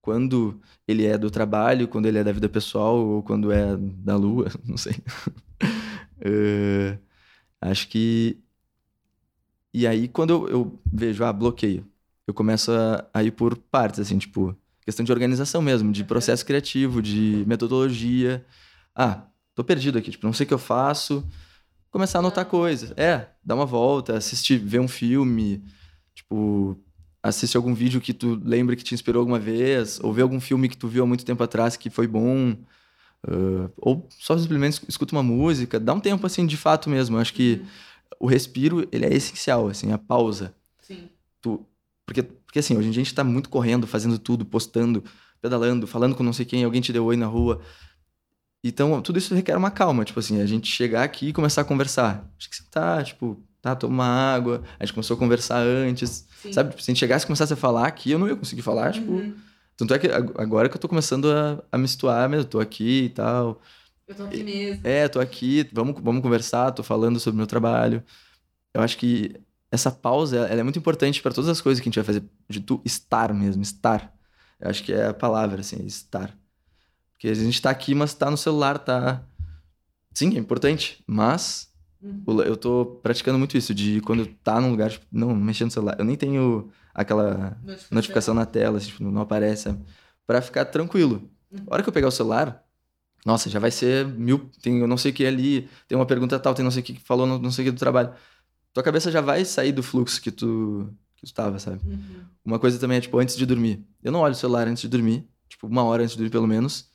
quando 0.01 0.59
ele 0.87 1.05
é 1.05 1.17
do 1.17 1.29
trabalho, 1.29 1.87
quando 1.87 2.07
ele 2.07 2.17
é 2.17 2.23
da 2.23 2.31
vida 2.31 2.49
pessoal 2.49 2.97
ou 2.97 3.21
quando 3.21 3.51
é 3.51 3.77
da 3.77 4.15
lua, 4.15 4.47
não 4.65 4.77
sei. 4.77 4.95
uh, 5.63 6.97
acho 7.61 7.87
que. 7.87 8.37
E 9.73 9.87
aí, 9.87 10.07
quando 10.07 10.31
eu, 10.31 10.49
eu, 10.49 10.79
vejo, 10.91 11.23
ah, 11.23 11.31
bloqueio, 11.31 11.85
eu 12.27 12.33
começo 12.33 12.71
a, 12.71 13.05
a 13.13 13.23
ir 13.23 13.31
por 13.31 13.55
partes, 13.57 13.99
assim, 14.01 14.17
tipo, 14.17 14.55
questão 14.81 15.05
de 15.05 15.11
organização 15.11 15.61
mesmo, 15.61 15.91
de 15.91 16.03
processo 16.03 16.45
criativo, 16.45 17.01
de 17.01 17.45
metodologia. 17.47 18.45
Ah, 18.93 19.23
tô 19.55 19.63
perdido 19.63 19.97
aqui, 19.97 20.11
tipo, 20.11 20.25
não 20.25 20.33
sei 20.33 20.43
o 20.45 20.47
que 20.47 20.53
eu 20.53 20.59
faço. 20.59 21.25
Começar 21.89 22.19
a 22.19 22.21
anotar 22.21 22.45
coisas. 22.45 22.93
É, 22.97 23.29
dar 23.43 23.55
uma 23.55 23.65
volta, 23.65 24.17
assistir, 24.17 24.57
ver 24.57 24.79
um 24.79 24.87
filme, 24.87 25.63
Tipo, 26.13 26.77
assiste 27.23 27.57
algum 27.57 27.73
vídeo 27.73 28.01
que 28.01 28.13
tu 28.13 28.39
lembra 28.43 28.75
que 28.75 28.83
te 28.83 28.93
inspirou 28.93 29.21
alguma 29.21 29.39
vez, 29.39 29.99
ou 30.01 30.13
vê 30.13 30.21
algum 30.21 30.39
filme 30.39 30.69
que 30.69 30.77
tu 30.77 30.87
viu 30.87 31.03
há 31.03 31.07
muito 31.07 31.25
tempo 31.25 31.43
atrás 31.43 31.77
que 31.77 31.89
foi 31.89 32.07
bom, 32.07 32.55
uh, 33.27 33.71
ou 33.77 34.07
só 34.09 34.37
simplesmente 34.37 34.81
escuta 34.87 35.15
uma 35.15 35.23
música, 35.23 35.79
dá 35.79 35.93
um 35.93 35.99
tempo 35.99 36.25
assim 36.25 36.45
de 36.45 36.57
fato 36.57 36.89
mesmo. 36.89 37.17
Eu 37.17 37.21
acho 37.21 37.33
que 37.33 37.61
uhum. 37.61 37.67
o 38.21 38.27
respiro, 38.27 38.87
ele 38.91 39.05
é 39.05 39.13
essencial, 39.13 39.67
assim, 39.67 39.91
a 39.91 39.97
pausa. 39.97 40.53
Sim. 40.81 41.09
Tu, 41.41 41.65
porque, 42.05 42.23
porque 42.23 42.59
assim, 42.59 42.77
hoje 42.77 42.87
em 42.87 42.91
dia 42.91 43.01
a 43.01 43.03
gente 43.05 43.15
tá 43.15 43.23
muito 43.23 43.49
correndo, 43.49 43.87
fazendo 43.87 44.19
tudo, 44.19 44.45
postando, 44.45 45.03
pedalando, 45.41 45.87
falando 45.87 46.15
com 46.15 46.23
não 46.23 46.33
sei 46.33 46.45
quem, 46.45 46.63
alguém 46.63 46.81
te 46.81 46.93
deu 46.93 47.05
oi 47.05 47.17
na 47.17 47.25
rua. 47.27 47.61
Então, 48.63 49.01
tudo 49.01 49.17
isso 49.17 49.33
requer 49.33 49.57
uma 49.57 49.71
calma, 49.71 50.05
tipo 50.05 50.19
assim, 50.19 50.39
a 50.39 50.45
gente 50.45 50.67
chegar 50.67 51.03
aqui 51.03 51.29
e 51.29 51.33
começar 51.33 51.61
a 51.61 51.65
conversar. 51.65 52.29
Acho 52.37 52.49
que 52.49 52.55
você 52.55 52.63
tá, 52.69 53.03
tipo, 53.03 53.41
tá, 53.59 53.75
toma 53.75 54.05
água. 54.05 54.61
A 54.79 54.85
gente 54.85 54.93
começou 54.93 55.15
a 55.15 55.17
conversar 55.17 55.61
antes. 55.61 56.27
Sim. 56.41 56.53
Sabe? 56.53 56.73
Se 56.73 56.91
a 56.91 56.93
gente 56.93 56.99
chegasse 56.99 57.25
e 57.25 57.27
começasse 57.27 57.53
a 57.53 57.55
falar 57.55 57.87
aqui, 57.87 58.11
eu 58.11 58.19
não 58.19 58.27
ia 58.27 58.35
conseguir 58.35 58.61
falar, 58.61 58.91
tipo. 58.91 59.11
Uhum. 59.11 59.33
Tanto 59.81 59.95
é 59.95 59.99
que 59.99 60.07
agora 60.37 60.69
que 60.69 60.75
eu 60.75 60.79
tô 60.79 60.87
começando 60.87 61.31
a, 61.31 61.63
a 61.71 61.77
me 61.77 61.87
situar 61.87 62.29
mesmo, 62.29 62.47
tô 62.47 62.59
aqui 62.59 63.05
e 63.05 63.09
tal. 63.09 63.59
Eu 64.07 64.13
tô 64.13 64.23
aqui 64.25 64.43
mesmo. 64.43 64.85
É, 64.85 65.07
tô 65.07 65.19
aqui, 65.19 65.67
vamos, 65.73 65.99
vamos 65.99 66.21
conversar, 66.21 66.71
tô 66.71 66.83
falando 66.83 67.19
sobre 67.19 67.35
o 67.35 67.37
meu 67.37 67.47
trabalho. 67.47 68.03
Eu 68.75 68.81
acho 68.81 68.95
que 68.95 69.35
essa 69.71 69.89
pausa, 69.89 70.45
ela 70.47 70.59
é 70.59 70.63
muito 70.63 70.77
importante 70.77 71.19
para 71.19 71.33
todas 71.33 71.49
as 71.49 71.59
coisas 71.59 71.81
que 71.81 71.87
a 71.87 71.89
gente 71.89 71.95
vai 71.95 72.05
fazer, 72.05 72.23
de 72.47 72.59
tu 72.59 72.79
estar 72.85 73.33
mesmo, 73.33 73.63
estar. 73.63 74.13
Eu 74.59 74.69
acho 74.69 74.83
que 74.83 74.93
é 74.93 75.07
a 75.07 75.13
palavra, 75.15 75.61
assim, 75.61 75.83
estar. 75.83 76.37
Porque 77.13 77.27
a 77.29 77.33
gente 77.33 77.59
tá 77.59 77.71
aqui, 77.71 77.95
mas 77.95 78.13
tá 78.13 78.29
no 78.29 78.37
celular, 78.37 78.77
tá... 78.77 79.23
Sim, 80.13 80.35
é 80.35 80.39
importante, 80.39 81.03
mas 81.07 81.71
Uhum. 82.01 82.41
Eu 82.41 82.57
tô 82.57 82.99
praticando 83.03 83.37
muito 83.37 83.55
isso, 83.55 83.73
de 83.75 84.01
quando 84.01 84.25
tá 84.25 84.59
num 84.59 84.71
lugar, 84.71 84.89
tipo, 84.89 85.05
não, 85.11 85.35
mexendo 85.35 85.67
no 85.67 85.71
celular. 85.71 85.95
Eu 85.99 86.05
nem 86.05 86.15
tenho 86.15 86.71
aquela 86.93 87.57
notificação, 87.63 87.87
notificação 87.91 88.33
na 88.33 88.45
tela, 88.45 88.77
assim, 88.77 88.87
tipo, 88.87 89.03
não 89.03 89.21
aparece, 89.21 89.75
para 90.25 90.41
ficar 90.41 90.65
tranquilo. 90.65 91.29
Uhum. 91.51 91.65
A 91.67 91.73
hora 91.73 91.83
que 91.83 91.89
eu 91.89 91.93
pegar 91.93 92.07
o 92.07 92.11
celular, 92.11 92.63
nossa, 93.25 93.49
já 93.49 93.59
vai 93.59 93.71
ser 93.71 94.05
mil. 94.07 94.49
Tem 94.61 94.79
eu 94.79 94.87
não 94.87 94.97
sei 94.97 95.11
o 95.11 95.13
que 95.13 95.25
ali, 95.25 95.69
tem 95.87 95.97
uma 95.97 96.05
pergunta 96.05 96.39
tal, 96.39 96.53
tem 96.53 96.63
não 96.63 96.71
sei 96.71 96.81
o 96.81 96.85
que 96.85 96.99
falou, 96.99 97.25
não, 97.25 97.37
não 97.37 97.51
sei 97.51 97.63
o 97.63 97.67
que 97.67 97.71
do 97.71 97.79
trabalho. 97.79 98.13
Tua 98.73 98.83
cabeça 98.83 99.11
já 99.11 99.21
vai 99.21 99.43
sair 99.43 99.71
do 99.71 99.83
fluxo 99.83 100.21
que 100.21 100.31
tu, 100.31 100.89
que 101.15 101.25
tu 101.25 101.33
tava, 101.33 101.59
sabe? 101.59 101.81
Uhum. 101.85 102.23
Uma 102.43 102.59
coisa 102.59 102.79
também 102.79 102.97
é, 102.97 103.01
tipo, 103.01 103.19
antes 103.19 103.35
de 103.35 103.45
dormir. 103.45 103.85
Eu 104.03 104.11
não 104.11 104.21
olho 104.21 104.33
o 104.33 104.37
celular 104.37 104.67
antes 104.67 104.81
de 104.81 104.87
dormir, 104.87 105.27
tipo, 105.49 105.67
uma 105.67 105.83
hora 105.83 106.03
antes 106.03 106.13
de 106.13 106.17
dormir 106.17 106.31
pelo 106.31 106.47
menos, 106.47 106.89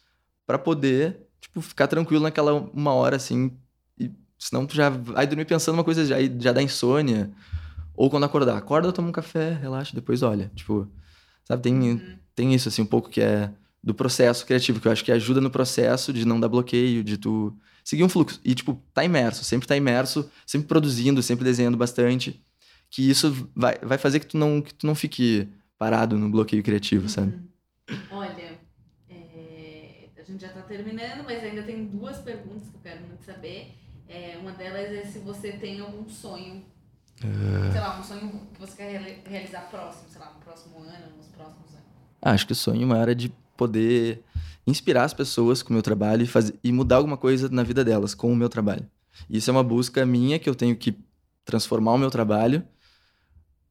para 0.47 0.59
poder, 0.59 1.27
tipo, 1.41 1.61
ficar 1.61 1.87
tranquilo 1.87 2.23
naquela 2.23 2.53
uma 2.55 2.93
hora, 2.93 3.17
assim, 3.17 3.53
Senão 4.39 4.67
tu 4.67 4.75
já 4.75 4.91
vai 4.91 5.27
dormir 5.27 5.47
pensando 5.47 5.75
uma 5.75 5.85
coisa, 5.85 6.05
já, 6.05 6.17
já 6.39 6.53
dá 6.53 6.63
insônia. 6.63 7.31
Ou 7.97 8.11
quando 8.11 8.25
acordar, 8.25 8.57
acorda, 8.57 8.93
toma 8.93 9.09
um 9.09 9.13
café, 9.13 9.55
relaxa, 9.55 9.95
depois 9.95 10.23
olha. 10.23 10.51
Tipo, 10.55 10.89
sabe, 11.45 11.63
tem, 11.63 11.75
uhum. 11.75 12.19
tem 12.35 12.55
isso, 12.55 12.69
assim, 12.69 12.83
um 12.83 12.87
pouco 12.87 13.09
que 13.09 13.21
é 13.21 13.51
do 13.83 13.95
processo 13.95 14.45
criativo, 14.45 14.81
que 14.81 14.89
eu 14.89 14.93
acho 14.93 15.05
que 15.05 15.13
ajuda 15.13 15.41
no 15.41 15.51
processo 15.51 16.13
de 16.13 16.27
não 16.27 16.41
dar 16.41 16.49
bloqueio, 16.49 17.05
de 17.05 17.17
tu 17.17 17.57
seguir 17.85 18.03
um 18.03 18.09
fluxo. 18.09 18.41
E, 18.45 18.55
tipo, 18.55 18.83
tá 18.93 19.05
imerso, 19.05 19.45
sempre 19.45 19.67
tá 19.67 19.77
imerso, 19.77 20.29
sempre 20.45 20.67
produzindo, 20.67 21.23
sempre 21.23 21.45
desenhando 21.45 21.77
bastante. 21.77 22.45
Que 22.91 23.09
isso 23.09 23.49
vai, 23.55 23.79
vai 23.79 23.97
fazer 23.97 24.21
que 24.21 24.27
tu, 24.27 24.37
não, 24.37 24.61
que 24.61 24.75
tu 24.75 24.87
não 24.87 24.95
fique 24.95 25.49
parado 25.79 26.19
no 26.19 26.29
bloqueio 26.29 26.63
criativo, 26.63 27.09
sabe? 27.09 27.33
Uhum. 27.89 27.97
Olha, 28.11 28.59
é... 29.09 30.09
a 30.19 30.23
gente 30.23 30.41
já 30.41 30.49
tá 30.49 30.63
terminando, 30.63 31.25
mas 31.25 31.43
ainda 31.43 31.63
tem 31.63 31.87
duas 31.87 32.19
perguntas 32.19 32.69
que 32.69 32.77
eu 32.77 32.81
quero 32.83 33.07
muito 33.07 33.25
saber. 33.25 33.75
É, 34.09 34.37
uma 34.41 34.53
delas 34.53 34.91
é 34.91 35.05
se 35.05 35.19
você 35.21 35.53
tem 35.53 35.81
algum 35.81 36.09
sonho, 36.09 36.65
uh... 37.25 37.73
sei 37.73 37.81
lá, 37.81 37.99
um 37.99 38.03
sonho 38.03 38.41
que 38.53 38.61
você 38.61 38.77
quer 38.77 39.23
realizar 39.27 39.69
próximo, 39.71 40.09
sei 40.09 40.21
lá, 40.21 40.33
no 40.35 40.41
próximo 40.41 40.79
ano, 40.79 41.17
nos 41.17 41.27
próximos 41.29 41.73
anos. 41.73 41.87
Ah, 42.23 42.33
acho 42.33 42.47
que 42.47 42.53
o 42.53 42.57
sonho 42.57 42.87
maior 42.87 43.09
é 43.09 43.15
de 43.15 43.31
poder 43.57 44.23
inspirar 44.67 45.05
as 45.05 45.15
pessoas 45.15 45.63
com 45.63 45.71
o 45.71 45.73
meu 45.73 45.83
trabalho 45.83 46.23
e, 46.23 46.27
fazer, 46.27 46.59
e 46.63 46.73
mudar 46.73 46.97
alguma 46.97 47.17
coisa 47.17 47.49
na 47.49 47.63
vida 47.63 47.85
delas 47.85 48.15
com 48.15 48.33
o 48.33 48.37
meu 48.37 48.49
trabalho. 48.49 48.89
Isso 49.31 49.51
é 49.51 49.53
uma 49.53 49.63
busca 49.63 50.05
minha 50.05 50.39
que 50.39 50.49
eu 50.49 50.55
tenho 50.55 50.77
que 50.77 50.99
transformar 51.45 51.93
o 51.93 51.99
meu 51.99 52.11
trabalho. 52.11 52.67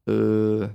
Uh... 0.08 0.70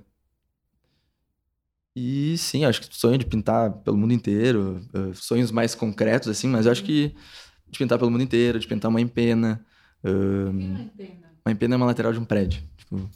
E 1.95 2.39
sim, 2.39 2.65
acho 2.65 2.81
que 2.81 2.97
sonho 2.97 3.19
de 3.19 3.27
pintar 3.27 3.73
pelo 3.79 3.97
mundo 3.97 4.13
inteiro, 4.13 4.81
uh, 4.95 5.13
sonhos 5.13 5.51
mais 5.51 5.75
concretos, 5.75 6.29
assim, 6.29 6.47
mas 6.47 6.65
eu 6.65 6.73
acho 6.73 6.85
que 6.85 7.15
de 7.69 7.79
pintar 7.79 7.99
pelo 7.99 8.11
mundo 8.11 8.23
inteiro, 8.23 8.59
de 8.59 8.67
pintar 8.67 8.89
uma 8.89 9.01
empena. 9.01 9.65
Um, 10.05 10.51
uma 10.51 10.81
empena? 10.81 11.30
Uma 11.45 11.53
empena 11.53 11.75
é 11.75 11.77
uma 11.77 11.87
lateral 11.87 12.13
de 12.13 12.19
um 12.19 12.25
prédio. 12.25 12.63
Tipo... 12.77 13.09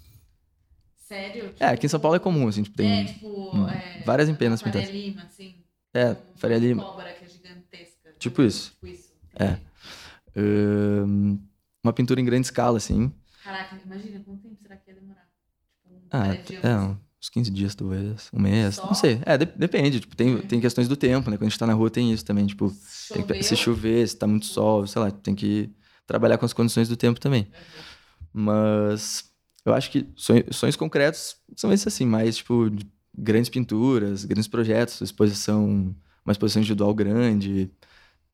Sério? 0.97 1.49
Tipo... 1.49 1.63
É, 1.63 1.67
aqui 1.69 1.87
em 1.87 1.89
São 1.89 2.01
Paulo 2.01 2.17
é 2.17 2.21
comum, 2.21 2.49
assim, 2.49 2.63
tipo, 2.63 2.77
tem 2.77 3.03
é, 3.03 3.05
tipo, 3.05 3.55
hum, 3.55 3.69
é, 3.69 4.03
várias 4.05 4.29
empenas 4.29 4.63
pintadas. 4.63 4.87
Faria 4.87 5.05
Lima, 5.05 5.23
assim. 5.23 5.55
É, 5.93 6.17
Faria 6.37 6.59
Lima. 6.59 6.85
Cobra 6.85 7.13
que 7.13 7.25
é 7.25 7.29
gigantesca. 7.29 8.15
Tipo 8.19 8.43
isso. 8.43 8.71
Tipo 8.73 8.87
isso. 8.87 9.13
É. 9.35 9.59
Um, 10.37 11.39
uma 11.83 11.93
pintura 11.93 12.21
em 12.21 12.25
grande 12.25 12.47
escala, 12.47 12.79
assim. 12.79 13.13
Caraca, 13.43 13.79
imagina 13.85 14.21
quanto 14.25 14.43
tempo 14.43 14.57
será 14.61 14.77
que 14.77 14.91
ia 14.91 14.95
demorar? 14.95 15.29
Tipo, 15.83 15.95
um 15.95 16.09
ah, 16.11 16.35
é, 16.35 16.99
uns 17.21 17.29
15 17.29 17.51
dias, 17.51 17.75
talvez, 17.75 18.31
um 18.33 18.41
mês, 18.41 18.77
Só? 18.77 18.87
não 18.87 18.95
sei. 18.95 19.21
É, 19.27 19.37
de, 19.37 19.45
depende, 19.45 20.01
tipo, 20.01 20.17
tem, 20.17 20.39
tem 20.39 20.61
questões 20.61 20.89
do 20.89 20.97
tempo, 20.97 21.31
né? 21.31 21.37
Quando 21.37 21.47
a 21.47 21.51
gente 21.51 21.59
tá 21.59 21.67
na 21.67 21.75
rua 21.75 21.91
tem 21.91 22.13
isso 22.13 22.25
também, 22.25 22.47
tipo, 22.47 22.73
tem 23.13 23.23
que, 23.23 23.43
se 23.43 23.55
chover, 23.57 24.09
se 24.09 24.17
tá 24.17 24.27
muito 24.27 24.47
sol, 24.47 24.87
sei 24.87 25.03
lá, 25.03 25.11
tem 25.11 25.35
que 25.35 25.71
trabalhar 26.07 26.39
com 26.39 26.47
as 26.47 26.53
condições 26.53 26.89
do 26.89 26.97
tempo 26.97 27.21
também. 27.21 27.43
Uhum. 27.43 27.94
Mas 28.35 29.33
eu 29.65 29.73
acho 29.73 29.91
que 29.91 30.07
sonhos, 30.17 30.57
sonhos 30.57 30.77
concretos 30.77 31.37
são 31.57 31.73
esses 31.73 31.87
assim, 31.87 32.07
mais, 32.07 32.39
tipo, 32.39 32.71
grandes 33.17 33.49
pinturas, 33.51 34.25
grandes 34.25 34.49
projetos, 34.49 35.01
exposição, 35.01 35.95
uma 36.25 36.33
exposição 36.33 36.61
individual 36.61 36.93
grande, 36.95 37.71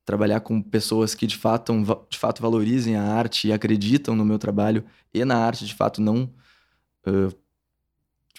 trabalhar 0.05 0.41
com 0.41 0.63
pessoas 0.63 1.15
que 1.15 1.27
de 1.27 1.37
fato, 1.37 1.73
de 2.09 2.19
fato 2.19 2.43
valorizem 2.43 2.97
a 2.97 3.05
arte 3.05 3.49
e 3.49 3.53
acreditam 3.53 4.17
no 4.17 4.25
meu 4.25 4.39
trabalho 4.39 4.85
e 5.15 5.25
na 5.25 5.37
arte, 5.37 5.67
de 5.67 5.75
fato, 5.75 6.01
não... 6.01 6.33
Uh, 7.07 7.33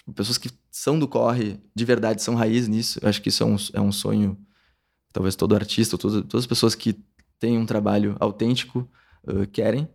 Tipo, 0.02 0.12
pessoas 0.14 0.38
que 0.38 0.50
são 0.70 0.98
do 0.98 1.06
corre, 1.06 1.60
de 1.74 1.84
verdade, 1.84 2.22
são 2.22 2.34
raiz 2.34 2.66
nisso. 2.66 2.98
Eu 3.00 3.08
acho 3.08 3.22
que 3.22 3.28
isso 3.28 3.42
é 3.42 3.46
um, 3.46 3.56
é 3.74 3.80
um 3.80 3.92
sonho 3.92 4.36
talvez 5.12 5.36
todo 5.36 5.54
artista, 5.54 5.96
todo, 5.96 6.22
todas 6.22 6.44
as 6.44 6.46
pessoas 6.46 6.74
que 6.74 6.98
têm 7.38 7.58
um 7.58 7.66
trabalho 7.66 8.16
autêntico 8.18 8.88
uh, 9.24 9.46
querem. 9.48 9.88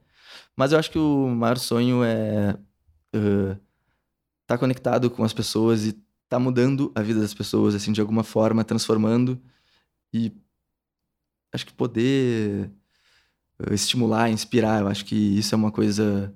Mas 0.57 0.71
eu 0.71 0.79
acho 0.79 0.89
que 0.89 0.97
o 0.97 1.27
maior 1.29 1.59
sonho 1.59 2.03
é 2.03 2.57
estar 3.13 3.53
uh, 3.53 3.59
tá 4.47 4.57
conectado 4.57 5.11
com 5.11 5.23
as 5.23 5.31
pessoas 5.31 5.85
e 5.85 5.93
tá 6.27 6.39
mudando 6.39 6.91
a 6.95 7.01
vida 7.03 7.21
das 7.21 7.33
pessoas, 7.33 7.75
assim, 7.75 7.91
de 7.91 8.01
alguma 8.01 8.23
forma, 8.23 8.63
transformando. 8.63 9.39
E 10.11 10.31
acho 11.53 11.63
que 11.63 11.71
poder 11.71 12.71
uh, 13.59 13.71
estimular, 13.71 14.31
inspirar, 14.31 14.81
eu 14.81 14.87
acho 14.87 15.05
que 15.05 15.15
isso 15.15 15.53
é 15.53 15.57
uma 15.57 15.71
coisa 15.71 16.33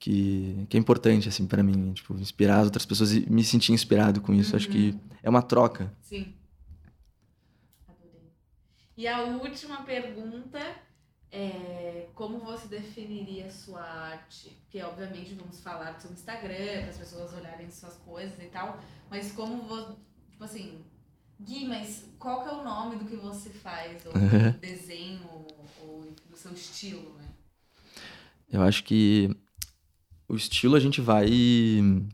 que, 0.00 0.66
que 0.68 0.76
é 0.76 0.80
importante, 0.80 1.28
assim, 1.28 1.46
para 1.46 1.62
mim. 1.62 1.92
Tipo, 1.92 2.14
inspirar 2.14 2.58
as 2.58 2.64
outras 2.64 2.84
pessoas 2.84 3.12
e 3.12 3.30
me 3.30 3.44
sentir 3.44 3.72
inspirado 3.72 4.20
com 4.20 4.34
isso. 4.34 4.50
Uhum. 4.50 4.56
Acho 4.56 4.68
que 4.68 4.90
uhum. 4.90 5.00
é 5.22 5.30
uma 5.30 5.42
troca. 5.42 5.94
Sim. 6.02 6.34
Adorei. 7.86 8.32
E 8.96 9.06
a 9.06 9.22
última 9.22 9.84
pergunta 9.84 10.58
é 11.32 12.08
como 12.14 12.38
você 12.38 12.68
definiria 12.68 13.46
a 13.46 13.50
sua 13.50 13.80
arte? 13.80 14.50
Porque, 14.62 14.82
obviamente, 14.82 15.34
vamos 15.34 15.60
falar 15.60 15.92
do 15.92 16.02
seu 16.02 16.12
Instagram, 16.12 16.82
para 16.82 16.90
as 16.90 16.98
pessoas 16.98 17.32
olharem 17.32 17.70
suas 17.70 17.96
coisas 17.96 18.38
e 18.38 18.48
tal, 18.48 18.78
mas 19.10 19.32
como 19.32 19.62
você, 19.62 19.94
tipo 20.30 20.44
assim, 20.44 20.84
Gui, 21.40 21.66
mas 21.66 22.04
qual 22.18 22.42
que 22.42 22.50
é 22.50 22.52
o 22.52 22.62
nome 22.62 22.96
do 22.96 23.06
que 23.06 23.16
você 23.16 23.50
faz? 23.50 24.04
Ou 24.06 24.12
do 24.52 24.58
desenho, 24.58 25.26
ou 25.80 26.14
do 26.28 26.36
seu 26.36 26.52
estilo, 26.52 27.16
né? 27.16 27.28
Eu 28.50 28.60
acho 28.62 28.84
que 28.84 29.34
o 30.28 30.36
estilo 30.36 30.76
a 30.76 30.80
gente 30.80 31.00
vai 31.00 31.30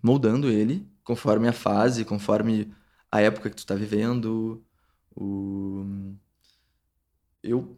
moldando 0.03 0.49
ele 0.49 0.89
conforme 1.03 1.49
a 1.49 1.53
fase, 1.53 2.05
conforme 2.05 2.73
a 3.11 3.21
época 3.21 3.51
que 3.51 3.57
tu 3.57 3.67
tá 3.67 3.75
vivendo. 3.75 4.65
O... 5.17 6.15
Eu, 7.43 7.77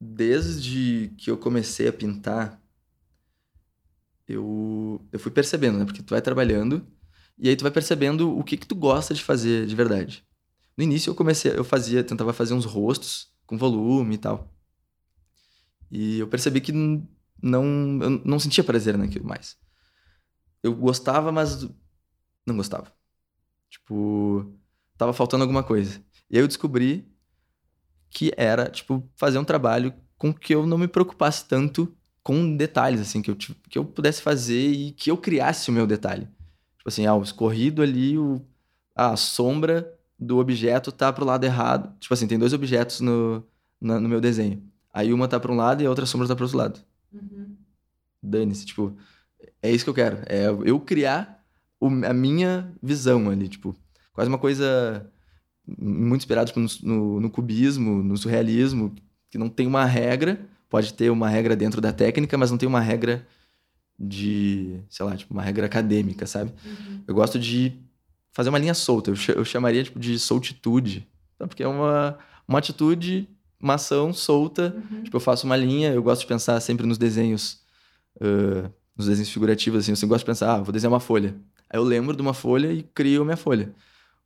desde 0.00 1.12
que 1.18 1.30
eu 1.30 1.38
comecei 1.38 1.88
a 1.88 1.92
pintar, 1.92 2.60
eu, 4.28 5.00
eu 5.12 5.18
fui 5.18 5.30
percebendo, 5.30 5.78
né? 5.78 5.84
Porque 5.84 6.02
tu 6.02 6.10
vai 6.10 6.20
trabalhando 6.20 6.86
e 7.38 7.48
aí 7.48 7.56
tu 7.56 7.62
vai 7.62 7.70
percebendo 7.70 8.36
o 8.36 8.42
que 8.42 8.56
que 8.56 8.66
tu 8.66 8.74
gosta 8.74 9.14
de 9.14 9.22
fazer 9.22 9.66
de 9.66 9.74
verdade. 9.74 10.26
No 10.76 10.84
início 10.84 11.10
eu 11.10 11.14
comecei, 11.14 11.56
eu 11.56 11.64
fazia, 11.64 12.04
tentava 12.04 12.32
fazer 12.32 12.54
uns 12.54 12.64
rostos 12.64 13.32
com 13.46 13.56
volume 13.56 14.16
e 14.16 14.18
tal. 14.18 14.52
E 15.90 16.18
eu 16.18 16.28
percebi 16.28 16.60
que 16.60 16.72
não, 16.72 18.02
eu 18.02 18.10
não 18.24 18.38
sentia 18.38 18.64
prazer 18.64 18.98
naquilo 18.98 19.26
mais. 19.26 19.56
Eu 20.62 20.74
gostava, 20.74 21.30
mas 21.30 21.62
não 22.44 22.56
gostava. 22.56 22.92
Tipo, 23.70 24.52
tava 24.96 25.12
faltando 25.12 25.44
alguma 25.44 25.62
coisa. 25.62 26.02
E 26.28 26.36
aí 26.36 26.42
eu 26.42 26.48
descobri 26.48 27.08
que 28.16 28.32
era, 28.34 28.70
tipo, 28.70 29.06
fazer 29.14 29.38
um 29.38 29.44
trabalho 29.44 29.92
com 30.16 30.32
que 30.32 30.54
eu 30.54 30.66
não 30.66 30.78
me 30.78 30.88
preocupasse 30.88 31.44
tanto 31.44 31.94
com 32.22 32.56
detalhes, 32.56 32.98
assim, 32.98 33.20
que 33.20 33.30
eu, 33.30 33.36
que 33.36 33.78
eu 33.78 33.84
pudesse 33.84 34.22
fazer 34.22 34.70
e 34.70 34.92
que 34.92 35.10
eu 35.10 35.18
criasse 35.18 35.68
o 35.68 35.72
meu 35.72 35.86
detalhe. 35.86 36.26
Tipo 36.78 36.88
assim, 36.88 37.04
ah, 37.04 37.14
o 37.14 37.22
escorrido 37.22 37.82
ali, 37.82 38.16
o, 38.16 38.40
ah, 38.94 39.10
a 39.10 39.16
sombra 39.18 39.94
do 40.18 40.38
objeto 40.38 40.90
tá 40.90 41.12
pro 41.12 41.26
lado 41.26 41.44
errado. 41.44 41.94
Tipo 42.00 42.14
assim, 42.14 42.26
tem 42.26 42.38
dois 42.38 42.54
objetos 42.54 43.02
no, 43.02 43.44
na, 43.78 44.00
no 44.00 44.08
meu 44.08 44.18
desenho. 44.18 44.62
Aí 44.94 45.12
uma 45.12 45.28
tá 45.28 45.38
para 45.38 45.52
um 45.52 45.56
lado 45.56 45.82
e 45.82 45.86
a 45.86 45.90
outra 45.90 46.06
sombra 46.06 46.26
tá 46.26 46.34
pro 46.34 46.46
outro 46.46 46.56
lado. 46.56 46.80
Uhum. 47.12 47.54
Dane-se, 48.22 48.64
tipo, 48.64 48.96
é 49.60 49.70
isso 49.70 49.84
que 49.84 49.90
eu 49.90 49.94
quero. 49.94 50.22
É 50.24 50.46
eu 50.64 50.80
criar 50.80 51.44
o, 51.78 51.88
a 51.88 52.14
minha 52.14 52.72
visão 52.82 53.28
ali, 53.28 53.46
tipo, 53.46 53.76
quase 54.14 54.30
uma 54.30 54.38
coisa 54.38 55.06
muito 55.66 56.26
tipo, 56.26 56.60
no, 56.60 56.68
no, 56.82 57.20
no, 57.20 57.30
cubismo, 57.30 58.02
no 58.02 58.16
surrealismo, 58.16 58.94
que 59.30 59.38
não 59.38 59.48
tem 59.48 59.66
uma 59.66 59.84
regra, 59.84 60.40
pode 60.68 60.94
ter 60.94 61.10
uma 61.10 61.28
regra 61.28 61.56
dentro 61.56 61.80
da 61.80 61.92
técnica, 61.92 62.38
mas 62.38 62.50
não 62.50 62.58
tem 62.58 62.68
uma 62.68 62.80
regra 62.80 63.26
de, 63.98 64.80
sei 64.88 65.04
lá, 65.04 65.16
tipo, 65.16 65.32
uma 65.32 65.42
regra 65.42 65.66
acadêmica, 65.66 66.26
sabe? 66.26 66.52
Uhum. 66.64 67.02
Eu 67.06 67.14
gosto 67.14 67.38
de 67.38 67.72
fazer 68.32 68.50
uma 68.50 68.58
linha 68.58 68.74
solta, 68.74 69.10
eu, 69.10 69.16
eu 69.34 69.44
chamaria 69.44 69.82
tipo, 69.82 69.98
de 69.98 70.18
soltitude, 70.18 71.06
então, 71.34 71.48
porque 71.48 71.62
é 71.62 71.68
uma, 71.68 72.18
uma 72.46 72.58
atitude, 72.58 73.28
uma 73.60 73.74
ação 73.74 74.12
solta, 74.12 74.74
uhum. 74.90 75.02
tipo, 75.02 75.16
eu 75.16 75.20
faço 75.20 75.46
uma 75.46 75.56
linha, 75.56 75.92
eu 75.92 76.02
gosto 76.02 76.20
de 76.20 76.26
pensar 76.26 76.60
sempre 76.60 76.86
nos 76.86 76.98
desenhos 76.98 77.60
uh, 78.16 78.70
nos 78.96 79.06
desenhos 79.06 79.30
figurativos, 79.30 79.80
assim, 79.80 79.92
eu 79.92 79.96
sempre 79.96 80.14
gosto 80.14 80.22
de 80.22 80.26
pensar, 80.26 80.54
ah, 80.54 80.62
vou 80.62 80.72
desenhar 80.72 80.92
uma 80.92 81.00
folha. 81.00 81.36
Aí 81.68 81.78
eu 81.78 81.84
lembro 81.84 82.16
de 82.16 82.22
uma 82.22 82.32
folha 82.32 82.72
e 82.72 82.82
crio 82.82 83.22
a 83.22 83.24
minha 83.24 83.36
folha. 83.36 83.72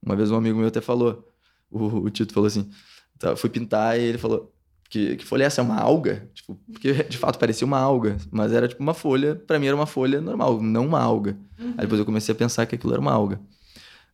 Uma 0.01 0.15
vez 0.15 0.31
um 0.31 0.37
amigo 0.37 0.59
meu 0.59 0.69
até 0.69 0.81
falou, 0.81 1.29
o, 1.71 1.85
o 2.05 2.11
Tito 2.11 2.33
falou 2.33 2.47
assim, 2.47 2.69
tá, 3.19 3.37
fui 3.37 3.51
pintar 3.51 3.99
e 3.99 4.03
ele 4.03 4.19
falou, 4.19 4.53
que, 4.91 5.17
que 5.17 5.25
folha 5.25 5.45
é 5.45 5.47
essa? 5.47 5.61
É 5.61 5.65
uma 5.65 5.79
alga? 5.81 6.29
Tipo, 6.35 6.59
porque 6.71 6.93
de 7.09 7.17
fato 7.17 7.39
parecia 7.39 7.65
uma 7.67 7.79
alga, 7.79 8.17
mas 8.31 8.53
era 8.53 8.67
tipo 8.67 8.83
uma 8.83 8.93
folha, 8.93 9.37
para 9.37 9.59
mim 9.59 9.67
era 9.67 9.77
uma 9.77 9.87
folha 9.87 10.21
normal, 10.21 10.61
não 10.61 10.85
uma 10.85 11.01
alga. 11.01 11.39
Uhum. 11.59 11.75
Aí 11.79 11.83
depois 11.83 12.01
eu 12.01 12.05
comecei 12.05 12.33
a 12.35 12.37
pensar 12.37 12.67
que 12.67 12.75
aquilo 12.75 12.93
era 12.93 13.01
uma 13.01 13.13
alga. 13.13 13.41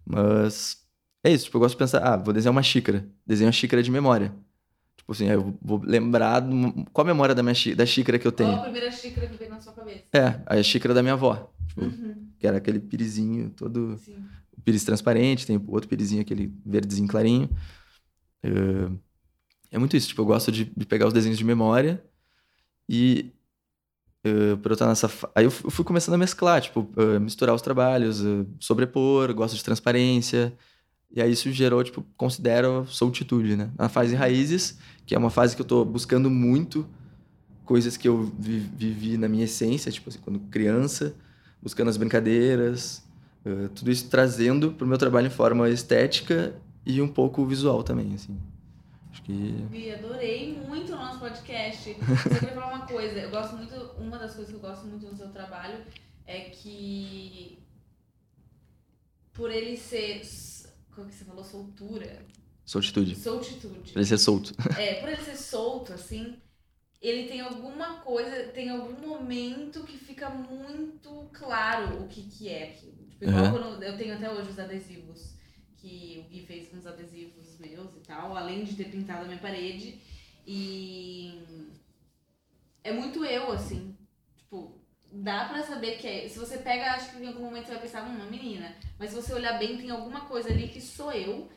Mas 0.05 0.77
é 1.25 1.33
isso, 1.33 1.47
tipo, 1.47 1.57
eu 1.57 1.61
gosto 1.61 1.75
de 1.75 1.79
pensar, 1.79 2.01
ah, 2.01 2.17
vou 2.17 2.33
desenhar 2.33 2.53
uma 2.53 2.63
xícara. 2.63 3.09
Desenho 3.27 3.47
uma 3.47 3.53
xícara 3.53 3.83
de 3.83 3.91
memória. 3.91 4.33
Tipo 4.97 5.13
assim, 5.13 5.27
eu 5.27 5.57
vou 5.63 5.81
lembrar 5.83 6.43
qual 6.93 7.05
a 7.05 7.09
memória 7.09 7.35
da, 7.35 7.43
minha 7.43 7.55
da 7.75 7.87
xícara 7.87 8.19
que 8.19 8.27
eu 8.27 8.33
tenho. 8.33 8.51
Qual 8.51 8.61
a 8.61 8.65
primeira 8.65 8.91
xícara 8.91 9.27
que 9.29 9.37
veio 9.37 9.51
na 9.51 9.61
sua 9.61 9.73
cabeça? 9.73 10.05
É, 10.13 10.41
a 10.47 10.63
xícara 10.63 10.93
da 10.93 11.03
minha 11.03 11.15
avó. 11.15 11.51
Tipo, 11.69 11.85
uhum. 11.85 12.29
Que 12.39 12.47
era 12.47 12.59
aquele 12.59 12.79
pirizinho 12.79 13.51
todo. 13.51 13.97
Sim. 13.97 14.23
Pires 14.67 14.83
transparente, 14.83 15.47
tem 15.47 15.63
outro 15.69 15.89
pirizinho, 15.89 16.23
aquele 16.23 16.53
verdezinho 16.67 17.07
clarinho. 17.07 17.49
Uh, 18.45 18.99
é 19.71 19.79
muito 19.79 19.97
isso, 19.97 20.09
tipo, 20.09 20.23
eu 20.23 20.27
gosto 20.27 20.51
de, 20.51 20.65
de, 20.65 20.85
pegar 20.85 21.07
os 21.07 21.13
desenhos 21.13 21.39
de 21.39 21.45
memória 21.45 22.03
e. 22.89 23.33
Uh, 24.27 24.57
por 24.57 24.73
eu 24.73 24.75
estar 24.75 24.89
nessa. 24.89 25.09
Aí 25.37 25.45
eu 25.45 25.53
fui 25.53 25.85
começando 25.85 26.17
a 26.17 26.19
mesclar, 26.19 26.61
tipo, 26.61 26.81
uh, 26.97 27.21
misturar 27.21 27.55
os 27.55 27.63
trabalhos, 27.63 28.25
sobrepor, 28.59 29.33
gosto 29.33 29.55
de 29.55 29.63
transparência. 29.63 30.53
E 31.15 31.23
aí 31.23 31.31
isso 31.31 31.53
gerou, 31.53 31.85
tipo, 31.85 32.05
considero 32.17 32.85
soltitude, 32.89 33.55
né? 33.55 33.71
Na 33.79 33.89
fase 33.89 34.17
raízes, 34.17 34.79
que 35.07 35.15
é 35.15 35.19
uma 35.19 35.31
fase 35.31 35.55
que 35.55 35.63
eu 35.63 35.67
tô 35.67 35.85
buscando 35.85 36.29
muito 36.29 36.85
coisas 37.65 37.97
que 37.97 38.09
eu 38.09 38.33
vivi 38.41 39.17
na 39.17 39.29
minha 39.29 39.45
essência, 39.45 39.93
tipo 39.93 40.09
assim, 40.09 40.19
quando 40.19 40.41
criança, 40.51 41.15
buscando 41.63 41.89
as 41.89 41.97
brincadeiras, 41.97 43.06
uh, 43.47 43.69
tudo 43.71 43.91
isso 43.91 44.09
trazendo 44.09 44.73
pro 44.73 44.87
meu 44.87 44.99
trabalho 44.99 45.29
em 45.29 45.31
forma 45.31 45.69
estética 45.69 46.55
e 46.85 47.01
um 47.01 47.09
pouco 47.09 47.45
visual 47.45 47.83
também, 47.83 48.15
assim. 48.15 48.39
Acho 49.11 49.23
que... 49.23 49.67
Vi, 49.71 49.91
adorei 49.93 50.59
muito 50.69 50.93
o 50.93 50.97
nosso 50.97 51.19
podcast. 51.19 51.95
Você 51.95 52.29
queria 52.29 52.55
falar 52.55 52.75
uma 52.75 52.87
coisa, 52.87 53.19
eu 53.19 53.31
gosto 53.31 53.57
muito, 53.57 53.75
uma 53.99 54.19
das 54.19 54.35
coisas 54.35 54.51
que 54.51 54.57
eu 54.57 54.61
gosto 54.61 54.87
muito 54.87 55.07
no 55.07 55.17
seu 55.17 55.29
trabalho 55.29 55.79
é 56.27 56.41
que 56.51 57.59
por 59.33 59.51
ele 59.51 59.77
ser, 59.77 60.23
como 60.95 61.09
que 61.09 61.15
você 61.15 61.25
falou, 61.25 61.45
soltura, 61.45 62.25
Soltitude. 62.67 63.15
Soltitude. 63.15 63.93
Pra 63.93 64.01
ele 64.01 64.09
ser 64.09 64.19
solto. 64.19 64.53
É, 64.77 64.95
por 64.95 65.09
ele 65.09 65.23
ser 65.23 65.37
solto, 65.37 65.93
assim, 65.93 66.37
ele 67.01 67.29
tem 67.29 67.41
alguma 67.41 68.01
coisa, 68.01 68.49
tem 68.49 68.69
algum 68.69 69.07
momento 69.07 69.85
que 69.85 69.97
fica 69.97 70.29
muito 70.29 71.31
claro 71.33 72.03
o 72.03 72.09
que, 72.09 72.25
que 72.25 72.49
é 72.49 72.71
aquilo. 72.71 73.06
Tipo, 73.19 73.31
igual 73.31 73.45
uhum. 73.45 73.51
quando 73.53 73.83
eu 73.83 73.97
tenho 73.97 74.15
até 74.15 74.31
hoje 74.31 74.51
os 74.51 74.59
adesivos, 74.59 75.35
que 75.77 76.25
o 76.25 76.29
Gui 76.29 76.45
fez 76.47 76.73
uns 76.75 76.87
adesivos 76.87 77.59
meus 77.59 77.97
e 77.97 78.01
tal, 78.01 78.37
além 78.37 78.65
de 78.65 78.75
ter 78.75 78.91
pintado 78.91 79.25
a 79.25 79.27
minha 79.27 79.39
parede. 79.39 80.01
E 80.47 81.43
é 82.85 82.93
muito 82.93 83.25
eu, 83.25 83.51
assim. 83.53 83.97
Tipo, 84.37 84.81
dá 85.11 85.47
pra 85.47 85.63
saber 85.63 85.99
que 85.99 86.07
é. 86.07 86.29
Se 86.29 86.39
você 86.39 86.59
pega, 86.59 86.93
acho 86.93 87.11
que 87.11 87.23
em 87.23 87.27
algum 87.27 87.45
momento 87.45 87.67
você 87.67 87.73
vai 87.73 87.83
pensar, 87.83 88.07
hum, 88.07 88.17
uma 88.17 88.27
menina. 88.27 88.77
Mas 88.99 89.11
se 89.11 89.17
você 89.17 89.33
olhar 89.33 89.59
bem, 89.59 89.77
tem 89.77 89.91
alguma 89.91 90.23
coisa 90.23 90.51
ali 90.51 90.69
que 90.69 90.81
sou 90.81 91.13
eu 91.13 91.49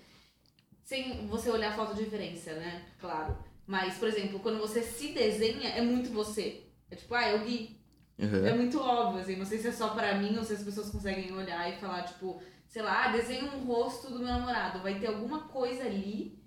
sem 0.83 1.27
você 1.27 1.51
olhar 1.51 1.71
a 1.71 1.75
foto 1.75 1.93
de 1.93 2.03
referência, 2.03 2.55
né? 2.55 2.85
Claro. 2.99 3.37
Mas, 3.67 3.99
por 3.99 4.07
exemplo, 4.07 4.39
quando 4.39 4.57
você 4.57 4.81
se 4.81 5.09
desenha, 5.09 5.69
é 5.69 5.81
muito 5.81 6.09
você. 6.09 6.63
É 6.89 6.95
tipo, 6.95 7.13
ah, 7.13 7.29
eu 7.29 7.45
Gui. 7.45 7.78
Uhum. 8.19 8.45
É 8.45 8.53
muito 8.53 8.79
óbvio, 8.79 9.21
assim. 9.21 9.37
Não 9.37 9.45
sei 9.45 9.59
se 9.59 9.69
é 9.69 9.71
só 9.71 9.89
pra 9.89 10.15
mim 10.15 10.37
ou 10.37 10.43
se 10.43 10.53
as 10.53 10.63
pessoas 10.63 10.89
conseguem 10.89 11.31
olhar 11.31 11.69
e 11.69 11.79
falar, 11.79 12.03
tipo, 12.03 12.41
sei 12.67 12.81
lá, 12.81 13.05
ah, 13.05 13.11
desenha 13.11 13.45
um 13.45 13.63
rosto 13.63 14.11
do 14.11 14.19
meu 14.19 14.27
namorado. 14.27 14.83
Vai 14.83 14.99
ter 14.99 15.07
alguma 15.07 15.47
coisa 15.47 15.83
ali 15.83 16.37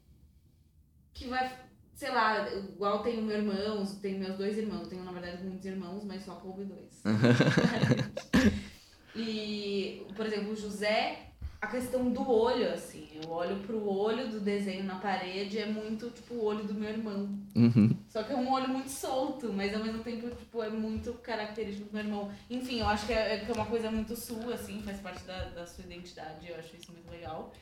que 1.15 1.29
vai, 1.29 1.51
sei 1.95 2.11
lá, 2.11 2.47
igual 2.53 3.03
tem 3.03 3.19
o 3.19 3.23
meu 3.23 3.39
irmão, 3.39 3.87
tem 4.01 4.19
meus 4.19 4.37
dois 4.37 4.59
irmãos. 4.59 4.89
Tenho, 4.89 5.03
na 5.03 5.13
verdade, 5.13 5.43
muitos 5.43 5.65
irmãos, 5.65 6.05
mas 6.05 6.25
só 6.25 6.35
coube 6.37 6.65
dois. 6.65 7.03
e, 9.17 10.07
por 10.15 10.27
exemplo, 10.27 10.53
o 10.53 10.57
José 10.57 11.32
a 11.63 11.69
questão 11.69 12.11
do 12.11 12.29
olho, 12.29 12.73
assim. 12.73 13.07
Eu 13.23 13.31
olho 13.31 13.57
pro 13.61 13.89
olho 13.89 14.29
do 14.29 14.41
desenho 14.41 14.83
na 14.83 14.97
parede, 14.97 15.59
é 15.59 15.67
muito, 15.67 16.11
tipo, 16.11 16.35
o 16.35 16.45
olho 16.45 16.65
do 16.65 16.75
meu 16.75 16.91
irmão. 16.91 17.29
Uhum. 17.55 17.97
Só 18.09 18.25
que 18.25 18.33
é 18.33 18.37
um 18.37 18.51
olho 18.51 18.69
muito 18.69 18.91
solto, 18.91 19.53
mas 19.53 19.73
ao 19.73 19.81
mesmo 19.81 20.03
tempo, 20.03 20.29
tipo, 20.29 20.61
é 20.61 20.69
muito 20.69 21.13
característico 21.15 21.89
do 21.89 21.93
meu 21.93 22.05
irmão. 22.05 22.33
Enfim, 22.51 22.81
eu 22.81 22.89
acho 22.89 23.07
que 23.07 23.13
é, 23.13 23.37
é, 23.37 23.47
é 23.49 23.53
uma 23.53 23.65
coisa 23.65 23.89
muito 23.93 24.17
sua, 24.17 24.55
assim, 24.55 24.83
faz 24.83 24.99
parte 24.99 25.23
da, 25.25 25.51
da 25.51 25.65
sua 25.65 25.85
identidade. 25.85 26.49
Eu 26.49 26.57
acho 26.57 26.75
isso 26.75 26.91
muito 26.91 27.09
legal. 27.09 27.53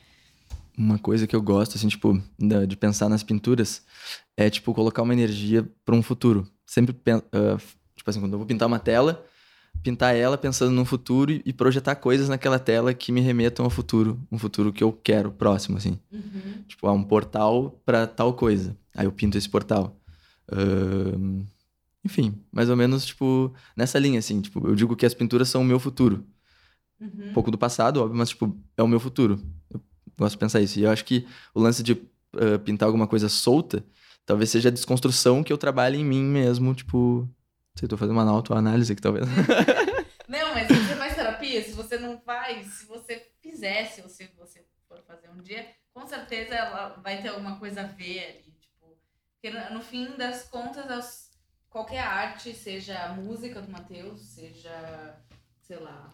uma 0.75 0.97
coisa 0.97 1.27
que 1.27 1.35
eu 1.35 1.41
gosto, 1.41 1.77
assim, 1.77 1.87
tipo, 1.87 2.19
de 2.67 2.75
pensar 2.75 3.07
nas 3.07 3.21
pinturas 3.21 3.85
é, 4.35 4.49
tipo, 4.49 4.73
colocar 4.73 5.03
uma 5.03 5.13
energia 5.13 5.69
para 5.85 5.93
um 5.93 6.01
futuro. 6.01 6.47
Sempre, 6.65 6.99
ah, 7.07 7.57
tipo 7.95 8.09
assim, 8.09 8.19
quando 8.19 8.33
eu 8.33 8.39
vou 8.39 8.47
pintar 8.47 8.67
uma 8.67 8.79
tela, 8.79 9.23
pintar 9.83 10.15
ela 10.15 10.37
pensando 10.37 10.71
num 10.71 10.85
futuro 10.85 11.31
e- 11.31 11.53
projetar 11.53 11.95
coisas 11.95 12.29
naquela 12.29 12.59
tela 12.59 12.93
que 12.93 13.11
me 13.11 13.21
remetam 13.21 13.65
ao 13.65 13.69
futuro. 13.71 14.19
Um 14.31 14.37
futuro 14.37 14.71
que 14.71 14.83
eu 14.83 14.91
quero, 14.91 15.31
próximo, 15.31 15.77
assim. 15.77 15.97
Uhum. 16.11 16.63
Tipo, 16.67 16.87
há 16.87 16.91
um 16.93 17.03
portal 17.03 17.79
para 17.85 18.05
tal 18.05 18.33
coisa. 18.33 18.77
Aí 18.95 19.05
eu 19.05 19.11
pinto 19.11 19.37
esse 19.37 19.49
portal. 19.49 19.95
Ahn, 20.51 21.43
enfim, 22.03 22.33
mais 22.51 22.69
ou 22.69 22.75
menos, 22.75 23.05
tipo, 23.05 23.53
nessa 23.75 23.97
linha, 23.99 24.19
assim. 24.19 24.41
Tipo, 24.41 24.67
eu 24.67 24.75
digo 24.75 24.95
que 24.95 25.05
as 25.05 25.13
pinturas 25.13 25.49
são 25.49 25.61
o 25.61 25.65
meu 25.65 25.79
futuro 25.79 26.23
Uhum. 26.99 27.29
um 27.29 27.33
pouco 27.33 27.49
do 27.49 27.57
passado, 27.57 27.97
óbvio, 27.99 28.15
mas, 28.15 28.29
tipo, 28.29 28.55
é 28.77 28.83
o 28.83 28.87
meu 28.87 28.99
futuro. 28.99 29.39
Eu 29.73 29.81
gosto 30.19 30.33
de 30.33 30.37
pensar 30.37 30.61
isso. 30.61 30.77
E 30.79 30.83
eu 30.83 30.91
acho 30.91 31.03
que 31.03 31.25
o 31.51 31.59
lance 31.59 31.81
de 31.81 31.93
uh, 31.93 32.59
pintar 32.63 32.85
alguma 32.85 33.07
coisa 33.07 33.27
solta, 33.27 33.83
talvez 34.23 34.51
seja 34.51 34.69
a 34.69 34.71
desconstrução 34.71 35.43
que 35.43 35.51
eu 35.51 35.57
trabalho 35.57 35.95
em 35.95 36.05
mim 36.05 36.21
mesmo, 36.23 36.75
tipo... 36.75 37.27
Sei, 37.75 37.87
tô 37.87 37.97
fazendo 37.97 38.19
uma 38.19 38.29
autoanálise 38.29 38.91
aqui, 38.93 39.01
talvez. 39.01 39.25
Não, 40.27 40.53
mas 40.53 40.67
você 40.67 40.95
faz 40.95 41.15
terapia, 41.15 41.61
se 41.63 41.71
você 41.73 41.97
não 41.97 42.17
faz, 42.21 42.65
se 42.67 42.85
você 42.85 43.27
fizesse, 43.41 44.01
ou 44.01 44.07
se 44.07 44.27
você 44.37 44.65
for 44.87 45.01
fazer 45.05 45.29
um 45.29 45.41
dia, 45.41 45.67
com 45.93 46.07
certeza 46.07 46.55
ela 46.55 46.89
vai 47.03 47.21
ter 47.21 47.29
alguma 47.29 47.59
coisa 47.59 47.81
a 47.81 47.85
ver 47.85 48.19
ali. 48.25 48.55
Tipo, 48.59 48.97
porque 49.33 49.49
no- 49.57 49.73
no 49.75 49.81
fim 49.81 50.15
das 50.15 50.43
contas, 50.43 50.89
as- 50.89 51.31
qualquer 51.69 51.99
arte, 51.99 52.53
seja 52.53 52.97
a 52.97 53.13
música 53.13 53.61
do 53.61 53.69
Matheus, 53.69 54.21
seja, 54.21 55.17
sei 55.61 55.79
lá, 55.79 56.13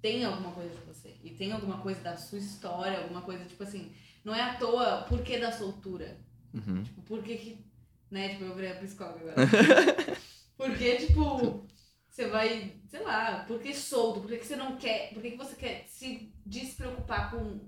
tem 0.00 0.24
alguma 0.24 0.52
coisa 0.52 0.70
de 0.74 0.80
você. 0.86 1.16
E 1.22 1.30
tem 1.34 1.52
alguma 1.52 1.78
coisa 1.82 2.00
da 2.00 2.16
sua 2.16 2.38
história, 2.38 3.00
alguma 3.02 3.20
coisa, 3.20 3.44
tipo 3.44 3.62
assim, 3.64 3.94
não 4.24 4.34
é 4.34 4.40
à 4.40 4.54
toa, 4.56 5.02
por 5.08 5.22
que 5.22 5.38
da 5.38 5.52
soltura? 5.52 6.16
Uhum. 6.54 6.82
Tipo, 6.84 7.02
por 7.02 7.22
que 7.22 7.36
que. 7.36 7.66
Né? 8.10 8.30
Tipo, 8.30 8.44
eu 8.44 8.54
virei 8.54 8.72
a 8.72 8.76
psicóloga 8.76 9.32
agora. 9.32 9.46
Porque, 10.58 10.96
tipo, 10.96 11.64
você 12.08 12.26
vai, 12.26 12.74
sei 12.88 13.00
lá, 13.00 13.44
por 13.46 13.60
que 13.60 13.72
solto? 13.72 14.20
Por 14.20 14.28
que, 14.28 14.38
que 14.38 14.46
você 14.46 14.56
não 14.56 14.76
quer. 14.76 15.14
Por 15.14 15.22
que, 15.22 15.36
você 15.36 15.54
quer 15.54 15.84
se 15.86 16.34
despreocupar 16.44 17.30
com, 17.30 17.60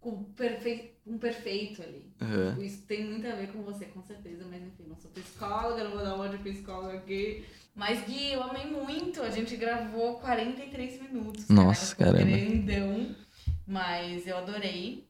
com 0.00 0.10
o 0.10 0.24
perfeito, 0.32 0.94
com 1.04 1.16
o 1.16 1.18
perfeito 1.18 1.82
ali? 1.82 2.10
Tipo, 2.50 2.62
Isso 2.62 2.86
tem 2.86 3.04
muito 3.04 3.26
a 3.26 3.34
ver 3.34 3.52
com 3.52 3.62
você, 3.62 3.84
com 3.84 4.02
certeza, 4.02 4.46
mas 4.50 4.62
enfim, 4.62 4.84
não 4.88 4.96
sou 4.96 5.10
psicóloga, 5.10 5.84
não 5.84 5.90
vou 5.90 6.02
dar 6.02 6.14
uma 6.14 6.30
de 6.30 6.38
psicóloga 6.38 6.94
aqui. 6.94 7.44
Mas, 7.74 8.06
Gui, 8.06 8.32
eu 8.32 8.42
amei 8.42 8.64
muito. 8.64 9.20
A 9.20 9.30
gente 9.30 9.54
gravou 9.56 10.18
43 10.18 11.02
minutos. 11.02 11.48
Nossa, 11.50 11.94
cara, 11.94 12.18
caramba. 12.18 12.38
Grandão. 12.38 13.14
Mas 13.66 14.26
eu 14.26 14.38
adorei. 14.38 15.06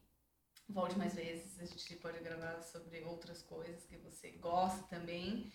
Volte 0.67 0.97
mais 0.97 1.15
vezes. 1.15 1.57
A 1.61 1.65
gente 1.65 1.95
pode 1.95 2.19
gravar 2.19 2.61
sobre 2.61 3.01
outras 3.03 3.41
coisas 3.41 3.85
que 3.85 3.95
você 3.97 4.31
gosta 4.31 4.83
também. 4.89 5.49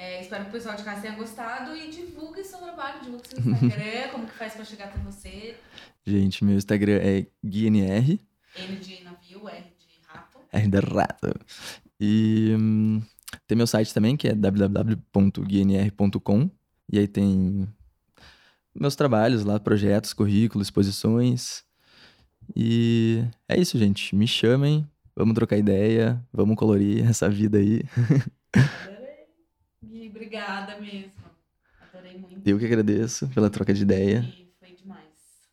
É, 0.00 0.20
espero 0.20 0.44
que 0.44 0.50
o 0.50 0.52
pessoal 0.52 0.76
de 0.76 0.84
casa 0.84 1.00
tenha 1.00 1.16
gostado 1.16 1.76
e 1.76 1.90
divulgue 1.90 2.44
seu 2.44 2.60
trabalho, 2.60 3.02
divulgue 3.02 3.26
seu 3.26 3.40
Instagram, 3.40 4.06
como 4.12 4.28
que 4.28 4.34
faz 4.34 4.54
pra 4.54 4.64
chegar 4.64 4.84
até 4.84 5.00
você. 5.00 5.56
Gente, 6.06 6.44
meu 6.44 6.56
Instagram 6.56 7.00
é 7.02 7.26
GuiNR, 7.42 8.20
N 8.54 8.78
de 8.78 9.00
navio, 9.02 9.48
R 9.48 9.64
de 9.88 9.98
rato. 10.06 10.38
R 10.52 10.68
da 10.68 10.78
rato. 10.78 11.34
E 11.98 12.54
hum, 12.56 13.02
tem 13.48 13.56
meu 13.56 13.66
site 13.66 13.92
também, 13.92 14.16
que 14.16 14.28
é 14.28 14.36
www.guinr.com. 14.36 16.48
E 16.92 16.98
aí 17.00 17.08
tem 17.08 17.66
meus 18.72 18.94
trabalhos 18.94 19.44
lá, 19.44 19.58
projetos, 19.58 20.12
currículos, 20.12 20.68
exposições. 20.68 21.64
E 22.54 23.24
é 23.48 23.58
isso, 23.60 23.76
gente. 23.76 24.14
Me 24.14 24.28
chamem, 24.28 24.88
vamos 25.16 25.34
trocar 25.34 25.58
ideia, 25.58 26.24
vamos 26.32 26.54
colorir 26.56 27.04
essa 27.10 27.28
vida 27.28 27.58
aí. 27.58 27.82
Gui, 29.84 30.08
obrigada 30.08 30.80
mesmo. 30.80 31.12
Adorei 31.80 32.18
muito. 32.18 32.46
Eu 32.46 32.58
que 32.58 32.64
agradeço 32.64 33.28
pela 33.28 33.48
troca 33.48 33.72
de 33.72 33.82
ideia. 33.82 34.20
E 34.20 34.52
foi 34.58 34.74
demais. 34.74 35.02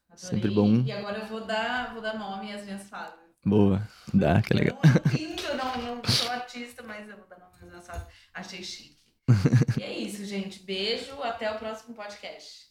Adorei. 0.09 0.29
Sempre 0.29 0.49
bom. 0.49 0.81
E 0.81 0.91
agora 0.91 1.19
eu 1.19 1.25
vou 1.25 1.45
dar, 1.45 1.93
vou 1.93 2.01
dar 2.01 2.17
nome 2.17 2.51
às 2.51 2.63
minhas 2.63 2.89
fases. 2.89 3.15
Boa, 3.45 3.87
dá, 4.13 4.41
que 4.41 4.53
legal. 4.53 4.79
Eu 5.47 5.57
não 5.57 5.77
não, 5.77 5.95
não 5.97 6.03
sou 6.05 6.31
artista, 6.31 6.81
mas 6.83 7.07
eu 7.07 7.15
vou 7.15 7.27
dar 7.27 7.39
nome 7.39 7.53
às 7.53 7.67
minhas 7.67 7.87
fases. 7.87 8.07
Achei 8.33 8.63
chique. 8.63 8.97
e 9.79 9.83
é 9.83 9.97
isso, 9.99 10.25
gente. 10.25 10.63
Beijo. 10.63 11.21
Até 11.21 11.51
o 11.51 11.59
próximo 11.59 11.95
podcast. 11.95 12.65